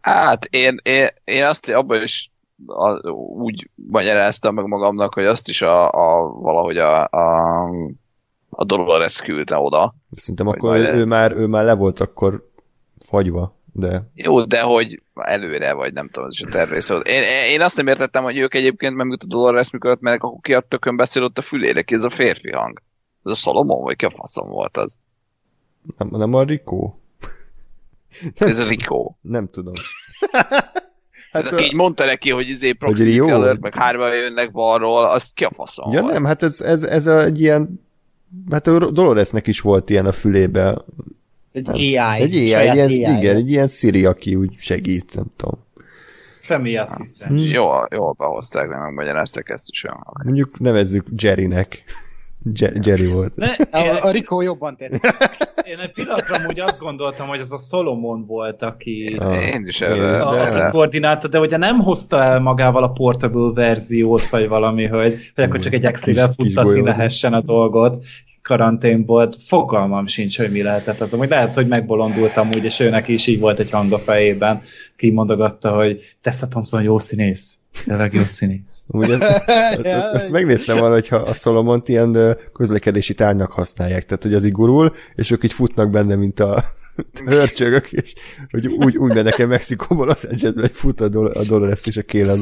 [0.00, 2.30] Hát én, én, én azt abban is
[2.66, 7.64] a, úgy magyaráztam meg magamnak, hogy azt is a, a valahogy a, a,
[8.50, 9.94] a Dolores küldte oda.
[10.10, 12.50] Szerintem akkor ő, ő, már, ő már le volt akkor
[12.98, 17.08] fagyva, de Jó, de hogy előre, vagy nem tudom, ez is a terv része volt.
[17.08, 20.40] Én, én azt nem értettem, hogy ők egyébként, mert a Dolores mikor ott mennek, akkor
[20.40, 22.82] ki a tökön beszél ott a fülére, ki ez a férfi hang.
[23.24, 24.98] Ez a Solomon, vagy ki a faszom volt az?
[25.96, 27.00] nem, nem a Rikó?
[28.34, 29.14] Ez a Rico.
[29.20, 29.74] Nem tudom.
[31.30, 35.34] Hát, Hát, aki így mondta neki, hogy izé proximity alert, meg hárman jönnek balról, azt
[35.34, 36.12] ki a faszom ja volt?
[36.12, 37.80] nem, hát ez, ez, ez a, egy ilyen
[38.50, 40.84] hát a Doloresnek is volt ilyen a fülébe.
[41.52, 41.96] Egy AI.
[41.96, 43.16] Egy AI, egy ilyen, AI.
[43.18, 45.64] igen, egy ilyen Siri, aki úgy segít, nem tudom.
[46.40, 47.42] Személyi asszisztens.
[47.42, 47.50] Hm.
[47.50, 50.06] Jól, jól behozták, meg megmagyarázták ezt is olyan.
[50.24, 51.84] Mondjuk nevezzük Jerrynek.
[52.54, 53.36] Je- Jerry volt.
[53.36, 55.02] Ne, A, én, a Rico jobban tetszik.
[55.72, 59.80] én egy pillanatra úgy azt gondoltam, hogy ez a Solomon volt, aki, Ah, Én is
[59.80, 64.48] erre- a, de- aki koordinálta, de ugye nem hozta el magával a portable verziót, vagy
[64.48, 67.98] valami, hogy, hogy akkor csak egy kis futtatni lehessen a dolgot.
[68.42, 71.14] karantén volt, fogalmam sincs, hogy mi lehetett az.
[71.14, 74.60] Amúgy lehet, hogy megbolondultam úgy, és őnek is így volt egy hang a fejében,
[74.96, 77.57] ki mondogatta, hogy Tessa Thompson jó színész.
[77.84, 78.84] Tényleg jó színész.
[78.86, 84.34] Ugye, ezt, ezt, ezt megnéztem valahogy, ha a Solomont ilyen közlekedési tárnak használják, tehát hogy
[84.34, 86.64] az így gurul, és ők így futnak benne, mint a
[87.24, 88.14] hörcsögök, és
[88.50, 91.96] hogy úgy, úgy mennek el Mexikóból az Angelesbe, hogy fut a, dol- a Dolores és
[91.96, 92.38] a kélem.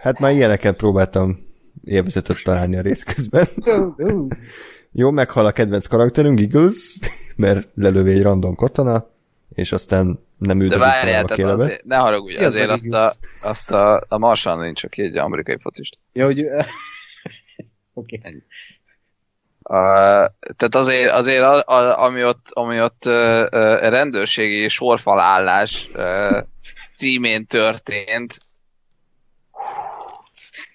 [0.00, 1.38] Hát már ilyeneket próbáltam
[1.84, 3.46] élvezetet találni a rész közben.
[4.92, 6.98] Jó, meghal a kedvenc karakterünk, Eagles,
[7.36, 9.10] mert lelövi egy random katona,
[9.54, 12.92] és aztán nem De üldözik várjál, tehát azért, ne haragudj, Ki az azért a azt
[12.92, 13.12] a,
[13.48, 15.98] azt a, a Marshall nincs, aki egy amerikai focist.
[16.12, 16.40] Ja, hogy...
[17.94, 18.18] Oké.
[18.18, 18.42] Okay.
[19.64, 23.48] Uh, tehát azért, azért a, a, ami ott, ami ott uh, uh,
[23.88, 26.38] rendőrségi sorfalállás uh,
[26.96, 28.40] címén történt,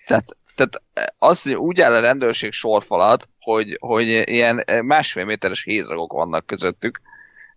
[0.06, 0.82] tehát, tehát
[1.18, 7.02] az, hogy úgy áll a rendőrség sorfalat, hogy, hogy ilyen másfél méteres hézagok vannak közöttük,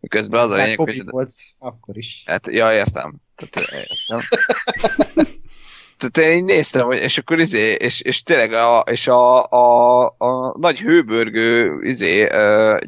[0.08, 1.02] közben az a lényeg, hogy...
[1.04, 2.22] Volt akkor is.
[2.26, 3.14] Hát, ja, értem.
[3.34, 4.20] Tehát, értem.
[6.00, 10.04] Tehát én így néztem, hogy, és akkor izé, és, és tényleg a, és a, a,
[10.06, 12.28] a nagy hőbörgő izé,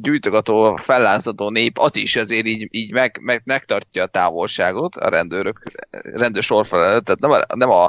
[0.01, 5.63] gyújtogató, fellázadó nép, az is azért így, így meg, meg, megtartja a távolságot a rendőrök,
[5.91, 7.85] rendőrsorfal előtt, tehát nem a, nem a,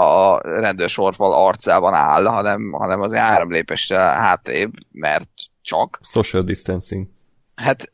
[0.00, 5.30] a rendőrsorfal arcában áll, hanem, hanem az három lépésre hátrébb, mert
[5.62, 6.00] csak.
[6.02, 7.06] Social distancing.
[7.54, 7.90] Hát,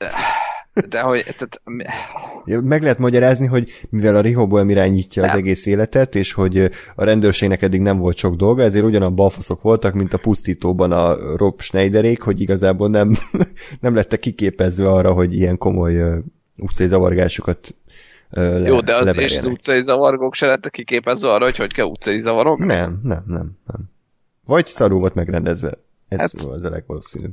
[0.89, 1.63] de hogy, tehát,
[2.63, 5.39] Meg lehet magyarázni, hogy mivel a Rehoboam irányítja az Nem.
[5.39, 9.95] egész életet, és hogy a rendőrségnek eddig nem volt sok dolga, ezért ugyanabban balfaszok voltak,
[9.95, 13.17] mint a pusztítóban a Rob Schneiderék, hogy igazából nem,
[13.81, 16.23] nem lettek kiképezve arra, hogy ilyen komoly
[16.57, 17.75] utcai zavargásokat
[18.31, 21.87] le, Jó, de az és az utcai zavargók se lettek kiképezve arra, hogy hogy kell
[21.87, 22.59] utcai zavarok.
[22.59, 23.91] Nem, nem, nem, nem.
[24.45, 25.79] Vagy szarul volt megrendezve.
[26.09, 26.33] Ez hát...
[26.33, 27.33] az a legvalószínűbb.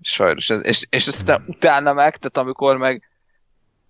[0.00, 0.48] Sajnos.
[0.48, 3.08] És, és aztán utána meg, tehát amikor meg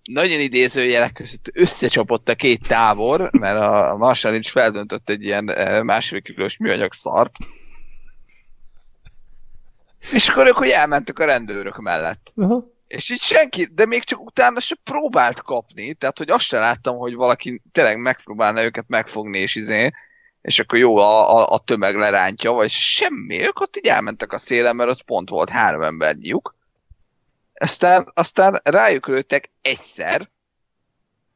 [0.03, 5.83] nagyon idézőjelek között összecsapott a két tábor, mert a Marshall is feldöntött egy ilyen eh,
[5.83, 7.31] másfél kilós műanyag szart.
[10.11, 12.33] És akkor ők hogy elmentek a rendőrök mellett.
[12.35, 12.73] Aha.
[12.87, 16.97] És így senki, de még csak utána se próbált kapni, tehát hogy azt se láttam,
[16.97, 19.91] hogy valaki tényleg megpróbálna őket megfogni, és izé,
[20.45, 24.37] és akkor jó, a, a, a tömeg lerántja, vagy semmi, ők ott így elmentek a
[24.37, 26.35] szélen, mert ott pont volt három embernyik.
[27.53, 30.29] Aztán, aztán rájuk lőttek egyszer,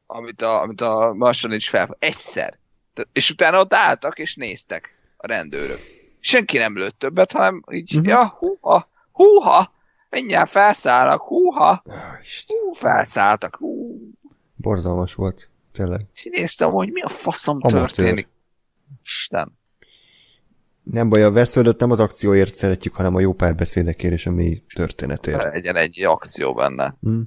[0.06, 2.58] amit a, amit a Marshall is fel, egyszer.
[3.12, 5.80] És utána ott álltak, és néztek a rendőrök.
[6.20, 8.08] Senki nem lőtt többet, hanem így, Mhm.
[8.08, 9.72] ja, húha, húha,
[10.10, 11.82] mindjárt felszállnak, húha,
[12.46, 13.98] hú, felszálltak, hú.
[14.54, 16.06] Borzalmas volt, tényleg.
[16.14, 17.90] És néztem, hogy mi a faszom Amatőr.
[17.90, 18.28] történik.
[19.04, 19.58] Isten.
[20.82, 24.62] Nem baj, a Westworldot nem az akcióért szeretjük, hanem a jó párbeszédekért és a mély
[24.74, 25.42] történetért.
[25.42, 26.94] Legyen egy akció benne.
[27.00, 27.20] Hm.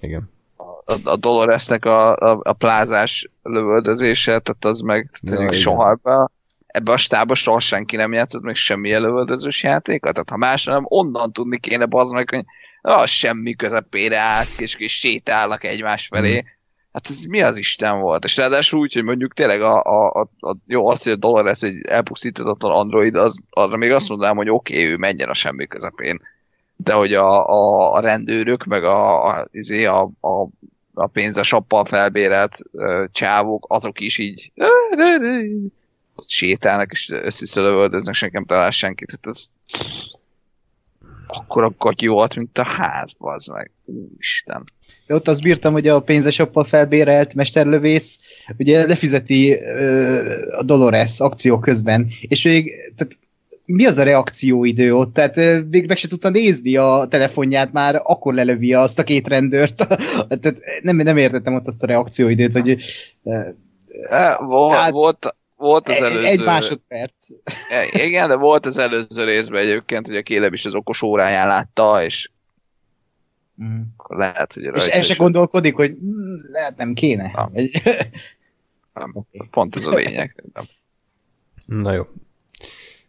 [0.00, 0.30] Igen.
[0.56, 6.30] A, a Doloresnek a, a, a plázás lövöldözése, tehát az meg tűnik soha ebbe,
[6.66, 10.84] ebbe a stába soha senki nem játszott még semmilyen lövöldözős játékot, tehát ha más nem,
[10.88, 12.44] onnan tudni kéne bazd meg, hogy
[12.80, 16.44] ah, semmi közepére állt, és és sétálnak egymás felé.
[16.96, 18.24] Hát ez mi az Isten volt?
[18.24, 21.62] És ráadásul úgy, hogy mondjuk tényleg a, a, a, a jó, az, hogy a Dolores
[21.62, 25.66] egy elpusztítatlan android, az, arra még azt mondanám, hogy oké, okay, ő menjen a semmi
[25.66, 26.20] közepén.
[26.76, 30.48] De hogy a, a, a rendőrök, meg a, a, izé, a, a,
[30.94, 34.52] a pénz a sappal felbérelt ö, csávók, azok is így
[36.26, 39.06] sétálnak, és össze lövöldöznek, senki nem talál senkit.
[39.06, 39.46] Tehát ez
[41.26, 43.70] akkor a gatyó volt, mint a ház, az meg.
[43.84, 44.64] Úristen.
[45.06, 48.18] De ott azt bírtam, hogy a pénzesappal felbérelt mesterlövész
[48.58, 50.20] ugye lefizeti ö,
[50.58, 53.18] a Dolores akció közben, és még tehát
[53.64, 55.12] mi az a reakcióidő ott?
[55.14, 59.28] Tehát ö, még meg se tudta nézni a telefonját, már akkor lelövi azt a két
[59.28, 59.76] rendőrt.
[60.28, 62.76] Tehát nem, nem értettem ott azt a reakcióidőt, hogy
[63.24, 63.38] ö,
[64.08, 66.24] E, volt, Hát- volt, volt az előző...
[66.24, 67.28] egy másodperc.
[67.70, 71.46] E, Igen, de volt az előző részben egyébként, hogy a Kéleb is az okos óráján
[71.46, 72.30] látta, és
[73.64, 73.80] Mm.
[74.08, 77.30] lehet, hogy És rajta el se is- gondolkodik, hogy mm, lehet nem kéne.
[77.34, 77.50] Nem.
[77.62, 77.82] Egy...
[78.94, 79.10] Nem.
[79.12, 79.38] Oké.
[79.50, 80.44] Pont ez a lényeg.
[80.52, 80.64] Nem.
[81.66, 82.02] Na jó.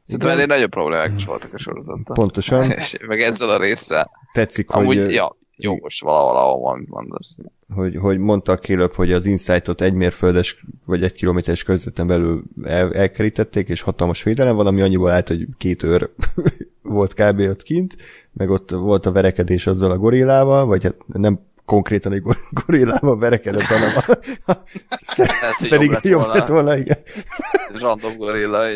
[0.01, 2.15] Szerintem ennél nagyobb problémák is voltak a sorozattal.
[2.15, 2.71] Pontosan.
[2.79, 4.11] És meg ezzel a résszel.
[4.33, 7.37] Tetszik, Amúgy, hogy, ja, jó, most valahol, ahol van, mondasz.
[7.73, 12.43] Hogy, hogy mondta a Caleb, hogy az Insight-ot egy mérföldes vagy egy kilométeres közveten belül
[12.63, 16.09] el, elkerítették, és hatalmas védelem van, ami annyiból állt, hogy két őr
[16.81, 17.39] volt kb.
[17.39, 17.95] ott kint,
[18.33, 23.17] meg ott volt a verekedés azzal a gorillával, vagy hát nem konkrétan egy gor- gorillával
[23.17, 23.89] verekedett, hanem
[24.45, 24.53] a,
[25.17, 26.33] Lehet, hogy pedig jobb lett jobb volna.
[26.33, 26.97] lett volna, igen.
[27.79, 28.67] Random gorilla.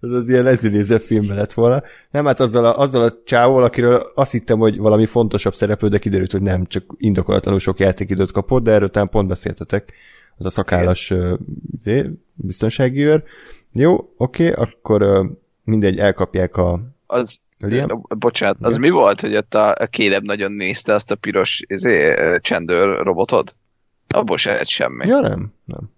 [0.00, 1.82] Az az ilyen lezinéző filmben lett volna.
[2.10, 5.98] Nem, hát azzal a, azzal a csávól, akiről azt hittem, hogy valami fontosabb szereplő, de
[5.98, 9.92] kiderült, hogy nem, csak indokolatlanul sok játékidőt kapott, de erről talán pont beszéltetek.
[10.36, 11.38] Az a szakállas uh,
[12.34, 13.22] biztonsági őr.
[13.72, 15.26] Jó, oké, okay, akkor uh,
[15.64, 16.80] mindegy, elkapják a...
[17.06, 18.06] Az, Liam?
[18.18, 18.80] Bocsánat, az Igen?
[18.80, 23.56] mi volt, hogy ott a, a Kéleb nagyon nézte azt a piros izé, csendőr robotot?
[24.08, 25.06] Abból se lett semmi.
[25.06, 25.90] Ja, nem, nem.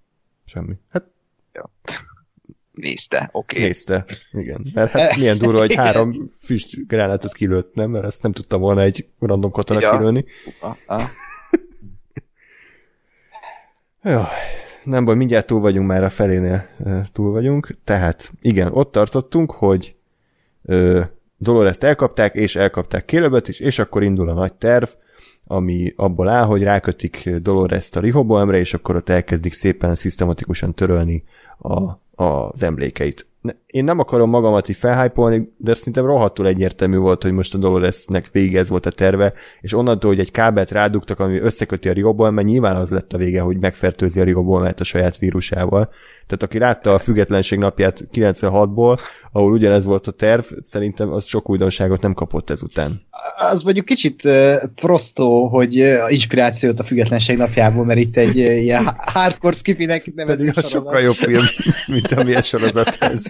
[0.45, 0.75] Semmi.
[0.91, 1.05] Hát
[1.53, 1.71] ja.
[2.75, 3.57] Nézte, oké.
[3.57, 3.69] Okay.
[3.69, 4.71] Nézte, igen.
[4.75, 7.91] Mert hát milyen durva, hogy három füstgránátot kilőtt, nem?
[7.91, 9.97] Mert ezt nem tudtam volna egy random katona ja.
[9.97, 10.25] kilőni.
[14.03, 14.23] Jó,
[14.85, 16.69] nem baj, mindjárt túl vagyunk már a felénél
[17.13, 17.77] túl vagyunk.
[17.85, 19.95] Tehát, igen, ott tartottunk, hogy
[20.63, 21.01] ö,
[21.37, 24.89] Dolores-t elkapták, és elkapták Kélebet is, és akkor indul a nagy terv,
[25.47, 31.25] ami abból áll, hogy rákötik Dolores-t a Rehoboamre, és akkor ott elkezdik szépen szisztematikusan törölni
[31.59, 33.27] a az emlékeit.
[33.67, 38.29] Én nem akarom magamat így felhájpolni, de szerintem rohadtul egyértelmű volt, hogy most a Doloresnek
[38.33, 42.31] vége ez volt a terve, és onnantól, hogy egy kábelt rádugtak, ami összeköti a Riobol,
[42.31, 45.85] mert nyilván az lett a vége, hogy megfertőzi a Riobolmet a saját vírusával.
[46.27, 48.99] Tehát aki látta a függetlenség napját 96-ból,
[49.33, 53.03] ahol ugyanez volt a terv, szerintem az sok újdonságot nem kapott ezután.
[53.51, 54.29] Az mondjuk kicsit
[54.75, 55.75] prostó, hogy
[56.09, 61.15] inspirációt a függetlenség napjából, mert itt egy ilyen hardcore skifinek nevező Pedig az sokkal jobb
[61.15, 61.45] film,
[61.87, 63.25] mint amilyen sorozat ez.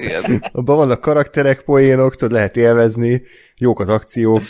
[0.52, 3.22] Abban vannak karakterek, poénok, tudod, lehet élvezni,
[3.56, 4.42] jók az akciók.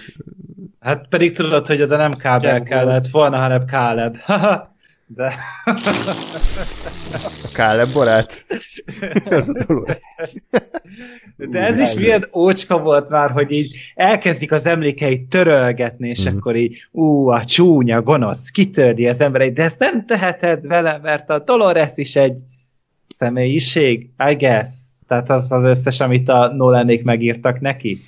[0.81, 4.17] Hát pedig tudod, hogy oda nem kábel kellett volna, hanem Káleb.
[5.07, 5.33] De...
[7.43, 8.45] A Káleb barát?
[9.25, 9.99] ez a dolog.
[11.37, 16.37] De ez is milyen ócska volt már, hogy így elkezdik az emlékeit törölgetni, és mm.
[16.37, 21.31] akkor így, ú, a csúnya, gonosz, kitördi az embereit, de ezt nem teheted vele, mert
[21.31, 22.37] a Dolores is egy
[23.09, 24.69] személyiség, I guess.
[25.07, 28.01] Tehát az az összes, amit a Nolanék megírtak neki.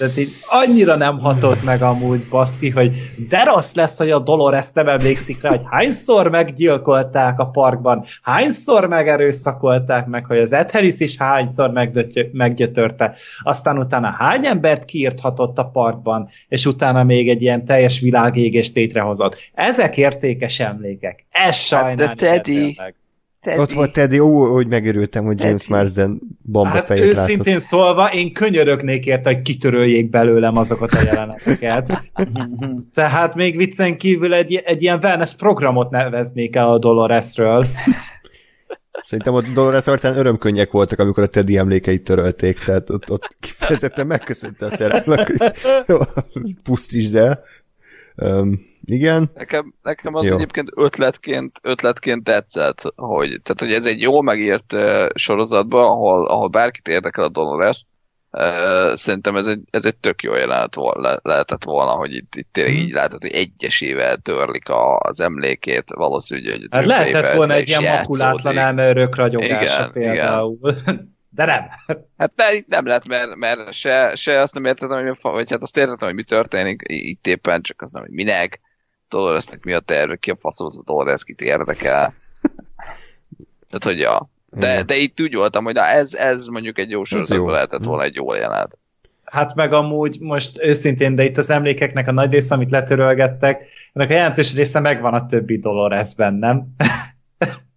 [0.00, 2.92] Tehát így annyira nem hatott meg amúgy baszki, hogy
[3.28, 8.86] de rossz lesz, hogy a Dolores nem emlékszik rá, hogy hányszor meggyilkolták a parkban, hányszor
[8.86, 11.70] megerőszakolták meg, hogy az Ed Harris is hányszor
[12.32, 18.74] meggyötörte, aztán utána hány embert kiirthatott a parkban, és utána még egy ilyen teljes világégést
[18.74, 19.36] létrehozott.
[19.54, 21.24] Ezek értékes emlékek.
[21.30, 22.00] Ez sajnálni.
[22.00, 22.78] Hát de Teddy,
[23.40, 23.60] Teddy.
[23.60, 27.68] Ott volt Teddy, ó, hogy megörültem, hogy James Marsden bomba hát fejét őszintén látott.
[27.68, 32.02] szólva, én könyörögnék érte, hogy kitöröljék belőlem azokat a jeleneteket.
[32.94, 37.64] Tehát még viccen kívül egy, egy ilyen wellness programot neveznék el a Doloresről.
[39.02, 44.06] Szerintem a Dolores arcán örömkönnyek voltak, amikor a Teddy emlékeit törölték, tehát ott, ott kifejezetten
[44.06, 45.32] megköszönte a szerelmek,
[46.32, 47.42] hogy pusztítsd el.
[48.20, 49.30] Um, igen.
[49.34, 50.34] Nekem, nekem az jó.
[50.34, 56.48] egyébként ötletként, ötletként tetszett, hogy, tehát, hogy ez egy jól megírt uh, sorozatban, ahol, ahol
[56.48, 57.84] bárkit érdekel a Dolores,
[58.30, 62.34] uh, szerintem ez egy, ez egy tök jó jelenet vol, le, lehetett volna, hogy itt,
[62.34, 67.54] itt tényleg így látod, hogy egyesével törlik a, az emlékét, valószínűleg, hogy hát lehetett volna
[67.54, 70.58] egy ilyen makulátlan elmerők ragyogása igen, például.
[70.62, 71.08] Igen.
[71.30, 71.62] De nem.
[72.18, 75.62] Hát ne, itt nem lett, mert, mert se, se azt nem értettem, hogy, vagy hát
[75.62, 78.60] azt értettem, hogy mi történik itt éppen, csak az nem, hogy minek
[79.08, 82.14] Doloresnek mi a terve, ki a faszom az a Dolores, kit érdekel.
[83.68, 84.30] Tehát, hogy ja.
[84.50, 88.02] De, de itt úgy voltam, hogy na, ez, ez mondjuk egy jó sorozatban lehetett volna
[88.02, 88.78] egy jó jelenet.
[89.24, 94.10] Hát meg amúgy most őszintén, de itt az emlékeknek a nagy része, amit letörölgettek, ennek
[94.10, 96.66] a jelentős része megvan a többi Doloresben, nem?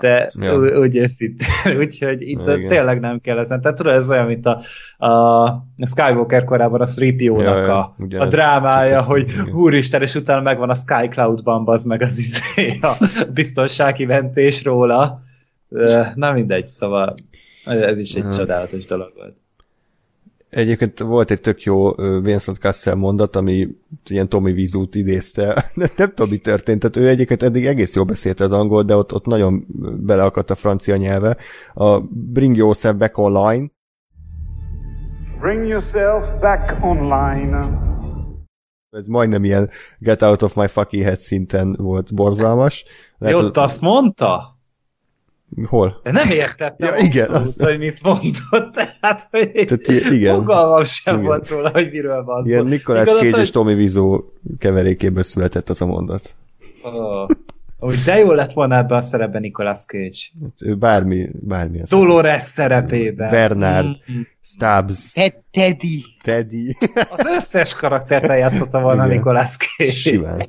[0.00, 0.78] De ja.
[0.78, 1.42] úgy őszint.
[1.78, 3.60] Úgyhogy itt ja, tényleg nem kell ezen.
[3.60, 4.62] Tehát tudod, ez olyan, mint a,
[5.06, 5.46] a
[5.84, 9.52] Skywalker korában a 3 ja, a, a drámája, hogy igen.
[9.52, 12.96] úristen, és utána megvan a Sky Cloud-ban az meg az izé, a
[13.32, 15.22] biztonsági mentés róla.
[16.14, 17.14] Na mindegy, szóval
[17.64, 18.32] ez is egy ja.
[18.32, 19.41] csodálatos dolog volt.
[20.52, 23.68] Egyébként volt egy tök jó Vincent Cassel mondat, ami
[24.08, 25.44] ilyen Tommy Vizut idézte.
[25.74, 26.80] Nem, nem tudom, mi történt.
[26.80, 29.66] Tehát ő egyébként eddig egész jól beszélte az angol, de ott, ott nagyon
[30.00, 31.36] beleakadt a francia nyelve.
[31.74, 33.70] A Bring yourself back online.
[35.40, 37.80] Bring yourself back online.
[38.90, 42.84] Ez majdnem ilyen get out of my fucking head szinten volt borzalmas.
[43.18, 44.58] Lehet, Jó, azt mondta?
[45.64, 46.00] Hol?
[46.02, 51.14] De nem értettem ja, igen, abszolút, hogy mit mondott, tehát hogy tehát, igen, fogalmam sem
[51.14, 51.26] igen.
[51.26, 52.50] volt róla, hogy miről van szó.
[52.50, 53.40] Igen, Nicolas Cage hogy...
[53.40, 54.20] és Tommy Wiseau
[54.58, 56.36] keverékéből született az a mondat.
[56.82, 57.28] Oh.
[57.84, 60.16] Úgy de jó lett volna ebben a szerepben Nicolas Cage.
[60.42, 61.82] Hát, ő bármi, bármi.
[61.88, 63.28] Dolores szerepében.
[63.28, 64.20] Bernard, mm.
[64.40, 65.12] Stubbs.
[65.50, 66.04] Teddy.
[66.22, 66.76] Teddy.
[67.10, 69.16] Az összes karaktert eljátszotta volna igen.
[69.16, 69.90] Nicolas Cage.
[69.90, 70.46] Simán.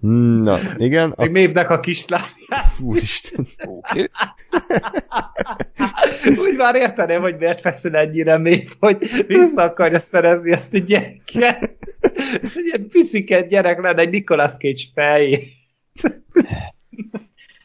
[0.00, 1.14] Na, igen.
[1.16, 1.30] Még a...
[1.30, 2.20] Mévnek a kislány.
[2.80, 3.46] Úristen.
[3.64, 4.10] Oké.
[6.48, 11.76] Úgy már érteném, hogy miért feszül ennyire még, hogy vissza akarja szerezni ezt a gyereket.
[12.42, 15.42] És egy ilyen piciket gyerek lenne egy Nicolas Cage fej.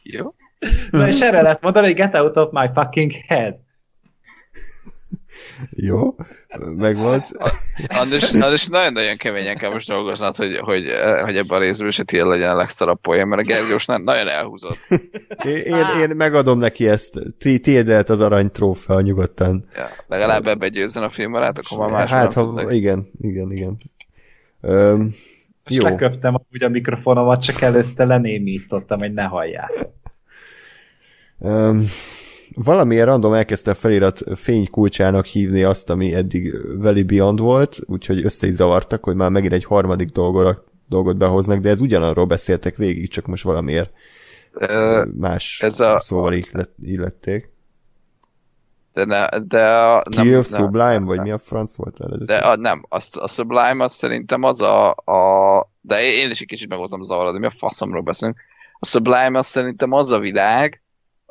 [0.02, 0.34] Jó?
[0.90, 3.54] Na és erre lehet mondani, hogy get out of my fucking head.
[5.70, 6.14] Jó,
[6.76, 7.26] megvolt.
[7.88, 10.84] András, András nagyon-nagyon keményen kell most dolgoznod, hogy, hogy,
[11.22, 14.28] hogy ebben a részből se tiéd legyen a legszarabb poén, mert a Gergős na- nagyon
[14.28, 14.78] elhúzott.
[15.44, 17.20] Én, én, én megadom neki ezt.
[17.38, 19.68] Ti, tiéd lehet az arany trófea nyugodtan.
[19.74, 22.72] Ja, legalább ebbe győzzön a film barát, akkor már más hát, ha, tudnak.
[22.72, 23.76] igen, igen, igen.
[24.60, 25.00] Öm,
[25.64, 25.82] Most jó.
[25.82, 29.88] leköptem úgy a mikrofonomat, csak előtte lenémítottam, hogy ne hallják.
[31.40, 31.86] Öm,
[32.64, 38.24] valamiért random elkezdte a felirat fény kulcsának hívni azt, ami eddig Valley Beyond volt, úgyhogy
[38.24, 42.76] össze is zavartak, hogy már megint egy harmadik dolgora, dolgot behoznak, de ez ugyanarról beszéltek
[42.76, 43.90] végig, csak most valamiért
[44.52, 47.50] Ö, más ez a- szóval illet, illették.
[48.92, 52.24] De, ne, de a, Kill Sublime, vagy mi a franc volt eredeti?
[52.24, 56.40] De a, nem, a, a Sublime az szerintem az a, a de én én is
[56.40, 58.38] egy kicsit meg voltam zavarodva, mi a faszomról beszélünk.
[58.78, 60.82] A Sublime az szerintem az a világ,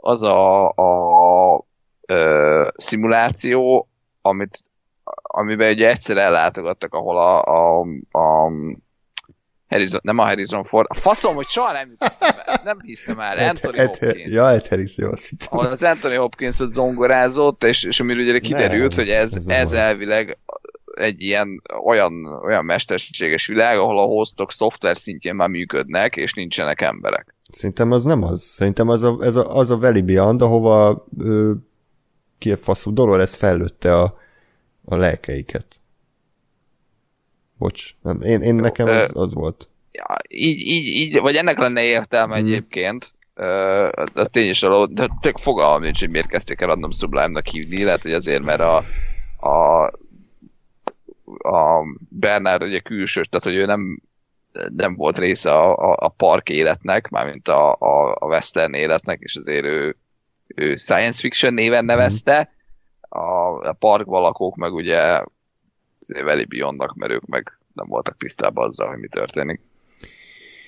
[0.06, 1.66] az a, a
[2.06, 3.90] ö, szimuláció,
[4.22, 4.62] amit,
[5.22, 7.80] amiben ugye egyszer ellátogattak, ahol a, a,
[8.12, 8.52] a
[9.68, 13.20] Harrison, nem a Harrison Ford, a faszom, hogy soha nem jut eszembe, ezt nem hiszem
[13.20, 15.58] el, Anthony Hopkins ja, Ed Harris, jó, azt hittem.
[15.58, 19.74] az Anthony Hopkins ott zongorázott, és, és amiről ugye kiderült, Nem, hogy ez, ez ez
[19.74, 20.38] elvileg
[20.96, 26.82] egy ilyen olyan, olyan mesterséges világ, ahol a hostok szoftver szintjén már működnek, és nincsenek
[26.82, 27.35] emberek.
[27.56, 28.42] Szerintem az nem az.
[28.42, 31.52] Szerintem az a, ez a, az a Valley Beyond, ahova ö,
[32.38, 34.18] ki a faszú Dolores fellőtte a,
[34.86, 35.82] a lelkeiket.
[37.58, 39.70] Bocs, nem, én, én nekem az, az volt.
[39.92, 42.46] Ja, így, így, így, vagy ennek lenne értelme Mhm.
[42.46, 46.92] egyébként, Uh, az tény is alól, de tök fogalmam nincs, hogy miért kezdték el Random
[46.92, 48.84] Sublime-nak hívni, lehet, hogy azért, mert a,
[49.50, 49.86] a,
[51.50, 54.02] a Bernard ugye külsős, tehát hogy ő nem,
[54.76, 59.36] nem volt része a, a, a park életnek, mármint a, a, a western életnek, és
[59.36, 59.96] azért ő,
[60.48, 62.54] ő science fiction néven nevezte,
[63.02, 65.24] a, a parkban lakók meg ugye
[66.08, 69.62] Valley Beyondnak, mert ők meg nem voltak tisztában azzal, hogy mi történik.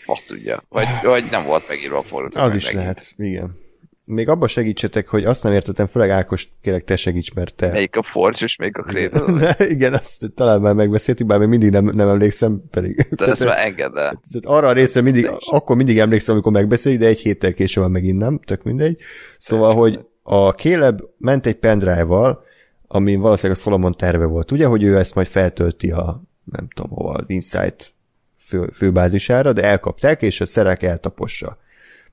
[0.06, 0.64] Azt tudja.
[0.70, 2.48] Vagy, vagy nem volt megírva a forgatókönyv.
[2.48, 2.82] Az is megint.
[2.82, 3.66] lehet, igen.
[4.08, 7.68] Még abba segítsetek, hogy azt nem értettem, főleg Ákos, kérlek te segíts, mert te...
[7.68, 9.56] Melyik a Forge és melyik a Cradle?
[9.76, 13.08] Igen, azt talán már megbeszéltük, bár még mindig nem, nem emlékszem, pedig...
[13.10, 14.22] De ezt már engedd el.
[14.32, 17.92] Tehát arra a részre mindig, akkor mindig emlékszem, amikor megbeszéljük, de egy héttel később már
[17.92, 18.98] megint nem, tök mindegy.
[19.38, 22.44] Szóval, hogy a Caleb ment egy pendrive-val,
[22.88, 26.92] ami valószínűleg a Solomon terve volt, ugye, hogy ő ezt majd feltölti a, nem tudom
[26.92, 27.94] hova, az Insight
[28.38, 31.58] fő, főbázisára, de elkapták, és a szerek eltapossa.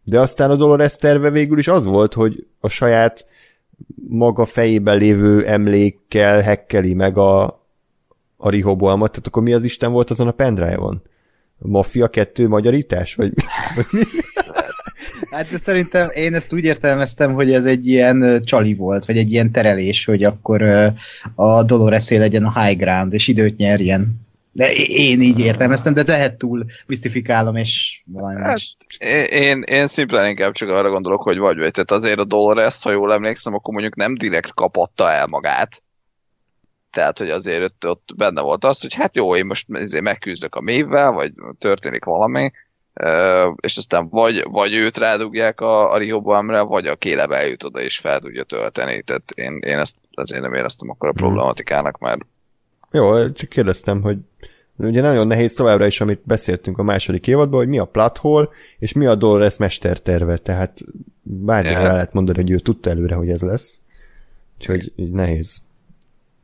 [0.05, 3.26] De aztán a Dolores terve végül is az volt, hogy a saját
[4.09, 7.44] maga fejében lévő emlékkel hekkeli meg a,
[8.36, 11.02] a Rihobolmat, tehát akkor mi az Isten volt azon a pendrive-on?
[11.59, 13.14] Mafia 2 magyarítás?
[13.14, 13.32] Vagy,
[13.90, 14.02] mi?
[15.31, 19.32] Hát de szerintem én ezt úgy értelmeztem, hogy ez egy ilyen csali volt, vagy egy
[19.32, 20.62] ilyen terelés, hogy akkor
[21.35, 24.23] a Doloreszé legyen a high ground, és időt nyerjen.
[24.56, 28.76] De én így értelmeztem, de lehet túl misztifikálom, és valami Hát, más.
[29.28, 31.70] én, én, szimplán inkább csak arra gondolok, hogy vagy vagy.
[31.70, 35.82] Tehát azért a Dolores, ha jól emlékszem, akkor mondjuk nem direkt kapatta el magát.
[36.90, 40.55] Tehát, hogy azért ott, ott benne volt az, hogy hát jó, én most ezért megküzdök
[40.55, 42.51] a mévvel, vagy történik valami,
[43.60, 47.98] és aztán vagy, vagy őt rádugják a, a Rehoboamra, vagy a Caleb eljut oda és
[47.98, 49.02] fel tudja tölteni.
[49.02, 52.20] Tehát én, én ezt azért nem éreztem akkor a problematikának, mert
[52.94, 54.18] Jó, csak kérdeztem, hogy
[54.76, 58.48] ugye nagyon nehéz továbbra is, amit beszéltünk a második évadban, hogy mi a plot hole,
[58.78, 60.80] és mi a Dolores mesterterve, tehát
[61.46, 61.60] Ja.
[61.60, 61.82] yeah.
[61.82, 63.82] lehet mondani, hogy ő tudta előre, hogy ez lesz.
[64.58, 65.62] Úgyhogy így nehéz.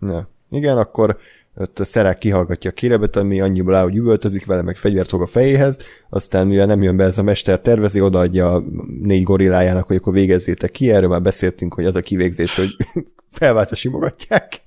[0.01, 0.29] Ja.
[0.51, 1.19] Igen, akkor
[1.57, 5.23] ott a szerák kihallgatja a kérebet, ami annyiból áll, hogy üvöltözik vele, meg fegyvert fog
[5.23, 5.79] a fejéhez,
[6.09, 8.65] aztán mivel nem jön be ez a mester tervezi, odaadja a
[9.03, 12.77] négy gorillájának, hogy akkor végezzétek ki, erről már beszéltünk, hogy az a kivégzés, hogy
[13.39, 14.61] felváltva simogatják,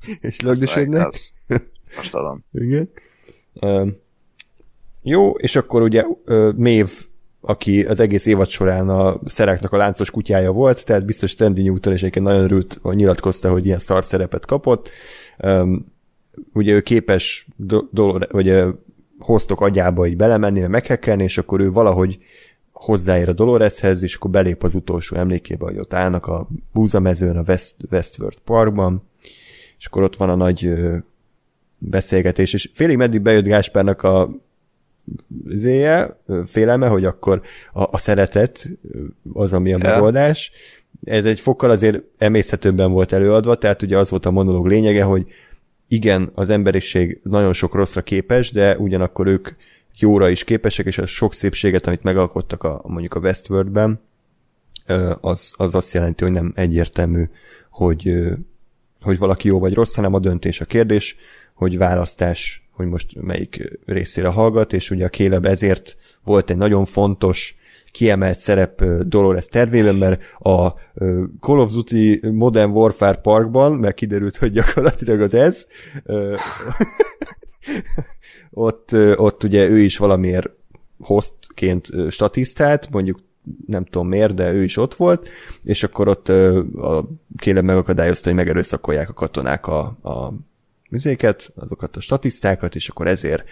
[0.20, 1.06] és lögdösödnek.
[1.06, 1.32] az,
[1.96, 2.44] most adom.
[2.64, 2.90] Igen.
[3.60, 3.96] Um,
[5.02, 7.06] jó, és akkor ugye uh, Mév,
[7.40, 11.92] aki az egész évad során a szeráknak a láncos kutyája volt, tehát biztos Tandy Newton
[11.92, 14.90] és egyébként nagyon örült, hogy nyilatkozta, hogy ilyen szar szerepet kapott.
[15.38, 15.92] Um,
[16.52, 18.74] ugye ő képes do- dolor, vagy uh,
[19.18, 22.18] hoztok agyába így belemenni, meg meghekkelni, és akkor ő valahogy
[22.72, 27.42] hozzáér a Doloreshez, és akkor belép az utolsó emlékébe, hogy ott állnak a búzamezőn, a
[27.46, 29.09] West, Westworld Parkban,
[29.80, 30.70] és akkor ott van a nagy
[31.78, 34.30] beszélgetés, és félig meddig bejött Gáspárnak a
[35.46, 36.16] zéje,
[36.46, 37.42] félelme, hogy akkor
[37.72, 38.68] a, a szeretet
[39.32, 39.88] az, ami a Ja.
[39.88, 40.52] megoldás.
[41.04, 45.26] Ez egy fokkal azért emészhetőbben volt előadva, tehát ugye az volt a monológ lényege, hogy
[45.88, 49.48] igen, az emberiség nagyon sok rosszra képes, de ugyanakkor ők
[49.98, 54.00] jóra is képesek, és a sok szépséget, amit megalkottak a, mondjuk a Westworldben,
[55.20, 57.24] az, az azt jelenti, hogy nem egyértelmű,
[57.70, 58.12] hogy,
[59.00, 61.16] hogy valaki jó vagy rossz, hanem a döntés a kérdés,
[61.54, 66.84] hogy választás, hogy most melyik részére hallgat, és ugye a Kéleb ezért volt egy nagyon
[66.84, 67.54] fontos
[67.90, 70.68] kiemelt szerep Dolores tervében, mert a
[71.40, 75.66] Call of Duty Modern Warfare Parkban, mert kiderült, hogy gyakorlatilag az ez,
[78.50, 80.50] ott, ott ugye ő is valamiért
[80.98, 83.18] hostként statisztált, mondjuk
[83.66, 85.28] nem tudom miért, de ő is ott volt,
[85.64, 90.32] és akkor ott a Kéleb megakadályozta, hogy megerőszakolják a katonák a, a
[90.90, 93.44] műzéket, azokat a statisztákat, és akkor ezért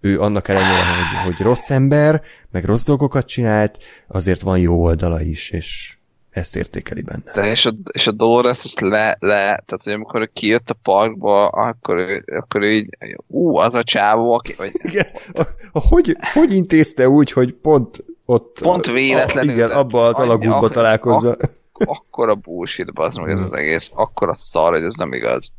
[0.00, 5.20] ő annak ellenére, hogy, hogy rossz ember, meg rossz dolgokat csinált, azért van jó oldala
[5.22, 5.96] is, és
[6.30, 7.32] ezt értékeli benne.
[7.34, 10.76] De és a, és a Dolores ezt le, le, tehát hogy amikor ő kijött a
[10.82, 12.96] parkba, akkor ő, akkor ő így,
[13.26, 15.42] ú, az a csávó, aki, vagy Igen, a,
[15.72, 18.58] a, hogy, hogy intézte úgy, hogy pont ott...
[18.62, 21.36] Pont véletlenül, A, igen, abba az annyi- alagútba ak- találkozza.
[21.72, 25.52] akkora bullshit, bazd meg ez az egész, akkora szar, hogy ez nem igaz.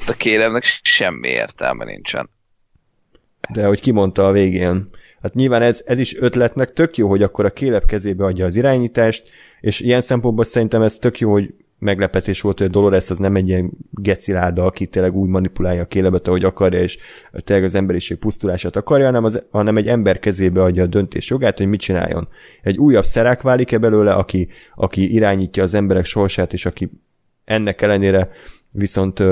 [0.00, 2.30] Itt a kélemnek semmi értelme nincsen.
[3.52, 4.88] De hogy kimondta a végén.
[5.22, 8.56] Hát nyilván ez, ez is ötletnek tök jó, hogy akkor a kélep kezébe adja az
[8.56, 9.28] irányítást,
[9.60, 13.36] és ilyen szempontból szerintem ez tök jó, hogy meglepetés volt, hogy a Dolores az nem
[13.36, 16.98] egy ilyen geciláda, aki tényleg úgy manipulálja a kélebet, ahogy akarja, és
[17.32, 21.58] tényleg az emberiség pusztulását akarja, hanem, az, hanem egy ember kezébe adja a döntés jogát,
[21.58, 22.28] hogy mit csináljon.
[22.62, 26.90] Egy újabb szerák válik-e belőle, aki, aki irányítja az emberek sorsát, és aki
[27.44, 28.30] ennek ellenére
[28.72, 29.22] viszont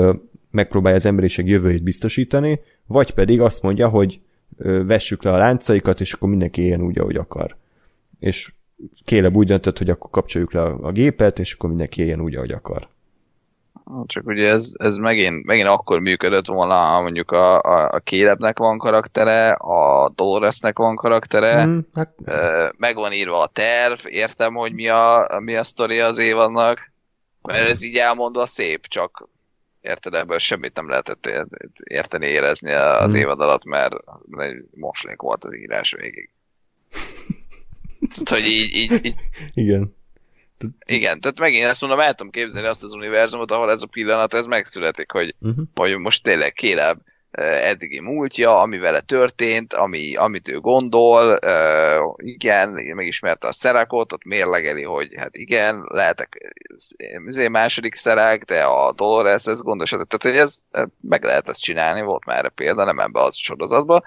[0.51, 4.19] megpróbálja az emberiség jövőjét biztosítani, vagy pedig azt mondja, hogy
[4.85, 7.55] vessük le a láncaikat, és akkor mindenki éljen úgy, ahogy akar.
[8.19, 8.51] És
[9.05, 12.51] Kéleb úgy döntött, hogy akkor kapcsoljuk le a gépet, és akkor mindenki éljen úgy, ahogy
[12.51, 12.87] akar.
[14.05, 18.57] Csak ugye ez, ez megint, megint akkor működött volna, ha mondjuk a, a, a Kélebnek
[18.57, 22.13] van karaktere, a Doloresnek van karaktere, Mm, hát,
[22.77, 26.91] meg van írva a terv, értem, hogy mi a, mi a sztoria az évadnak,
[27.41, 29.29] mert ez így elmondva szép, csak
[29.81, 33.21] érted, ebből semmit nem lehetett ér- érteni, érezni az Hmm.
[33.21, 33.93] évad alatt, mert
[34.37, 36.29] egy moslék volt az írás végig.
[37.99, 39.15] Tehát, hogy így, így, így,
[39.53, 39.95] igen.
[40.85, 44.33] Igen, tehát megint ezt mondom, el tudom képzelni azt az univerzumot, ahol ez a pillanat,
[44.33, 45.97] ez megszületik, hogy Uh-huh.
[45.99, 46.99] most tényleg Kéleb
[47.31, 54.13] eh, eddigi múltja, ami vele történt, ami, amit ő gondol, uh, igen, megismerte a szerekot,
[54.13, 56.55] ott mérlegeli, hogy hát igen, lehetek
[57.25, 60.09] ezért második szerek, de a Dolores ez gondosodott.
[60.09, 63.35] Tehát, hogy ez eh, meg lehet ezt csinálni, volt már erre példa, nem ebbe az
[63.35, 64.03] sorozatban,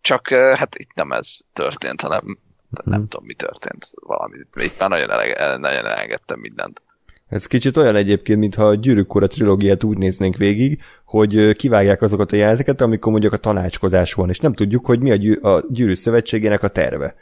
[0.00, 2.38] csak hát itt nem ez történt, hanem
[2.84, 3.08] nem Mhm.
[3.08, 4.36] tudom, mi történt valami.
[4.54, 6.82] Itt már nagyon, elege, nagyon elengedtem mindent.
[7.28, 12.32] Ez kicsit olyan egyébként, mintha a Gyűrűk Ura trilógiát úgy néznénk végig, hogy kivágják azokat
[12.32, 15.64] a jeleneteket, amikor mondjuk a tanácskozás van, és nem tudjuk, hogy mi a, gyű, a
[15.68, 17.14] Gyűrű Szövetségének a terve.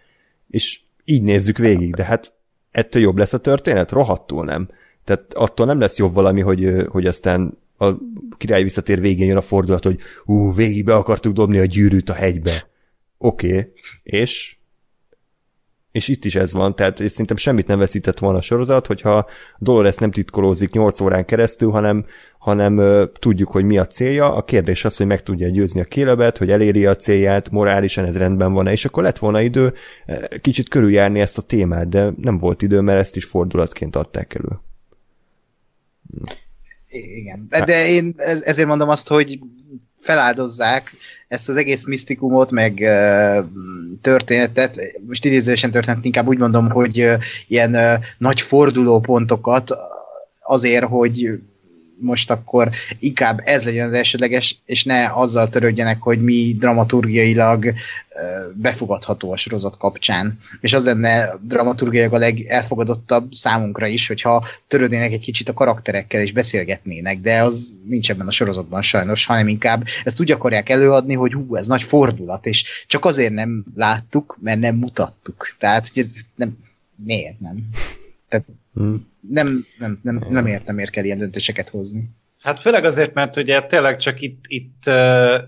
[0.51, 2.33] És így nézzük végig, de hát
[2.71, 3.91] ettől jobb lesz a történet?
[3.93, 4.69] Rohadtul nem.
[5.05, 7.91] Tehát attól nem lesz jobb valami, hogy, hogy aztán a
[8.37, 12.13] király visszatér végén jön a fordulat, hogy ú, végig be akartuk dobni a gyűrűt a
[12.15, 12.67] hegybe.
[13.19, 13.73] Oké, okay.
[14.03, 14.57] és
[15.93, 19.27] és itt is ez van, tehát szerintem semmit nem veszített volna a sorozat, hogyha
[19.59, 22.05] Dolores nem titkolózik 8 órán keresztül, hanem,
[22.39, 24.35] hanem ö, tudjuk, hogy mi a célja.
[24.35, 28.17] A kérdés az, hogy meg tudja győzni a kélebet, hogy eléri a célját, morálisan ez
[28.17, 29.73] rendben van-e, és akkor lett volna idő
[30.41, 34.61] kicsit körüljárni ezt a témát, de nem volt idő, mert ezt is fordulatként adták elő.
[36.89, 37.47] Igen.
[37.49, 39.39] De, de én ez, ezért mondom azt, hogy
[40.01, 40.95] feláldozzák
[41.33, 42.75] ezt az egész misztikumot, meg
[44.01, 47.09] történetet, most idézősen történet, inkább úgy mondom, hogy
[47.49, 49.77] ilyen nagy fordulópontokat
[50.43, 51.41] azért, hogy
[52.03, 57.73] most akkor inkább ez legyen az elsődleges, és ne azzal törődjenek, hogy mi dramaturgiailag
[58.55, 60.39] befogadható a sorozat kapcsán.
[60.61, 66.33] És az lenne dramaturgiailag a legelfogadottabb számunkra is, hogyha törődnének egy kicsit a karakterekkel és
[66.33, 71.33] beszélgetnének, de az nincs ebben a sorozatban sajnos, hanem inkább ezt úgy akarják előadni, hogy
[71.33, 75.57] hú, ez nagy fordulat, és csak azért nem láttuk, mert nem mutattuk.
[75.59, 76.59] Tehát, hogy ez nem,
[77.05, 77.57] miért nem?
[78.29, 79.09] Tehát Hmm.
[79.29, 82.07] nem, nem, nem, nem értem, miért kell ilyen döntéseket hozni.
[82.41, 85.39] Hát főleg azért, mert ugye tényleg csak itt, itt, uh,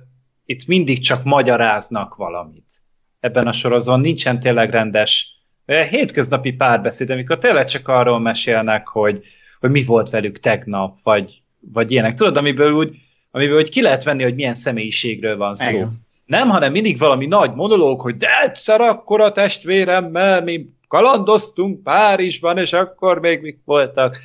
[0.45, 2.83] itt mindig csak magyaráznak valamit.
[3.21, 5.29] Ebben a sorozon nincsen tényleg rendes
[5.67, 9.25] uh, hétköznapi párbeszéd, amikor tényleg csak arról mesélnek, hogy,
[9.61, 12.15] hogy mi volt velük tegnap, vagy, vagy ilyenek.
[12.15, 12.97] Tudod, amiből úgy,
[13.31, 15.77] amiből úgy ki lehet venni, hogy milyen személyiségről van szó.
[15.77, 16.03] Igen.
[16.27, 22.59] Nem, hanem mindig valami nagy monológ, hogy de egyszer akkor a testvéremmel mi kalandoztunk Párizsban,
[22.59, 24.19] és akkor még mik voltak.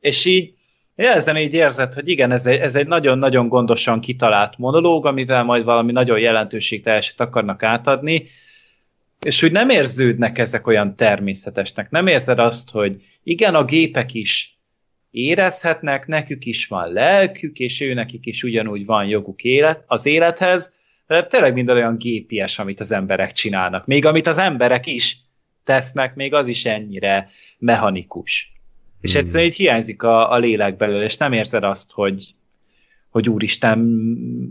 [0.00, 0.54] És így
[0.94, 5.64] ezen így érzed, hogy igen, ez egy, ez egy nagyon-nagyon gondosan kitalált monológ, amivel majd
[5.64, 8.26] valami nagyon jelentőségteljeset akarnak átadni,
[9.20, 11.90] és úgy nem érződnek ezek olyan természetesnek.
[11.90, 14.58] Nem érzed azt, hogy igen, a gépek is
[15.10, 20.74] érezhetnek, nekük is van lelkük, és ő nekik is ugyanúgy van joguk élet, az élethez,
[21.06, 23.86] de tényleg minden olyan gépies, amit az emberek csinálnak.
[23.86, 25.26] Még amit az emberek is
[25.68, 28.52] tesznek, még az is ennyire mechanikus.
[29.00, 29.20] És hmm.
[29.20, 32.34] egyszerűen így hiányzik a, a lélek belőle, és nem érzed azt, hogy,
[33.10, 34.00] hogy úristen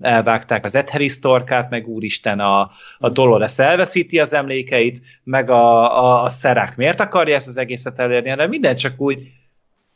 [0.02, 6.24] elvágták az Etheris torkát, meg úristen a, a Dolores elveszíti az emlékeit, meg a, a,
[6.24, 9.32] a szerák miért akarja ezt az egészet elérni, de minden csak úgy,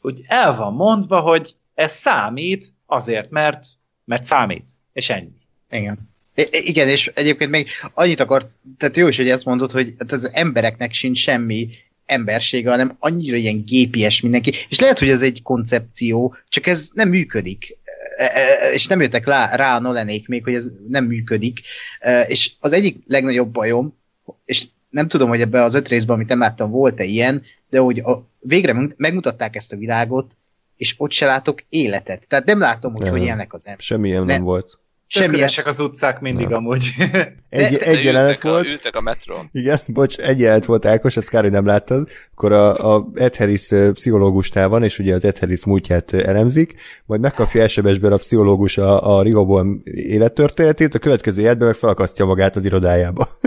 [0.02, 3.64] úgy el van mondva, hogy ez számít azért, mert,
[4.06, 5.42] mert számít, és ennyi.
[5.70, 6.10] Igen.
[6.52, 8.48] Igen, és egyébként még annyit akart,
[8.78, 11.70] tehát jó is, hogy ezt mondod, hogy hát az embereknek sincs semmi
[12.06, 17.10] embersége, hanem annyira ilyen gépies mindenki, és lehet, hogy ez egy koncepció, csak ez nem
[17.10, 17.78] működik,
[18.18, 21.62] e, e, és nem jöttek rá, rá a Nolanék még, hogy ez nem működik,
[22.00, 23.98] e, és az egyik legnagyobb bajom,
[24.46, 28.00] és nem tudom, hogy ebbe az öt részben, amit nem láttam, volt-e ilyen, de hogy
[28.00, 30.38] a, végre megmutatták ezt a világot,
[30.78, 32.26] és ott se látok életet.
[32.28, 33.12] Tehát nem látom, hogy nem.
[33.12, 33.86] hogy élnek az emberek.
[33.86, 34.80] Semmilyen nem, nem volt.
[35.14, 36.58] Semmilyenek az utcák mindig nem.
[36.58, 36.94] amúgy.
[37.50, 38.66] Egy, de, egy jelenet ültek volt.
[38.66, 39.50] A, ültek a metrón.
[39.52, 42.10] Igen, bocs, egy jelenet volt Ákos, ezt kár, hogy nem láttad.
[42.32, 46.74] Akkor a, a Ed Harris pszichológustál van, és ugye az Ed Harris múltját elemzik,
[47.06, 52.56] majd megkapja elsebesben a pszichológus a, a Rihobolm élettörténetét, a következő jelentben meg felakasztja magát
[52.56, 53.28] az irodájába.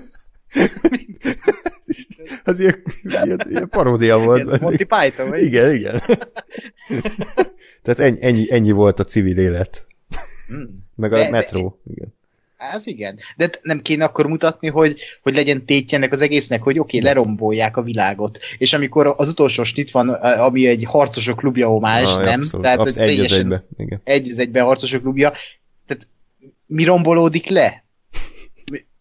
[2.44, 4.48] az ilyen, ilyen, ilyen paródia volt.
[4.48, 5.42] Ez Monty Python, vagy?
[5.42, 6.02] Igen, igen.
[7.82, 9.86] Tehát ennyi, ennyi, ennyi volt a civil élet.
[10.52, 10.82] Mm.
[10.94, 11.78] Meg a de, metró.
[11.82, 12.14] De, igen.
[12.72, 13.18] Ez igen.
[13.36, 17.08] De nem kéne akkor mutatni, hogy, hogy legyen tétje ennek az egésznek, hogy oké, okay,
[17.08, 18.38] lerombolják a világot.
[18.58, 22.40] És amikor az utolsó snit van, ami egy harcosok klubja homás, ah, nem?
[22.40, 23.64] Abszolút, Tehát abszolút, egy az egybe.
[23.78, 24.00] Igen.
[24.04, 25.32] Egy az egyben harcosok klubja.
[25.86, 26.06] Tehát
[26.66, 27.83] mi rombolódik le?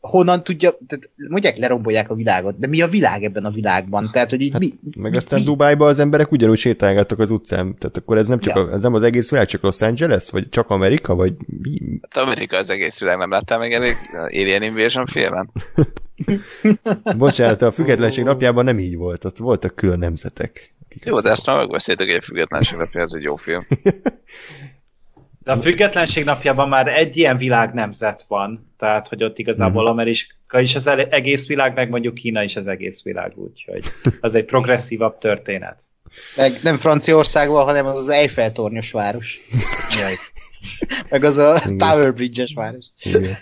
[0.07, 4.09] Honnan tudja, tehát mondják, lerombolják a világot, de mi a világ ebben a világban?
[4.11, 5.45] Tehát, hogy így hát, mi, Meg mi, aztán mi?
[5.45, 8.61] Dubájban az emberek ugyanúgy sétálgattak az utcán, tehát akkor ez nem csak ja.
[8.61, 11.99] a, ez nem az egész világ, csak Los Angeles, vagy csak Amerika, vagy mi?
[12.01, 13.95] Hát Amerika az egész világ, nem láttál még elég
[14.31, 15.51] Alien Invasion filmen?
[17.17, 20.73] Bocsánat, a függetlenség napjában nem így volt, ott voltak külön nemzetek.
[21.03, 23.67] Jó, de ezt már megbeszéltük, hogy a függetlenség napja, ez egy jó film.
[25.43, 29.91] De a függetlenség napjában már egy ilyen világ nemzet van, tehát hogy ott igazából mhm.
[29.91, 33.83] Amerika is az egész világ, meg mondjuk Kína is az egész világ, úgyhogy
[34.19, 35.81] az egy progresszívabb történet.
[36.35, 39.39] Meg nem Franciaországban, hanem az az Eiffel tornyos város.
[41.09, 42.85] meg az a Tower Bridge-es város.
[43.03, 43.35] Igen.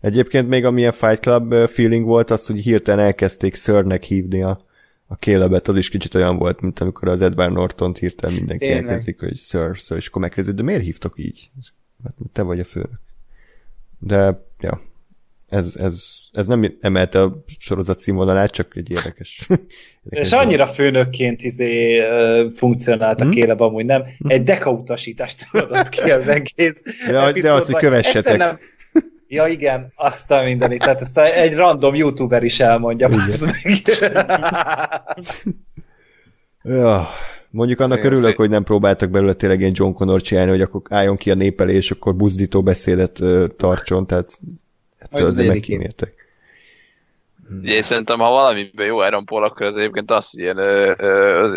[0.00, 4.58] Egyébként még amilyen Fight Club feeling volt az, hogy hirtelen elkezdték Sörnek hívni a
[5.12, 8.84] a kélebet az is kicsit olyan volt, mint amikor az Edward Norton-t hirtelen mindenki Tényleg.
[8.84, 11.50] elkezdik, hogy Sir, Sir, és akkor megkezdik, de miért hívtok így?
[12.04, 13.00] Hát te vagy a főnök.
[13.98, 14.82] De, ja,
[15.48, 19.40] ez, ez, ez nem emelte a sorozat színvonalát, csak egy érdekes.
[19.48, 22.02] érdekes és annyira főnökként izé,
[22.48, 23.32] funkcionált a hmm?
[23.32, 24.02] kéleb amúgy, nem?
[24.02, 24.30] Hmm?
[24.30, 26.82] Egy dekautasítást adott ki az egész.
[27.08, 28.36] Ja, de az, hogy kövessetek.
[28.36, 28.58] Nem,
[29.34, 30.80] Ja igen, azt a mindenit.
[30.80, 33.08] Tehát ezt egy random youtuber is elmondja.
[33.08, 33.82] Meg.
[36.78, 37.08] ja,
[37.50, 40.80] mondjuk annak Én örülök, hogy nem próbáltak belőle tényleg ilyen John Connor csinálni, hogy akkor
[40.88, 44.28] álljon ki a nép elé, és akkor buzdító beszédet uh, tartson, tehát
[44.98, 46.14] ettől azért megkímértek.
[47.60, 50.58] Ugye, én szerintem, ha valamiben jó Aaron Paul, akkor az egyébként az, hogy ilyen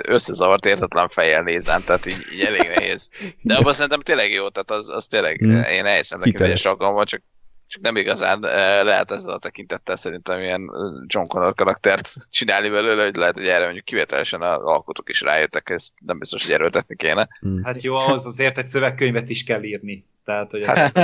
[0.08, 3.10] összezavart értetlen fejjel nézem, tehát így, így elég nehéz.
[3.42, 5.64] De abban szerintem tényleg jó, tehát az, az tényleg, hmm.
[5.74, 7.22] én elhiszem neki, hogy a alkalommal, csak
[7.68, 12.70] csak nem igazán eh, lehet ezzel a tekintettel szerintem ilyen eh, John Connor karaktert csinálni
[12.70, 16.54] belőle, hogy lehet, hogy erre mondjuk kivételesen az alkotók is rájöttek, ezt nem biztos, hogy
[16.54, 17.28] erőltetni kéne.
[17.40, 17.64] Hmm.
[17.64, 20.06] Hát jó, ahhoz azért egy szövegkönyvet is kell írni.
[20.26, 20.98] Tehát, hogy hát,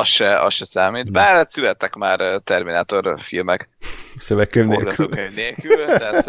[0.00, 1.12] az, se, az se számít.
[1.12, 3.68] Bár hát születtek már eh, Terminátor filmek.
[4.16, 5.08] Szövegkönyv nélkül.
[5.34, 6.24] nélkül tehát,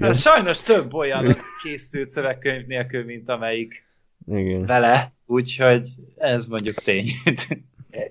[0.00, 3.84] hát sajnos több olyan készült szövegkönyv nélkül, mint amelyik
[4.26, 4.66] Igen.
[4.66, 7.06] vele, úgyhogy ez mondjuk tény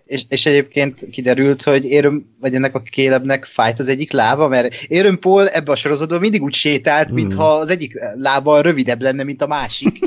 [0.05, 4.73] és, és egyébként kiderült, hogy Éröm, vagy ennek a kélebnek fájt az egyik lába, mert
[4.87, 7.15] Éröm Paul ebbe a sorozatban mindig úgy sétált, hmm.
[7.15, 9.99] mintha az egyik lába rövidebb lenne, mint a másik.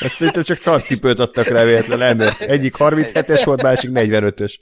[0.00, 4.54] Ezt szerintem csak szarcipőt adtak rá véletlen egyik 37-es volt, másik 45-ös.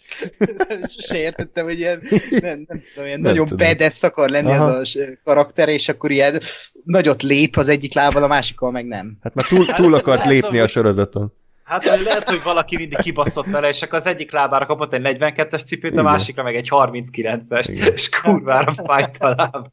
[0.96, 2.00] Sose értettem, hogy ilyen,
[2.30, 4.80] nem, nem tudom, ilyen nem nagyon bedesz akar lenni Aha.
[4.80, 6.40] ez a karakter, és akkor ilyen
[6.84, 9.18] nagyot lép az egyik lábbal, a másikkal meg nem.
[9.22, 11.32] Hát már túl, túl akart lépni a sorozaton.
[11.64, 15.18] Hát vagy lehet, hogy valaki mindig kibaszott vele, és akkor az egyik lábára kapott egy
[15.20, 17.92] 42-es cipőt, a másikra meg egy 39-es, Igen.
[17.92, 19.68] és kurvára fájt a láb.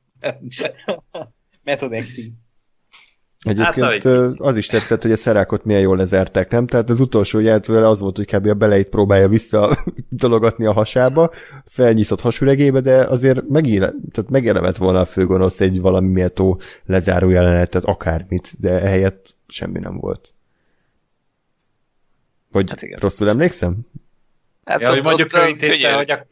[1.63, 2.31] Method acting.
[3.39, 6.67] Egyébként Hát, az is tetszett, hogy a szerákot milyen jól lezertek, nem?
[6.67, 8.47] Tehát az utolsó jelentővel az volt, hogy kb.
[8.47, 9.77] a beleit próbálja vissza
[10.09, 11.29] dologatni a hasába,
[11.65, 17.83] felnyitott hasüregébe, de azért megéle, tehát megélemet volna a főgonosz egy valami méltó lezáró jelenetet,
[17.83, 20.33] akármit, de ehelyett semmi nem volt.
[22.51, 22.99] Vagy Hát igen.
[22.99, 23.77] rosszul emlékszem?
[24.65, 26.25] Hát Ja, hogy mondjuk ő ott intézte, könyör- hogy a...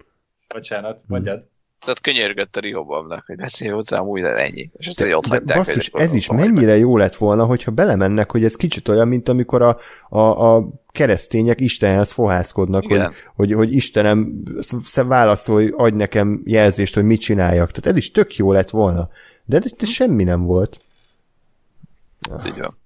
[0.53, 1.44] Bocsánat, mondjad.
[1.80, 4.69] Tehát könyörgött a Rihobamnak, hogy beszélj hozzám úgy, de ennyi.
[4.77, 8.31] És ezt így ott De basszus, hogy ez is mennyire jó lett volna, hogyha belemennek,
[8.31, 9.77] hogy ez kicsit olyan, mint amikor a,
[10.10, 13.14] a, a keresztények Istenhez fohászkodnak, hogy, Igen.
[13.35, 17.72] hogy, hogy Istenem, sz- válaszolj, adj nekem jelzést, hogy mit csináljak.
[17.72, 19.10] Tehát ez is tök jó lett volna.
[19.45, 20.77] De, de semmi nem volt.
[22.31, 22.77] Ez így van.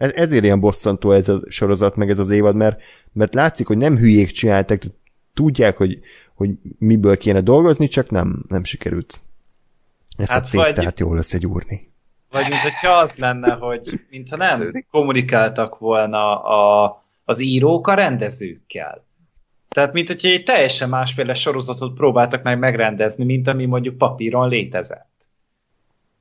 [0.00, 2.82] Ez, ezért ilyen bosszantó ez a sorozat, meg ez az évad, mert,
[3.12, 4.96] mert látszik, hogy nem hülyék csináltak, tehát
[5.34, 5.98] tudják, hogy,
[6.34, 9.20] hogy miből kéne dolgozni, csak nem, nem sikerült.
[10.16, 11.92] Ezt Hát a tésztát vagy- jól összegyúrni.
[12.30, 14.58] Vagy mint hogyha az lenne, hogy mintha nem
[14.90, 19.04] kommunikáltak volna a, az írók a rendezőkkel.
[19.68, 25.28] Tehát, mint hogyha egy teljesen másféle sorozatot próbáltak meg megrendezni, mint ami mondjuk papíron létezett.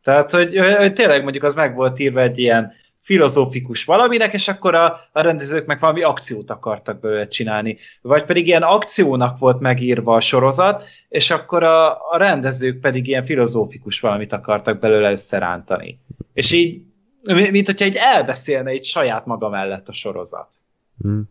[0.03, 2.73] Tehát, hogy, hogy tényleg mondjuk az meg volt írva egy ilyen
[3.09, 7.77] filozófikus valaminek, és akkor a, a rendezők meg valami akciót akartak belőle csinálni.
[8.01, 13.25] Vagy pedig ilyen akciónak volt megírva a sorozat, és akkor a, a rendezők pedig ilyen
[13.25, 15.99] filozófikus valamit akartak belőle összerántani.
[16.33, 16.81] És így,
[17.23, 20.55] mi- mint hogyha egy elbeszélne egy saját maga mellett a sorozat.
[21.01, 21.29] Hmm.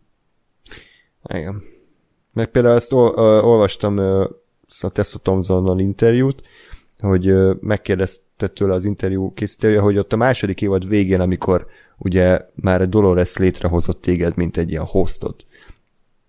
[1.23, 1.63] Igen.
[2.33, 4.29] Meg például ezt ol, ö, olvastam ö,
[4.81, 6.41] a Tessa Thompsonnal interjút,
[6.99, 11.67] hogy megkérdezte tőle az interjú készítője, hogy ott a második évad végén, amikor
[11.97, 15.45] ugye már Dolores létrehozott téged, mint egy ilyen hostot,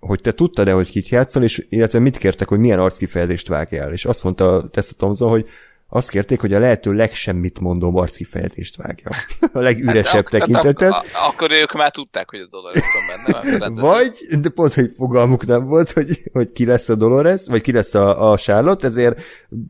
[0.01, 3.93] hogy te tudtad-e, hogy kit játszol, és illetve mit kértek, hogy milyen arckifejezést vágjál.
[3.93, 5.47] És azt mondta Tessa Thompson, hogy
[5.93, 9.11] azt kérték, hogy a lehető legsemmit mondó arckifejezést vágja.
[9.53, 10.91] A legüresebb Hát ak- tekintetet.
[10.91, 13.81] ak- ak- Akkor ők már tudták, hogy a Dolores van benne.
[13.91, 17.73] Vagy, de pont, hogy fogalmuk nem volt, hogy, hogy ki lesz a Dolores, vagy ki
[17.73, 19.21] lesz a, a Charlotte, ezért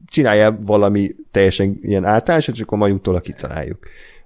[0.06, 3.78] csinálja valami teljesen ilyen általánosat, és akkor majd utólag kitaláljuk.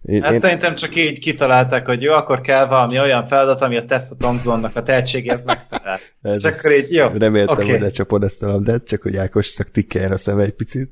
[0.03, 3.77] Én, Hát én, szerintem csak így kitalálták, hogy jó, akkor kell valami olyan feladat, ami
[3.77, 5.99] a Tessa Thompsonnak a tehetségéhez megfelel.
[6.23, 7.71] ez, és akkor így, jó, reméltem, oké.
[7.71, 10.91] hogy lecsapod ezt a labdát, csak hogy Ákosnak tikkeljen a szeme egy picit.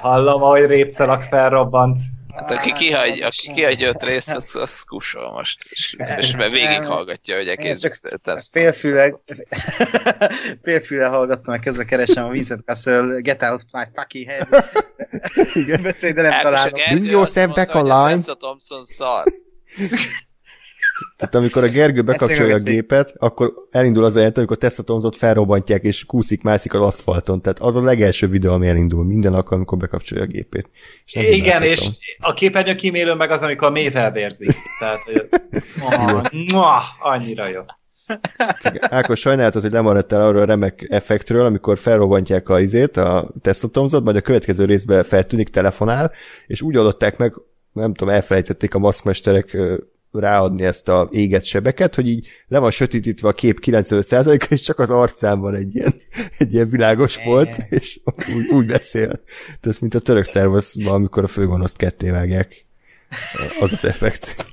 [0.00, 1.98] Hallom, ahogy répcelak felrobbant.
[2.34, 5.64] Hát aki kihagy, aki kihagy öt részt, az, az kussol most.
[5.70, 7.86] És, és mert végighallgatja, hogy egész.
[8.52, 9.20] Félfüle,
[10.62, 14.48] félfüle hallgattam, meg közben keresem a Vincent Castle Get Out My Fucking Head.
[15.82, 17.04] Beszélj, de nem találom.
[17.04, 18.16] Yourself back online.
[18.16, 19.24] Tessa Thompson szar.
[21.16, 25.82] Tehát amikor a Gergő bekapcsolja a gépet, akkor elindul az jelent, amikor Tessa Thompson felrobbantják,
[25.82, 27.42] és kúszik, mászik az aszfalton.
[27.42, 30.70] Tehát az a legelső videó, ami elindul minden alkalommal, amikor bekapcsolja a gépét.
[31.04, 34.52] És nem Igen, és a képernyő kímélő meg az, amikor a mély felvérzik.
[34.78, 35.28] Tehát, hogy
[36.52, 37.60] Mua, annyira jó.
[38.80, 43.32] Ákos, sajnáltad, hogy lemaradtál arról a remek effektről, amikor felrobbantják a izét, a
[43.72, 46.12] Thompson, majd a következő részben feltűnik, telefonál,
[46.46, 47.34] és úgy oldották meg,
[47.72, 49.56] nem tudom, elfelejtették a maszkmesterek
[50.12, 54.78] ráadni ezt a éget sebeket, hogy így le van sötétítve a kép 95%-a, és csak
[54.78, 55.94] az arcán van egy ilyen,
[56.38, 58.00] egy ilyen világos volt, és
[58.36, 59.22] úgy, úgy beszél.
[59.60, 62.66] Tehát mint a török Star amikor a főgonoszt ketté vágják.
[63.60, 64.44] Az az effekt.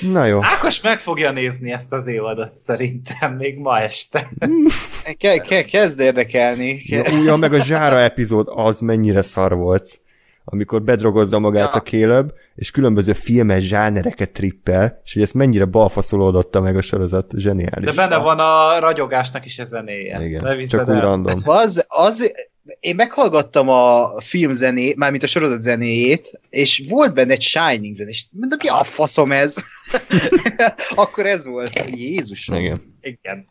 [0.00, 0.38] Na jó.
[0.42, 4.30] Ákos meg fogja nézni ezt az évadot szerintem még ma este.
[5.18, 6.82] Ke- ke- kezd érdekelni.
[6.86, 10.01] Ja, ja, meg a zsára epizód az mennyire szar volt.
[10.44, 11.80] Amikor bedrogozza magát Ja.
[11.80, 17.32] a Caleb, és különböző filmes zsánereket trippel, és hogy ezt mennyire balfaszolódotta meg a sorozat,
[17.36, 17.84] zseniális.
[17.84, 20.24] De benne van a ragyogásnak is a zenéje.
[20.24, 21.42] Igen, csak úgy random.
[21.62, 22.32] Az, az,
[22.80, 28.24] én meghallgattam a filmzené, mármint a sorozat zenéjét, és volt benne egy Shining zen, és
[28.30, 29.56] mondom, mi a faszom ez?
[30.94, 31.82] Akkor ez volt.
[31.86, 32.48] Jézus.
[32.48, 32.96] Igen.
[33.00, 33.46] Igen.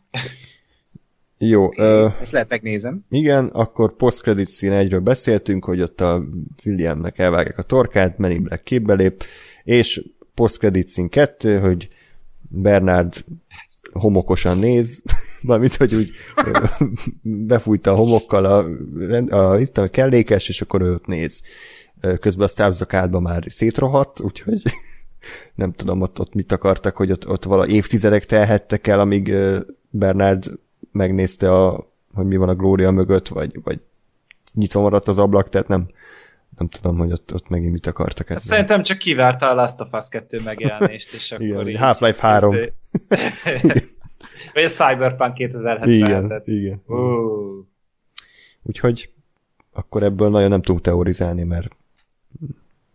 [1.44, 3.04] Jó, ö, Ezt lehet megnézem.
[3.10, 6.24] igen, akkor post-credit scene egyről beszéltünk, hogy ott a
[6.64, 9.24] Williamnek elvágják a torkát, Men in Black képbe lép,
[9.64, 10.04] és
[10.34, 11.88] post-credit scene 2, hogy
[12.48, 13.24] Bernard
[13.92, 15.02] homokosan néz,
[15.42, 16.10] valamint, hogy úgy
[17.22, 18.66] befújta a homokkal a,
[19.36, 21.42] a, itt a kellékes, és akkor ő ott néz.
[22.20, 24.62] Közben a Starbucks már szétrohadt, úgyhogy
[25.54, 29.34] nem tudom, ott, ott mit akartak, hogy ott, ott vala évtizedek telhettek el, amíg
[29.90, 30.60] Bernard
[30.92, 33.80] megnézte, a, hogy mi van a Glória mögött, vagy, vagy
[34.54, 35.88] nyitva maradt az ablak, tehát nem,
[36.58, 38.40] Nem tudom, hogy ott, ott megint mit akartak ezzel.
[38.40, 41.76] Szerintem csak kivárta a Last of Us 2 megjelenést, és akkor Igen, így...
[41.76, 42.54] Half-Life 3.
[42.54, 42.72] izé-
[44.54, 46.06] Vagy a Cyberpunk 2077.
[46.06, 46.82] Igen, igen.
[46.86, 47.64] Uh,
[48.62, 49.10] Úgyhogy
[49.72, 51.68] akkor ebből nagyon nem tudunk teorizálni, mert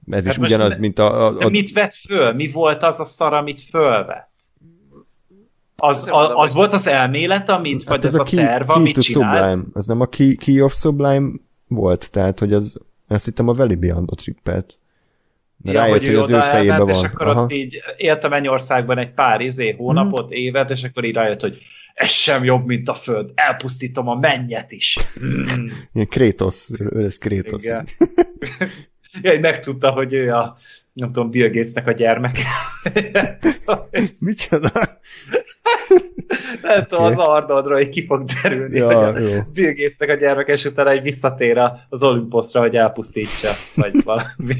[0.09, 1.25] ez Hát is ugyanaz, ne- mint a...
[1.25, 2.33] a, de a mit vett föl?
[2.33, 4.26] Mi volt az a szar, amit fölvett?
[5.79, 8.99] Az, a, az hogy- volt az elmélet, amit, vagy az a, key, terv, key amit
[8.99, 9.37] csinált?
[9.53, 9.63] Sublime.
[9.73, 11.29] Az nem a key, key of Sublime
[11.67, 12.77] volt, tehát, hogy az,
[13.07, 14.79] azt hittem a Valley Beyond-ot trippelt.
[15.63, 17.05] Mert Ja, rájött, hogy ő az ő oda fejében elment, van.
[17.05, 17.41] és akkor Aha.
[17.43, 20.33] ott így élt a mennyországban egy pár izé, hónapot, Mhm.
[20.33, 21.57] évet, és akkor így rájött, hogy
[21.93, 24.97] ez sem jobb, mint a föld, elpusztítom a mennyet is.
[25.25, 25.41] Mm.
[25.93, 27.63] Ilyen Kratos, ő lesz Kratos.
[27.63, 27.87] Igen.
[29.21, 30.57] ja, megtudta, hogy ő a
[30.97, 32.41] nem tudom, Bill Gatesnek a gyermeke.
[34.25, 34.71] Micsoda?
[36.61, 37.13] Nem tudom, Oké.
[37.13, 39.41] az Arnoldról így ki fog derülni, Ja, hogy a jó.
[39.53, 41.57] Bill Gatesnek a gyermeke, és utána egy visszatér
[41.89, 44.55] az Olympusra, hogy elpusztítsa, vagy valami.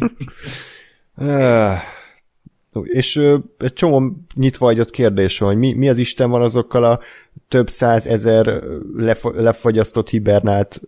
[2.83, 3.15] És
[3.57, 6.99] egy csomó nyitva hagyott kérdés van, hogy mi, mi az Isten van azokkal a
[7.47, 8.63] több százezer
[8.95, 10.81] lef- lefagyasztott hibernált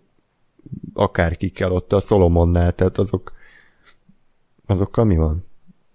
[0.94, 3.32] akárkikkel ott a Solomonnál, tehát azok
[4.70, 5.48] azokkal mi van?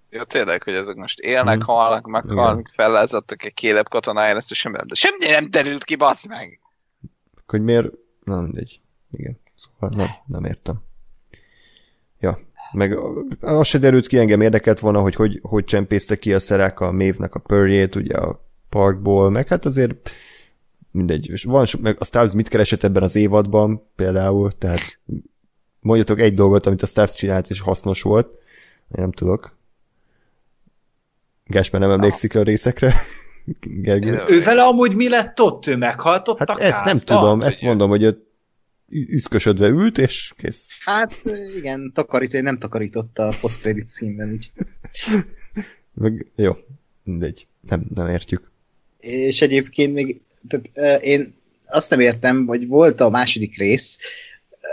[0.10, 1.66] Ja, tényleg, hogy ezek most élnek, Mhm.
[1.66, 6.28] halnak, meghalnak, fellázadtak egy kélep katonájára, ezt semmi nem, de semmi nem terült ki, bassz
[6.28, 6.60] meg!
[7.48, 7.88] Hogy miért?
[8.24, 8.80] Na, mindegy.
[9.12, 9.40] Igen.
[9.56, 10.76] Szóval nem, nem értem.
[12.20, 12.40] Ja.
[12.72, 12.98] Meg
[13.42, 16.92] az se derült ki, engem érdekelt volna, hogy hogy, hogy csempészte ki a szerák a
[16.92, 20.10] mévnek a pörjét, ugye a parkból, meg hát azért
[20.92, 21.30] mindegy.
[21.30, 25.00] És van, so- meg a Stars mit keresett ebben az évadban például, tehát
[25.80, 28.28] mondjatok egy dolgot, amit a Stars csinált, és hasznos volt.
[28.88, 29.58] Én nem tudok.
[31.46, 32.94] Gásper nem emlékszik a részekre.
[33.62, 34.24] Gergő.
[34.28, 35.68] Ő vele amúgy mi lett ott?
[35.68, 38.26] Ő meghalt ott Hát a ezt nem tudom, ezt mondom, hogy ő
[38.90, 40.68] üszkösödve ült, és kész.
[40.84, 41.14] Hát
[41.56, 44.52] igen, takarító, nem takarította a post-credit színben, úgy.
[45.94, 46.58] Meg, jó,
[47.04, 48.52] mindegy, nem, nem értjük.
[49.00, 51.36] És egyébként még, tehát, én
[51.68, 54.00] azt nem értem, hogy volt a második rész,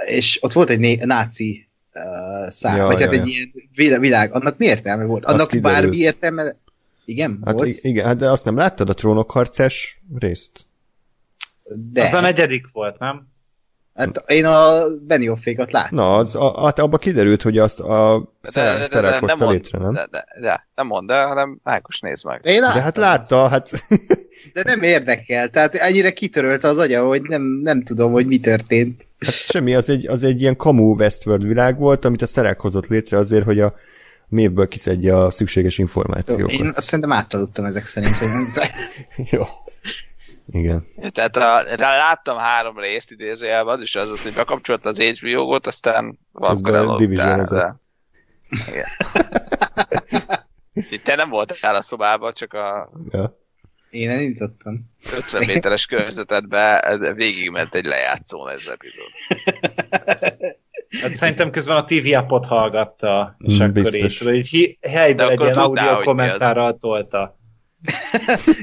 [0.08, 3.46] és ott volt egy né- náci uh, szám, Ja, vagy ja, hát egy ja.
[3.74, 5.24] ilyen világ, annak mi értelme volt?
[5.24, 5.74] Annak kiderült.
[5.82, 6.54] bármi értelme?
[7.04, 10.66] Igen, Hát volt, i- igen, hát de azt nem láttad a trónok harcás részt?
[11.92, 13.26] de Az a negyedik volt, nem?
[13.94, 14.72] Hát én a
[15.06, 15.98] Benioffékat láttam.
[15.98, 19.78] Na, az, a, hát abba kiderült, hogy azt a De- de- de- de- hozta létre,
[19.78, 19.92] nem?
[19.92, 22.40] De, de, de, nem mondd el, hanem Ákos nézd meg.
[22.44, 23.06] Én láttam De hát azt.
[23.06, 23.70] látta, hát
[24.52, 29.06] De nem érdekel, tehát ennyire kitörölte az agya, hogy nem, nem tudom, hogy mi történt.
[29.18, 32.86] Hát semmi, az egy, az egy ilyen kamu Westworld világ volt, amit a szerák hozott
[32.86, 33.74] létre azért, hogy a
[34.28, 36.50] mévből kiszedje a szükséges információkat.
[36.50, 38.46] Én azt szerintem átadottam ezek szerint, hogy nem...
[39.30, 39.42] Jó.
[40.50, 40.86] Igen.
[41.10, 45.66] Tehát a, rá láttam három részt idézőjelben, az is az volt, hogy bekapcsolt az HBO-got,
[45.66, 46.18] aztán
[46.62, 46.96] elaludtál.
[46.96, 47.58] divisionozott.
[47.58, 47.74] De...
[48.68, 48.86] Igen.
[51.02, 53.40] Te nem voltál a szobában, csak a Ja.
[53.90, 54.90] Én elindítottam.
[55.16, 59.10] 50 méteres körzetedbe végigment egy lejátszón ez az epizód.
[61.02, 64.12] Hát szerintem közben a TV appot hallgatta, és Mm, akkor biztos.
[64.12, 67.38] így, tudod, így helyben egy ilyen audio kommentárral tolta.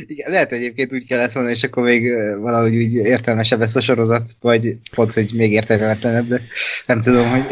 [0.07, 4.29] Igen, lehet egyébként úgy kellett volna, és akkor még valahogy úgy értelmesebb lesz a sorozat,
[4.41, 6.41] vagy pont, hogy még értelmetlenebb, de
[6.85, 7.45] nem tudom, hogy...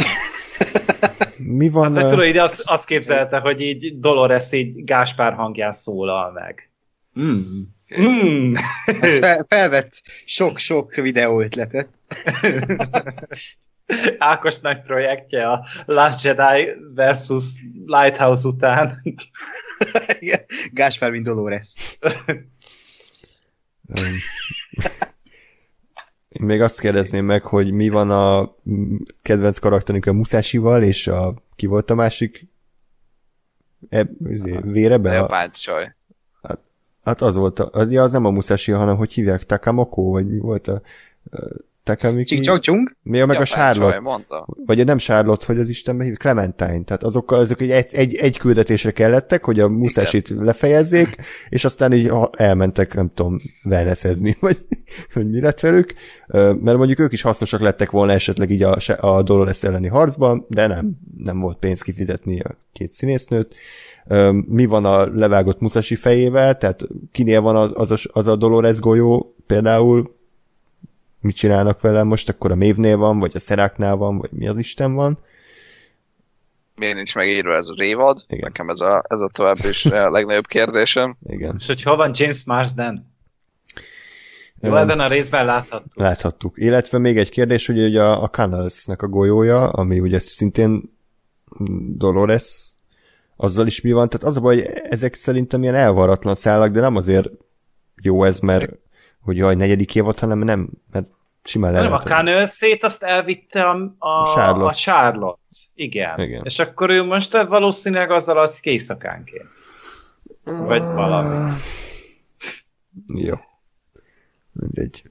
[1.38, 1.96] Mi van?
[1.96, 6.70] Hát, ö, tudod, így azt, azt képzelte, hogy így Dolores így Gáspár hangján szólal meg.
[7.20, 7.40] Mm.
[8.02, 8.54] Mm.
[9.02, 11.88] Az fel, felvett sok-sok videó ötletet.
[14.18, 17.44] Ákos nagy projektje a Last Jedi versus
[17.86, 19.02] Lighthouse után.
[20.72, 21.74] Gáspár, mint Dolores.
[26.28, 28.56] Én még azt kérdezném meg, hogy mi van a
[29.22, 32.48] kedvenc karakterünk a Musásival, és a, ki volt a másik?
[33.90, 35.10] E, azért, vérebe?
[35.10, 35.96] A, Japán csaj.
[37.04, 40.28] hát az volt, a, az, ja, az nem a Musashi, hanem hogy hívják, Takamoko, vagy
[40.28, 40.82] mi volt a
[41.88, 42.40] Takamiki?
[42.40, 42.90] Csing csung.
[43.02, 43.92] Mi a meg a Japán Charlotte?
[43.92, 44.48] Csaj, mondta.
[44.66, 46.84] Vagy nem Charlotte, hogy az Istenbe hív, Clementine.
[46.84, 51.16] Tehát azokkal, azok egy, egy, egy, küldetésre kellettek, hogy a Musashi-t lefejezzék,
[51.50, 54.58] és aztán így elmentek, nem tudom, wellnessezni, vagy
[55.14, 55.94] hogy mi lett velük.
[56.34, 60.68] Mert mondjuk ők is hasznosak lettek volna esetleg így a, a Dolores elleni harcban, de
[60.68, 63.56] nem, nem volt pénz kifizetni a két színésznőt.
[64.46, 68.80] Mi van a levágott Musashi fejével, tehát kinél van az, az, a, az a Dolores
[68.80, 70.17] golyó például,
[71.20, 74.58] mit csinálnak vele most, akkor a Mévnél van, vagy a Szeráknál van, vagy mi az
[74.58, 75.20] Isten van.
[76.76, 78.24] Miért nincs megírva ez a révad?
[78.28, 78.44] Igen.
[78.44, 81.18] Nekem ez a, ez a tovább is a legnagyobb kérdésem.
[81.28, 81.56] Igen.
[81.58, 83.16] És hogy hol van James Marsden?
[84.62, 86.02] Jó, Öm, ebben a részben láthattuk.
[86.02, 86.54] Láthattuk.
[86.58, 90.96] Illetve még egy kérdés, hogy ugye a, a Canals-nek a golyója, ami ugye szintén
[91.96, 92.76] Dolores,
[93.36, 96.80] azzal is mi van, tehát az a baj, hogy ezek szerintem ilyen elvaratlan szálak, de
[96.80, 97.30] nem azért
[98.02, 98.72] jó ez, mert
[99.22, 101.08] hogy jaj, negyedik évad, hanem nem, mert
[101.44, 102.04] simán Nem, a lehet.
[102.04, 104.66] Canelszét azt elvitte a, a, Charlotte.
[104.66, 105.54] a Charlotte.
[105.74, 106.20] Igen.
[106.20, 106.42] Igen.
[106.44, 109.46] És akkor ő most valószínűleg azzal alszik éjszakánként.
[110.44, 111.54] Vagy valami.
[113.16, 113.36] Jó.
[114.54, 115.04] Mindegy.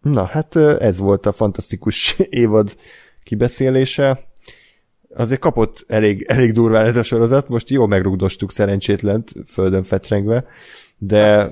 [0.00, 2.76] Na, hát ez volt a fantasztikus évad
[3.22, 4.30] kibeszélése.
[5.14, 10.44] Azért kapott elég, elég durván ez a sorozat, most jó megrugdostuk szerencsétlent, földön fetrengve,
[10.98, 11.46] de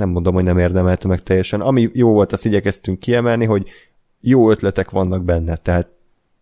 [0.00, 1.60] nem mondom, hogy nem érdemelte meg teljesen.
[1.60, 3.68] Ami jó volt, azt igyekeztünk kiemelni, hogy
[4.20, 5.88] jó ötletek vannak benne, tehát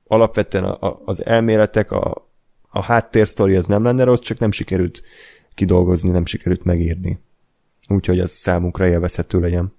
[0.06, 2.28] alapvetően a, a, az elméletek, a,
[2.68, 5.02] a háttérsztori az nem lenne rossz, csak nem sikerült
[5.54, 7.18] kidolgozni, nem sikerült megírni.
[7.88, 9.72] Úgyhogy ez számunkra élvezhető legyen.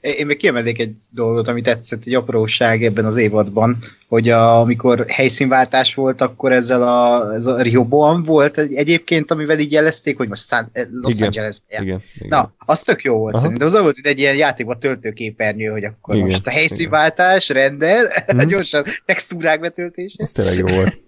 [0.00, 3.78] Én még kiemelnék egy dolgot, ami tetszett, egy apróság ebben az évadban,
[4.08, 9.58] hogy a, amikor helyszínváltás volt, akkor ezzel a, ez a Rehoboam volt egy- egyébként, amivel
[9.58, 11.56] így jelezték, hogy most San, eh, Los Igen, Angeles.
[11.68, 12.02] Igen, igen.
[12.28, 13.42] Na, az tök jó volt Aha.
[13.42, 13.66] szerintem.
[13.66, 18.48] Az volt, hogy egy ilyen játékban töltőképernyő, hogy akkor Igen, most a helyszínváltás, render, Mhm.
[18.48, 20.16] gyorsan textúrák betöltése.
[20.22, 21.02] Ez tényleg jó volt.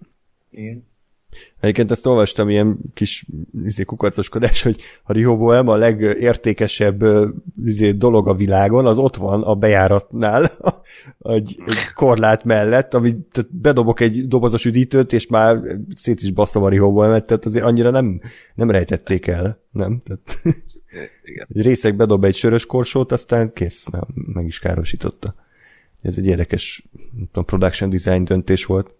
[0.51, 0.87] Igen.
[1.59, 3.25] Egyébként ezt olvastam, ilyen kis
[3.65, 7.03] izé, kukacoskodás, hogy a Rehoboam a legértékesebb
[7.65, 10.51] izé, dolog a világon, az ott van a bejáratnál,
[11.19, 15.59] egy, egy korlát mellett, ami tehát bedobok egy dobozos üdítőt, és már
[15.95, 18.21] szét is basszom a Rehoboamet, tehát azért annyira nem,
[18.55, 20.01] nem rejtették el, nem?
[20.05, 20.41] Tehát
[21.31, 21.47] Igen.
[21.53, 23.85] egy részek bedob egy sörös korsót, aztán kész,
[24.33, 25.35] meg is károsította.
[26.01, 26.83] Ez egy érdekes
[27.15, 28.95] nem tudom, production design döntés volt.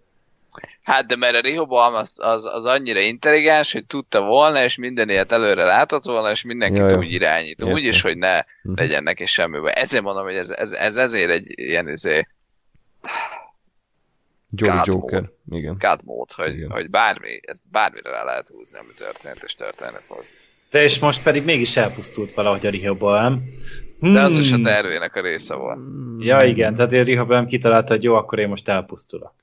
[0.82, 5.08] Hát, de mert a Rehoboam az, az, az annyira intelligens, hogy tudta volna, és minden
[5.08, 6.96] ilyet előre látott volna, és mindenkit Ja, ja.
[6.98, 7.48] úgy irányít.
[7.60, 7.74] Értem.
[7.74, 8.74] Úgy is, hogy ne Mhm.
[8.76, 9.72] legyen neki semmi baj.
[9.74, 12.26] Ezért mondom, hogy ez, ez, ez ezért egy ilyen izé,
[14.50, 15.20] God Joker.
[15.20, 15.58] mode.
[15.60, 15.76] Igen.
[15.78, 16.70] God mód, hogy, Igen.
[16.70, 20.24] hogy bármi, ezt bármire rá lehet húzni, ami történt, és történni fog.
[20.70, 23.42] De és most pedig mégis elpusztult valahogy a Rehoboam.
[24.00, 24.40] De az Hmm.
[24.40, 25.78] is a tervének a része volt.
[26.18, 29.34] Ja igen, tehát a Rehoboam kitalálta, hogy jó, akkor én most elpusztulok.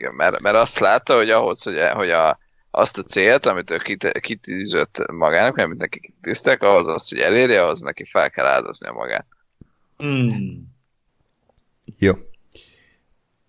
[0.00, 2.38] Igen, mert, mert azt látta, hogy ahhoz, hogy, hogy a,
[2.70, 7.62] azt a célt, amit ő kit, kitűzött magának, amit neki kitűztek, ahhoz az, hogy elérje,
[7.62, 9.26] ahhoz neki fel kell áldoznia magát.
[9.96, 10.72] Hmm.
[11.98, 12.12] Jó.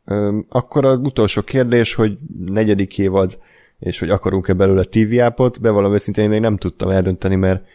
[0.05, 3.39] Öm, akkor az utolsó kérdés, hogy negyedik évad,
[3.79, 7.65] és hogy akarunk-e belőle TV appot, bevallom őszintén, én még nem tudtam eldönteni, mert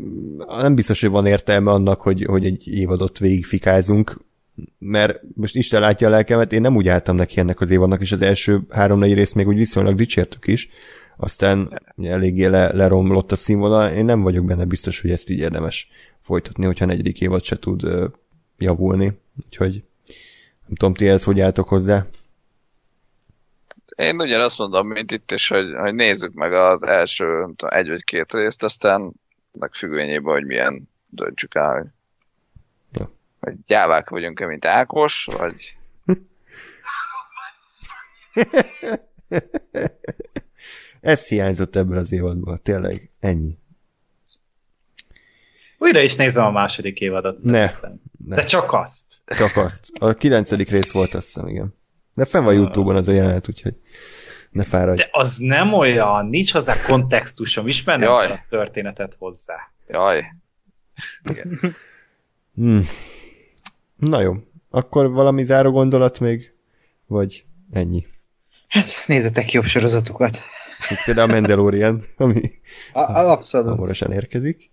[0.00, 4.16] mm, nem biztos, hogy van értelme annak, hogy, hogy egy évadot végigfikázunk,
[4.78, 8.12] mert most Isten látja a lelkemet, én nem úgy álltam neki ennek az évadnak, és
[8.12, 10.68] az első három-négy rész még úgy viszonylag dicsértük is,
[11.16, 15.88] aztán eléggé le, leromlott a színvonal, én nem vagyok benne biztos, hogy ezt így érdemes
[16.20, 18.06] folytatni, hogyha negyedik évad se tud ö,
[18.58, 19.82] javulni, úgyhogy
[20.66, 22.06] nem tudom, ti ehhez hogy álltok hozzá.
[23.96, 27.24] Én ugyanazt mondom, mint itt is, hogy, hogy nézzük meg az első
[27.56, 29.12] tudom, egy vagy két részt, aztán
[29.52, 31.94] meg függvényében, hogy milyen döntsük el,
[33.40, 35.78] hogy gyávák vagyunk-e, mint Ákos, vagy
[41.00, 43.58] Ez hiányzott ebből az évadból, tényleg, ennyi.
[45.78, 47.66] Újra is nézem a második évadot Ne.
[47.66, 48.00] szerintem.
[48.26, 48.34] Ne.
[48.34, 49.22] De csak azt.
[49.26, 49.88] Csak azt.
[49.98, 51.74] A kilencedik rész volt, azt hiszem, igen.
[52.14, 53.74] De fenn van Youtube-on az a jelenet, úgyhogy
[54.50, 55.02] ne fáradj.
[55.02, 58.30] De az nem olyan, nincs hozzá kontextusom, ismernem Jaj.
[58.30, 59.70] a történetet hozzá.
[59.86, 60.24] jaj,
[62.54, 62.86] Hmm.
[64.00, 64.34] Na jó,
[64.70, 66.52] akkor valami záró gondolat még?
[67.06, 68.06] Vagy ennyi?
[69.06, 70.40] Nézzetek jobb sorozatokat.
[70.90, 72.50] Itt például a Mandalorian, ami
[72.92, 73.68] A, abszolút.
[73.68, 74.70] hamarosan érkezik.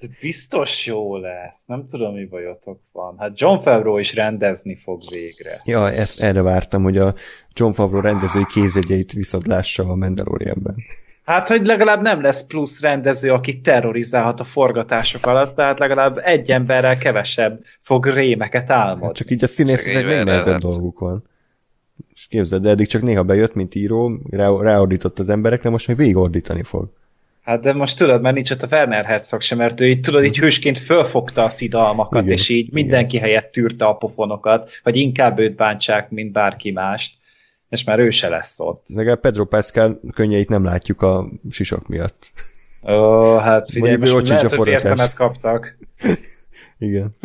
[0.00, 3.14] De biztos jó lesz, nem tudom, mi bajotok van.
[3.18, 5.60] Hát John Favreau is rendezni fog végre.
[5.64, 7.14] Ja, ezt, erre vártam, hogy a
[7.52, 10.76] John Favreau rendezői kézegyeit viszont lássa a Mandalorianben.
[11.24, 16.50] Hát, hogy legalább nem lesz plusz rendező, aki terrorizálhat a forgatások alatt, tehát legalább egy
[16.50, 19.04] emberrel kevesebb fog rémeket álmodni.
[19.04, 21.24] Hát csak így a színészeknek még nehezebb dolguk van.
[22.14, 25.96] És képzeld, de eddig csak néha bejött, mint író, rá, ráordított az emberekre, most még
[25.96, 26.92] végigordítani fog.
[27.42, 30.24] Hát de most tudod, mert nincs ott a Werner Herzog sem, mert ő így tudod,
[30.24, 35.38] így hősként fölfogta a szidalmakat, Igen, és így mindenki helyett tűrte a pofonokat, vagy inkább
[35.38, 37.14] őt bántsák, mint bárki mást,
[37.74, 38.86] és már ő se lesz ott.
[38.94, 42.32] Legalább Pedro Pascal könnyeit nem látjuk a sisok miatt.
[42.88, 45.76] Ó, hát figyelj, Mondjuk most lehet, hogy férszemet kaptak.
[46.78, 47.16] Igen.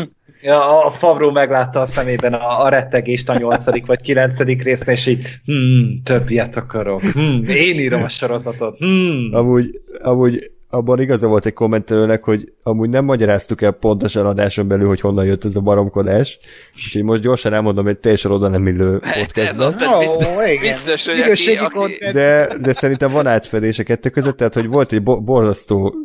[0.42, 5.08] Ja, a Favreau meglátta a szemében a, a rettegést a nyolcadik vagy kilencedik résznél, és
[5.08, 7.02] így, hmm, több ilyet akarok.
[7.02, 8.78] Hmm, én írom a sorozatot.
[8.78, 9.30] Hmm.
[9.34, 14.88] Amúgy, amúgy abban igaza volt egy kommentelőnek, hogy amúgy nem magyaráztuk el pontosan adáson belül,
[14.88, 16.38] hogy honnan jött ez a baromkodás.
[16.76, 19.94] Úgyhogy most gyorsan elmondom egy teljesen oda nem illő Hát podcastban.
[19.94, 20.62] Ó, biztos, igen.
[20.62, 21.98] biztos, hogy aki, aki.
[22.12, 25.96] De, de szerintem van átfedés a kettő között, tehát hogy volt egy bo- borzasztó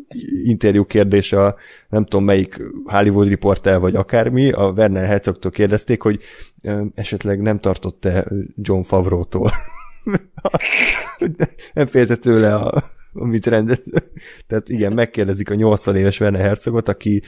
[0.45, 1.57] interjú kérdés a
[1.89, 6.20] nem tudom melyik Hollywood riporter vagy akármi, a Werner Herzogtól kérdezték, hogy
[6.95, 8.24] esetleg nem tartott-e
[8.57, 9.53] John Favreau-tól.
[11.74, 12.82] nem fejezett tőle a,
[13.15, 13.82] amit rendez.
[14.47, 17.23] Tehát igen, megkérdezik a 80 éves Werner Herzogot, aki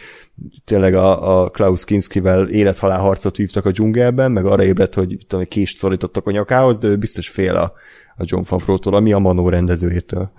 [0.64, 5.44] tényleg a, a Klaus Kinskivel élethalál harcot vívtak a dzsungelben, meg arra ébredt, hogy tudom,
[5.44, 7.72] kést szorítottak a nyakához, de ő biztos fél a,
[8.16, 10.32] a John Favreau-tól, ami a Manó rendezőjétől.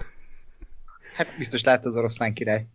[1.15, 2.67] Hát biztos látta az oroszlán király.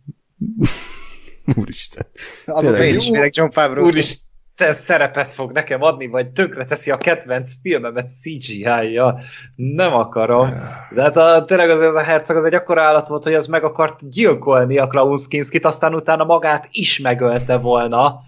[1.55, 2.05] Úristen.
[2.45, 2.89] Azóta Tényleg.
[2.89, 3.85] én ismerek John Favreau.
[3.85, 9.19] Úristen, szerepet fog nekem adni, vagy tönkre teszi a kedvenc filmemet CGI-ja.
[9.55, 10.49] Nem akarom.
[10.91, 13.47] De hát a, tényleg azért az a herceg az egy akkora állat volt, hogy az
[13.47, 18.19] meg akart gyilkolni a Klaus Kinskit, aztán utána magát is megölte volna.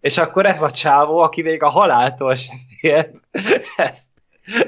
[0.00, 3.20] És akkor ez a csávó, aki még a haláltól sem félt,
[3.76, 4.04] ez,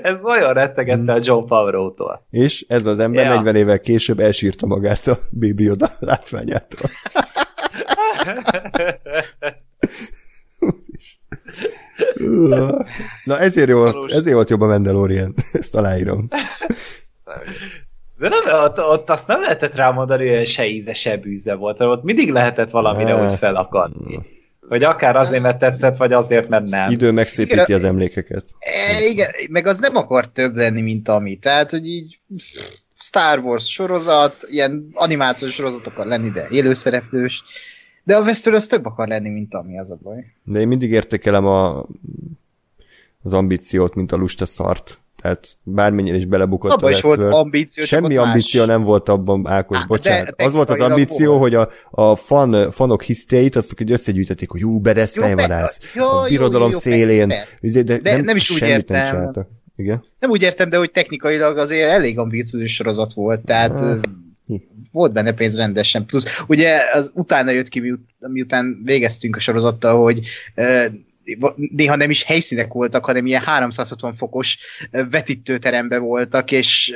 [0.02, 2.26] ez nagyon rettegette a John Favreau-tól.
[2.30, 3.34] És ez az ember Ja.
[3.34, 6.90] 40 évvel később elsírta magát a Baby Yoda látványától.
[13.24, 14.12] Na ezért, jó, volt- Valós.
[14.12, 16.28] ezért volt jobb a Mandalorian, ezt aláírom.
[18.18, 21.92] De nem, ott, ott azt nem lehetett rámondani, hogy se íze, se bűze volt, hanem
[21.92, 23.24] ott mindig lehetett valamire Hát.
[23.32, 24.20] úgy felakadni.
[24.68, 26.90] Hogy akár azért, mert tetszett, vagy azért, mert nem.
[26.90, 28.44] Idő megszépíti Igen, az emlékeket.
[28.58, 31.36] E, igen, meg az nem akar több lenni, mint ami.
[31.36, 32.18] Tehát, hogy így
[32.94, 37.42] Star Wars sorozat, ilyen animációs sorozat akar lenni, de élőszereplős.
[38.04, 40.24] De a Westworld az több akar lenni, mint ami, az a baj.
[40.44, 41.86] De én mindig értékelem a,
[43.22, 45.00] az ambíciót, mint a lusta szart.
[45.22, 48.68] Tehát bármennyire is belebukott Abban a is volt ambíció, Semmi ambíció más.
[48.68, 50.36] nem volt abban, Ákos, Á, bocsánat.
[50.36, 51.40] de Az volt az ambíció, volt.
[51.40, 56.04] hogy a, a fan, fanok hisztéit, azt hogy összegyűjtötték, hogy ú, Bedesz Jó, fejvadász, jó,
[56.06, 57.56] a jó, birodalom jó, jó, szélén, persze.
[57.60, 59.06] Izé, de, De nem is úgy nem értem.
[59.06, 59.48] csináltak.
[59.76, 60.04] Igen?
[60.18, 64.00] Nem úgy értem, de hogy technikailag azért elég ambíciózus sorozat volt, tehát Ah.
[64.92, 66.06] Volt benne pénz rendesen.
[66.06, 70.20] Plusz ugye az utána jött ki, miut- miután végeztünk a sorozattal, hogy
[71.54, 74.58] néha nem is helyszínek voltak, hanem ilyen 360 fokos
[74.90, 76.94] ö, vetítőteremben voltak, és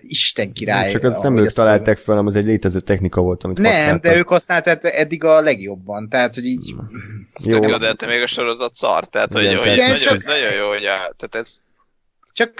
[0.00, 0.90] Isten király.
[0.90, 4.02] Csak azt nem ők találták fel, hanem az egy létező technika volt, amit Nem, használtak.
[4.02, 6.74] de ők használták eddig a legjobban, tehát, hogy így
[7.44, 7.62] Jó.
[7.62, 10.26] Jó, de ettől még a sorozat szar, tehát hogy, Igen, hogy tehát- nagyon, Igen, csak-
[10.26, 11.56] nagyon jó, hogy a, tehát ez
[12.32, 12.52] csak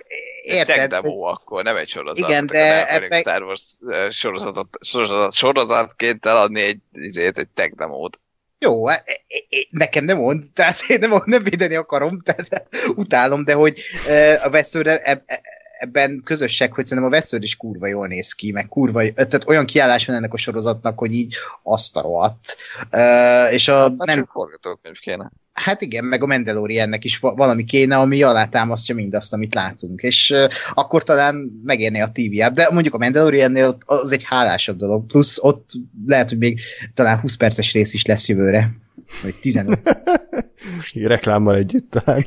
[0.55, 2.29] érted, tech demo akkor, nem egy sorozat.
[2.29, 8.21] Igen, de ebbe- Star Wars eh, sorozatot, sorozat, sorozatként eladni egy, izét, egy tech demót.
[8.59, 13.45] Jó, e- e- e- nekem nem mond, tehát én nem, nem védeni akarom, tehát utálom,
[13.45, 13.81] de hogy
[14.43, 15.41] a eb, e-
[15.79, 19.67] ebben közösség, hogy szerintem a Westworld is kurva jól néz ki, meg kurva, tehát olyan
[19.67, 22.57] kiállás van ennek a sorozatnak, hogy így azt a rohadt.
[23.51, 25.31] És a, Hát nem, csak forgatókönyv kéne.
[25.57, 30.31] Hát igen, meg a Mandaloriannek is va- valami kéne, ami alátámasztja mindazt, amit látunk, és
[30.31, 35.39] e, akkor talán megérné a TV de mondjuk a Mandaloriannél az egy hálásabb dolog, plusz
[35.43, 35.71] ott
[36.07, 36.61] lehet, hogy még
[36.95, 38.71] talán 20 perces rész is lesz jövőre,
[39.23, 39.81] vagy 15.
[40.95, 42.25] Reklámmal együtt talán.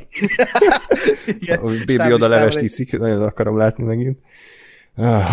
[1.40, 4.18] Igen, A stáblistával oda levest iszik, nagyon akarom látni megint.
[4.96, 5.28] Ah,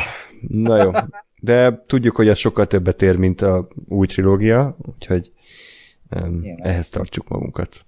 [0.47, 0.91] na jó.
[1.39, 5.31] De tudjuk, hogy ez sokkal többet ér, mint a új trilógia, úgyhogy
[6.09, 7.86] um, ehhez tartsuk magunkat.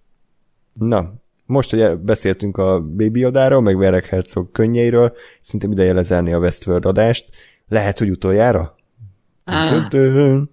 [0.79, 1.13] Na,
[1.45, 6.85] most, hogy beszéltünk a Baby Yodáról, meg Verek Herzog könnyeiről, szerintem ideje lezárni a Westworld
[6.85, 7.29] adást.
[7.67, 8.75] Lehet, hogy utoljára?
[9.69, 10.49] Dön-dön.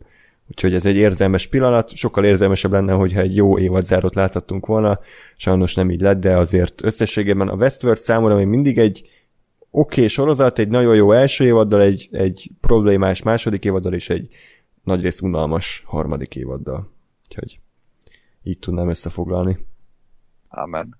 [0.51, 4.98] Úgyhogy ez egy érzelmes pillanat, sokkal érzelmesebb lenne, hogyha egy jó évadzárót láthattunk volna,
[5.36, 9.09] sajnos nem így lett, de azért összességében a Westworld számomra még mindig egy
[9.70, 14.28] oké okay sorozat, egy nagyon jó első évaddal, egy, egy problémás második évaddal, és egy
[14.85, 16.90] nagyrészt unalmas harmadik évaddal.
[17.28, 17.61] Úgyhogy
[18.43, 19.59] így tudnám összefoglalni.
[20.57, 20.99] Amen.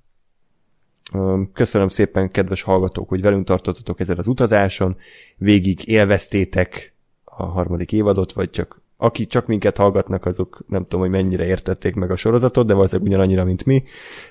[1.12, 4.97] Öm, Köszönöm szépen, kedves hallgatók, hogy velünk tartottatok ezen az utazáson,
[5.37, 11.11] végig élveztétek a harmadik évadot, vagy csak aki csak minket hallgatnak, azok nem tudom, hogy
[11.11, 13.85] mennyire értették meg a sorozatot, de valószínűleg ugyanannyira, mint mi.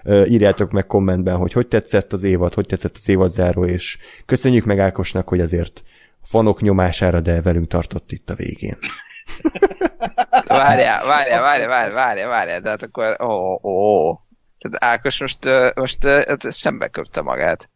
[0.04, 4.80] Írjátok meg kommentben, hogy hogy tetszett az évad, hogy tetszett az évadzáró, és köszönjük meg
[4.80, 5.84] Ákosnak, hogy azért
[6.24, 8.78] fanok nyomására, de velünk tartott itt a végén.
[10.48, 14.25] Várjál, várjál, várjál, várjál, várjál, várjál, de hát akkor, ó, ó, ó.
[14.70, 15.40] Tehát Ákos most,
[15.76, 17.70] most hát szembe köpte magát.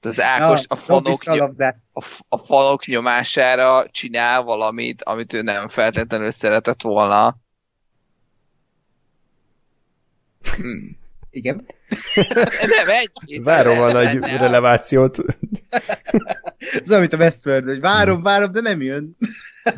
[0.00, 1.76] Tehát az Ákos a dob fanok, vissza a labdát.
[1.92, 7.36] a, a falok nyomására csinál valamit, amit ő nem feltétlenül szeretett volna.
[11.30, 11.66] Igen.
[12.76, 13.42] Nem, egy.
[13.42, 14.36] Várom a nagy Nem.
[14.36, 15.18] relevációt.
[16.82, 19.16] Ez mint a Westworld, hogy várom, várom, de nem jön.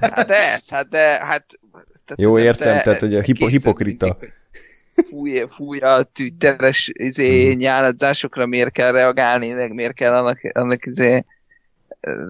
[0.00, 1.46] Hát ez, hát de, hát...
[2.04, 4.06] Tehát, Jó, te- értem, te tehát, hogy a hipo- hipokrita.
[4.06, 4.34] mindig,
[5.08, 7.58] Fújja, fújja a twitteres izé, Mhm.
[7.58, 11.24] nyáladzásokra miért kell reagálni, meg miért kell annak, annak izé,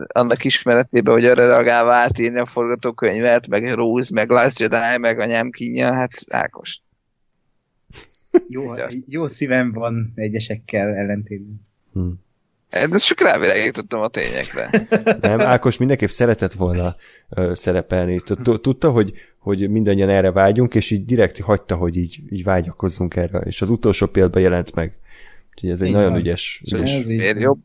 [0.06, 5.50] annak ismeretében, hogy arra reagálva átírni a forgatókönyvet, meg Rose, meg Last Jedi, meg anyám
[5.50, 6.80] kínja, hát Ákos.
[8.48, 8.72] Jó,
[9.06, 11.66] jó szívem van egyesekkel ellentétben.
[11.92, 12.08] Hm.
[12.72, 14.70] De csak rávilágítottam a tényekre.
[15.28, 16.96] Nem, Ákos mindenképp szeretett volna
[17.28, 18.20] ö, szerepelni.
[18.20, 22.44] Tud- tud- Tudta, hogy, hogy mindannyian erre vágyunk, és így direkt hagyta, hogy így, így
[22.44, 24.96] vágyakozzunk erre, és az utolsó példában jelent meg.
[25.54, 27.42] Úgyhogy ez egy Így nagyon ügyes, Szóval ügyes Ez így miért van.
[27.42, 27.58] jobb?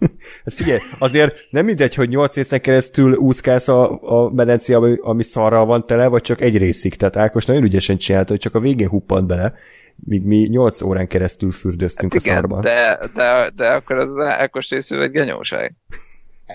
[0.44, 5.22] Hát figyelj, azért nem mindegy, hogy nyolc részen keresztül úszkálsz a, a medencébe, ami, ami
[5.22, 6.94] szarral van tele, vagy csak egy részig.
[6.94, 9.52] Tehát Ákos nagyon ügyesen csinálta, hogy csak a végén huppant bele,
[9.96, 12.60] míg mi nyolc órán keresztül fürdöztünk Hát a igen, szarban.
[12.60, 15.74] de, de, de akkor az Ákos részéről egy genyóság.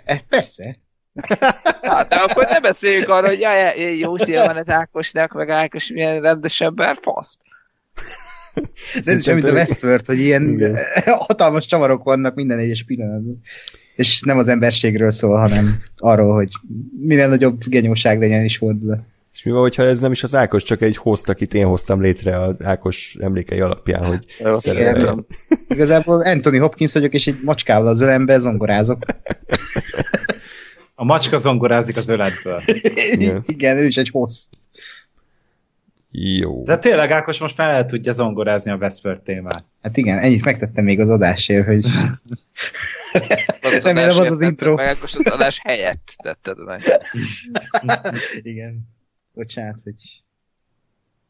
[0.04, 0.76] E, persze.
[1.82, 5.92] Hát, de akkor ne beszéljünk arról, hogy jaj, jó szíve van az Ákosnak, meg Ákos
[5.92, 7.42] milyen rendes ember, faszt.
[9.04, 10.78] De ez is mint a Westworld, hogy ilyen Igen.
[11.28, 13.42] hatalmas csavarok vannak minden egyes pillanatban.
[13.96, 16.50] És nem az emberségről szól, hanem arról, hogy
[17.00, 19.00] minél nagyobb genyóság legyen is fordulat.
[19.34, 22.02] És mi van, hogyha ez nem is az Ákos, csak egy host, akit én hoztam
[22.02, 24.26] létre az Ákos emlékei alapján, hogy
[24.58, 25.26] szerintem.
[25.70, 29.00] Igazából Anthony Hopkins vagyok, és egy macskával az ölembe zongorázok.
[30.96, 32.62] A macska zongorázik az öletből.
[33.12, 33.44] Igen.
[33.56, 34.48] Igen, ő is egy host.
[36.18, 36.64] Jó.
[36.64, 39.66] De tényleg Ákos most már el tudja zongorázni a Westworld témát.
[39.82, 41.86] Hát igen, ennyit megtettem még az adásért, hogy
[43.62, 44.74] Az Remélem az az intro.
[44.76, 46.82] Meg, Ákos az adás helyett tetted meg.
[48.42, 48.88] igen.
[49.34, 50.24] Bocsánat, hogy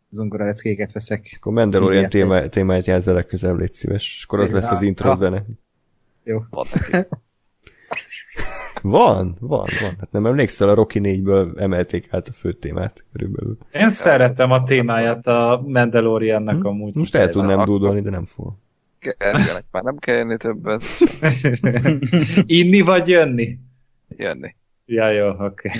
[0.10, 1.34] zongora leckéket veszek.
[1.36, 4.16] Akkor Mandalorian témá, témáját jelzze legközelebb, légy szíves.
[4.18, 5.44] És akkor az lesz az intro zene.
[6.24, 6.44] Jó.
[6.49, 7.07] Van neki.
[8.90, 9.94] Van, van, van.
[9.99, 13.57] Hát nem emlékszel, a Rocky 4-ből emelték át a fő témát körülbelül.
[13.72, 16.68] Én szerettem a témáját a Mandaloriannak Hm?
[16.68, 16.95] amúgy.
[16.95, 18.53] Most el tudnám akkor- dúdolni, de nem fog.
[19.18, 20.82] Ergenek már nem kell jönni többet,
[22.60, 23.57] Inni vagy jönni?
[24.18, 24.56] jönni.
[24.86, 25.44] Ja, jó, oké.
[25.45, 25.72] Okay.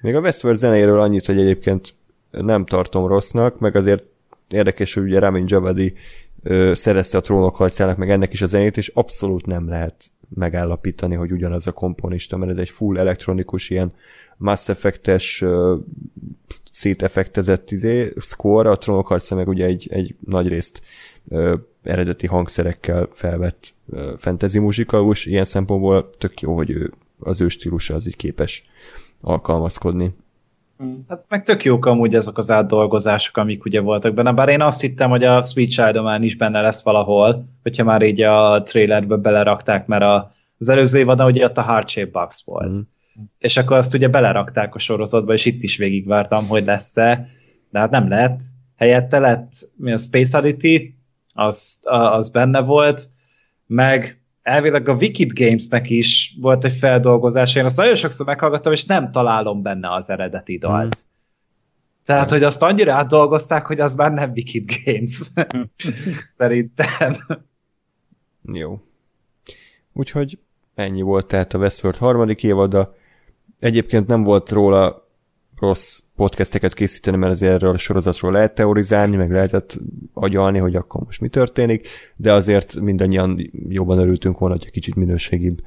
[0.00, 1.94] Még a Westworld zenéről annyit, hogy egyébként
[2.30, 4.08] nem tartom rossznak, meg azért
[4.48, 5.94] érdekes, hogy ugye Ramin Javadi
[6.42, 11.14] ö, szerezte a trónok harcának, meg ennek is a zenét, és abszolút nem lehet megállapítani,
[11.14, 13.92] hogy ugyanaz a komponista, mert ez egy full elektronikus, ilyen
[14.36, 15.44] Mass Effect-es
[17.66, 20.82] izé, score, a trónok harca meg ugye egy, egy nagy részt
[21.28, 27.48] ö, eredeti hangszerekkel felvett ö, fantasy muzsikalus, ilyen szempontból tök jó, hogy ő, az ő
[27.48, 28.64] stílusa az így képes
[29.20, 30.14] alkalmazkodni.
[31.08, 34.80] Hát meg tök jók amúgy ezek az átdolgozások, amik ugye voltak benne, bár én azt
[34.80, 39.86] hittem, hogy a Sweet child is benne lesz valahol, hogyha már így a trailerbe belerakták,
[39.86, 42.78] mert a, az előző évadon ugye ott a Heart Shape Box volt.
[42.78, 42.82] Mm.
[43.38, 47.28] És akkor azt ugye belerakták a sorozatba, és itt is végigvártam, hogy lesz-e,
[47.70, 48.40] de hát nem lett.
[48.76, 50.94] Helyette lett mi a Space Oddity,
[51.34, 53.02] az, az benne volt,
[53.66, 58.84] meg elvileg a Wicked Gamesnek is volt egy feldolgozás, én azt nagyon sokszor meghallgattam, és
[58.84, 60.84] nem találom benne az eredeti dalt.
[60.84, 61.12] Mhm.
[62.04, 65.30] Tehát, hogy azt annyira átdolgozták, hogy az már nem Wicked Games.
[66.38, 67.16] Szerintem.
[68.52, 68.80] Jó.
[69.92, 70.38] Úgyhogy
[70.74, 72.94] ennyi volt tehát a Westworld harmadik évada.
[73.58, 75.03] Egyébként nem volt róla
[75.64, 79.80] rossz podcasteket készíteni, mert azért erről a sorozatról lehet teorizálni, meg lehetett
[80.12, 84.94] agyalni, hogy akkor most mi történik, de azért mindannyian jobban örültünk volna, hogy egy kicsit
[84.94, 85.62] minőségibb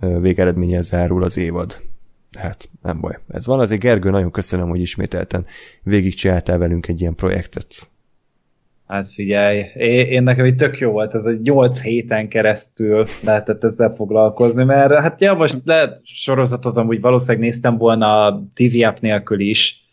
[0.00, 1.80] ö, végeredménnyel zárul az évad.
[2.38, 3.18] Hát nem baj.
[3.28, 5.46] Ez van, azért Gergő, nagyon köszönöm, hogy ismételten
[5.82, 7.90] végigcsináltál velünk egy ilyen projektet.
[8.92, 13.64] Hát figyelj, én, én nekem így tök jó volt, ez egy 8 héten keresztül lehetett
[13.64, 18.98] ezzel foglalkozni, mert hát ja, most lehet sorozatot amúgy valószínűleg néztem volna a TV app
[18.98, 19.84] nélkül is,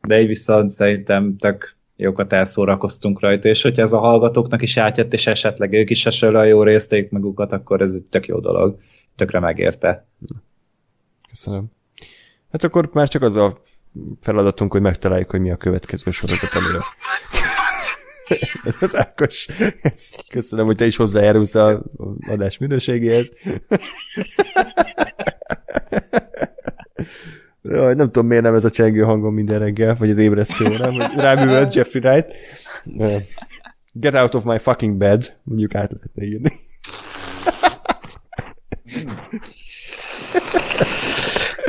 [0.00, 5.12] de így viszont szerintem tök jókat elszórakoztunk rajta, és hogyha ez a hallgatóknak is átjött,
[5.12, 8.78] és esetleg ők is hasonlóan jó részték magukat, akkor ez egy tök jó dolog.
[9.16, 10.06] Tökre megérte.
[11.28, 11.64] Köszönöm.
[12.52, 13.58] Hát akkor már csak az a
[14.20, 16.82] feladatunk, hogy megtaláljuk, hogy mi a következő sorozat, amiről.
[18.80, 19.46] Az Ákos.
[20.30, 21.82] Köszönöm, hogy te is hozzájárulsz a
[22.28, 23.30] adás minőségéhez.
[27.62, 30.94] Jaj, nem tudom, miért nem ez a csengő hangom minden reggel, vagy az ébresztő nem,
[31.16, 32.34] rám ült Jeffrey Wright.
[33.92, 36.52] Get out of my fucking bed, mondjuk át lehetne írni.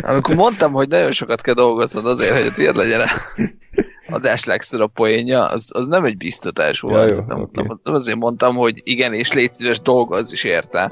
[0.01, 3.07] Amikor mondtam, hogy nagyon sokat kell dolgoznod azért, hogy a tiéd legyen
[4.09, 7.15] a adás legszorobb poénja, az, az nem egy biztatás volt.
[7.15, 7.61] jó, nem, oké.
[7.61, 10.91] nem, azért mondtam, hogy igen, és légy szíves, dolgozz is érte.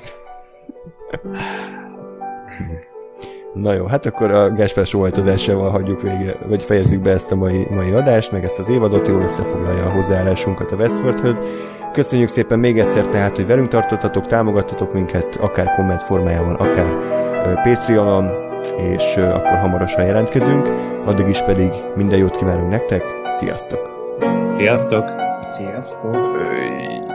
[3.54, 7.68] Na jó, hát akkor a Gáspár sóhajtozásával hagyjuk vége, vagy fejezzük be ezt a mai,
[7.70, 11.42] mai adást, meg ezt az évadot, jól összefoglalja a hozzáállásunkat a Westworldhöz.
[11.94, 16.94] Köszönjük szépen még egyszer tehát, hogy velünk tartottatok, támogattatok minket, akár komment formájában, akár
[17.64, 18.47] Patreonon,
[18.78, 20.68] és akkor hamarosan jelentkezünk.
[21.06, 23.80] Addig is pedig minden jót kívánunk nektek, sziasztok!
[24.58, 25.06] Sziasztok!
[25.50, 26.16] Sziasztok!
[26.16, 27.07] Öy.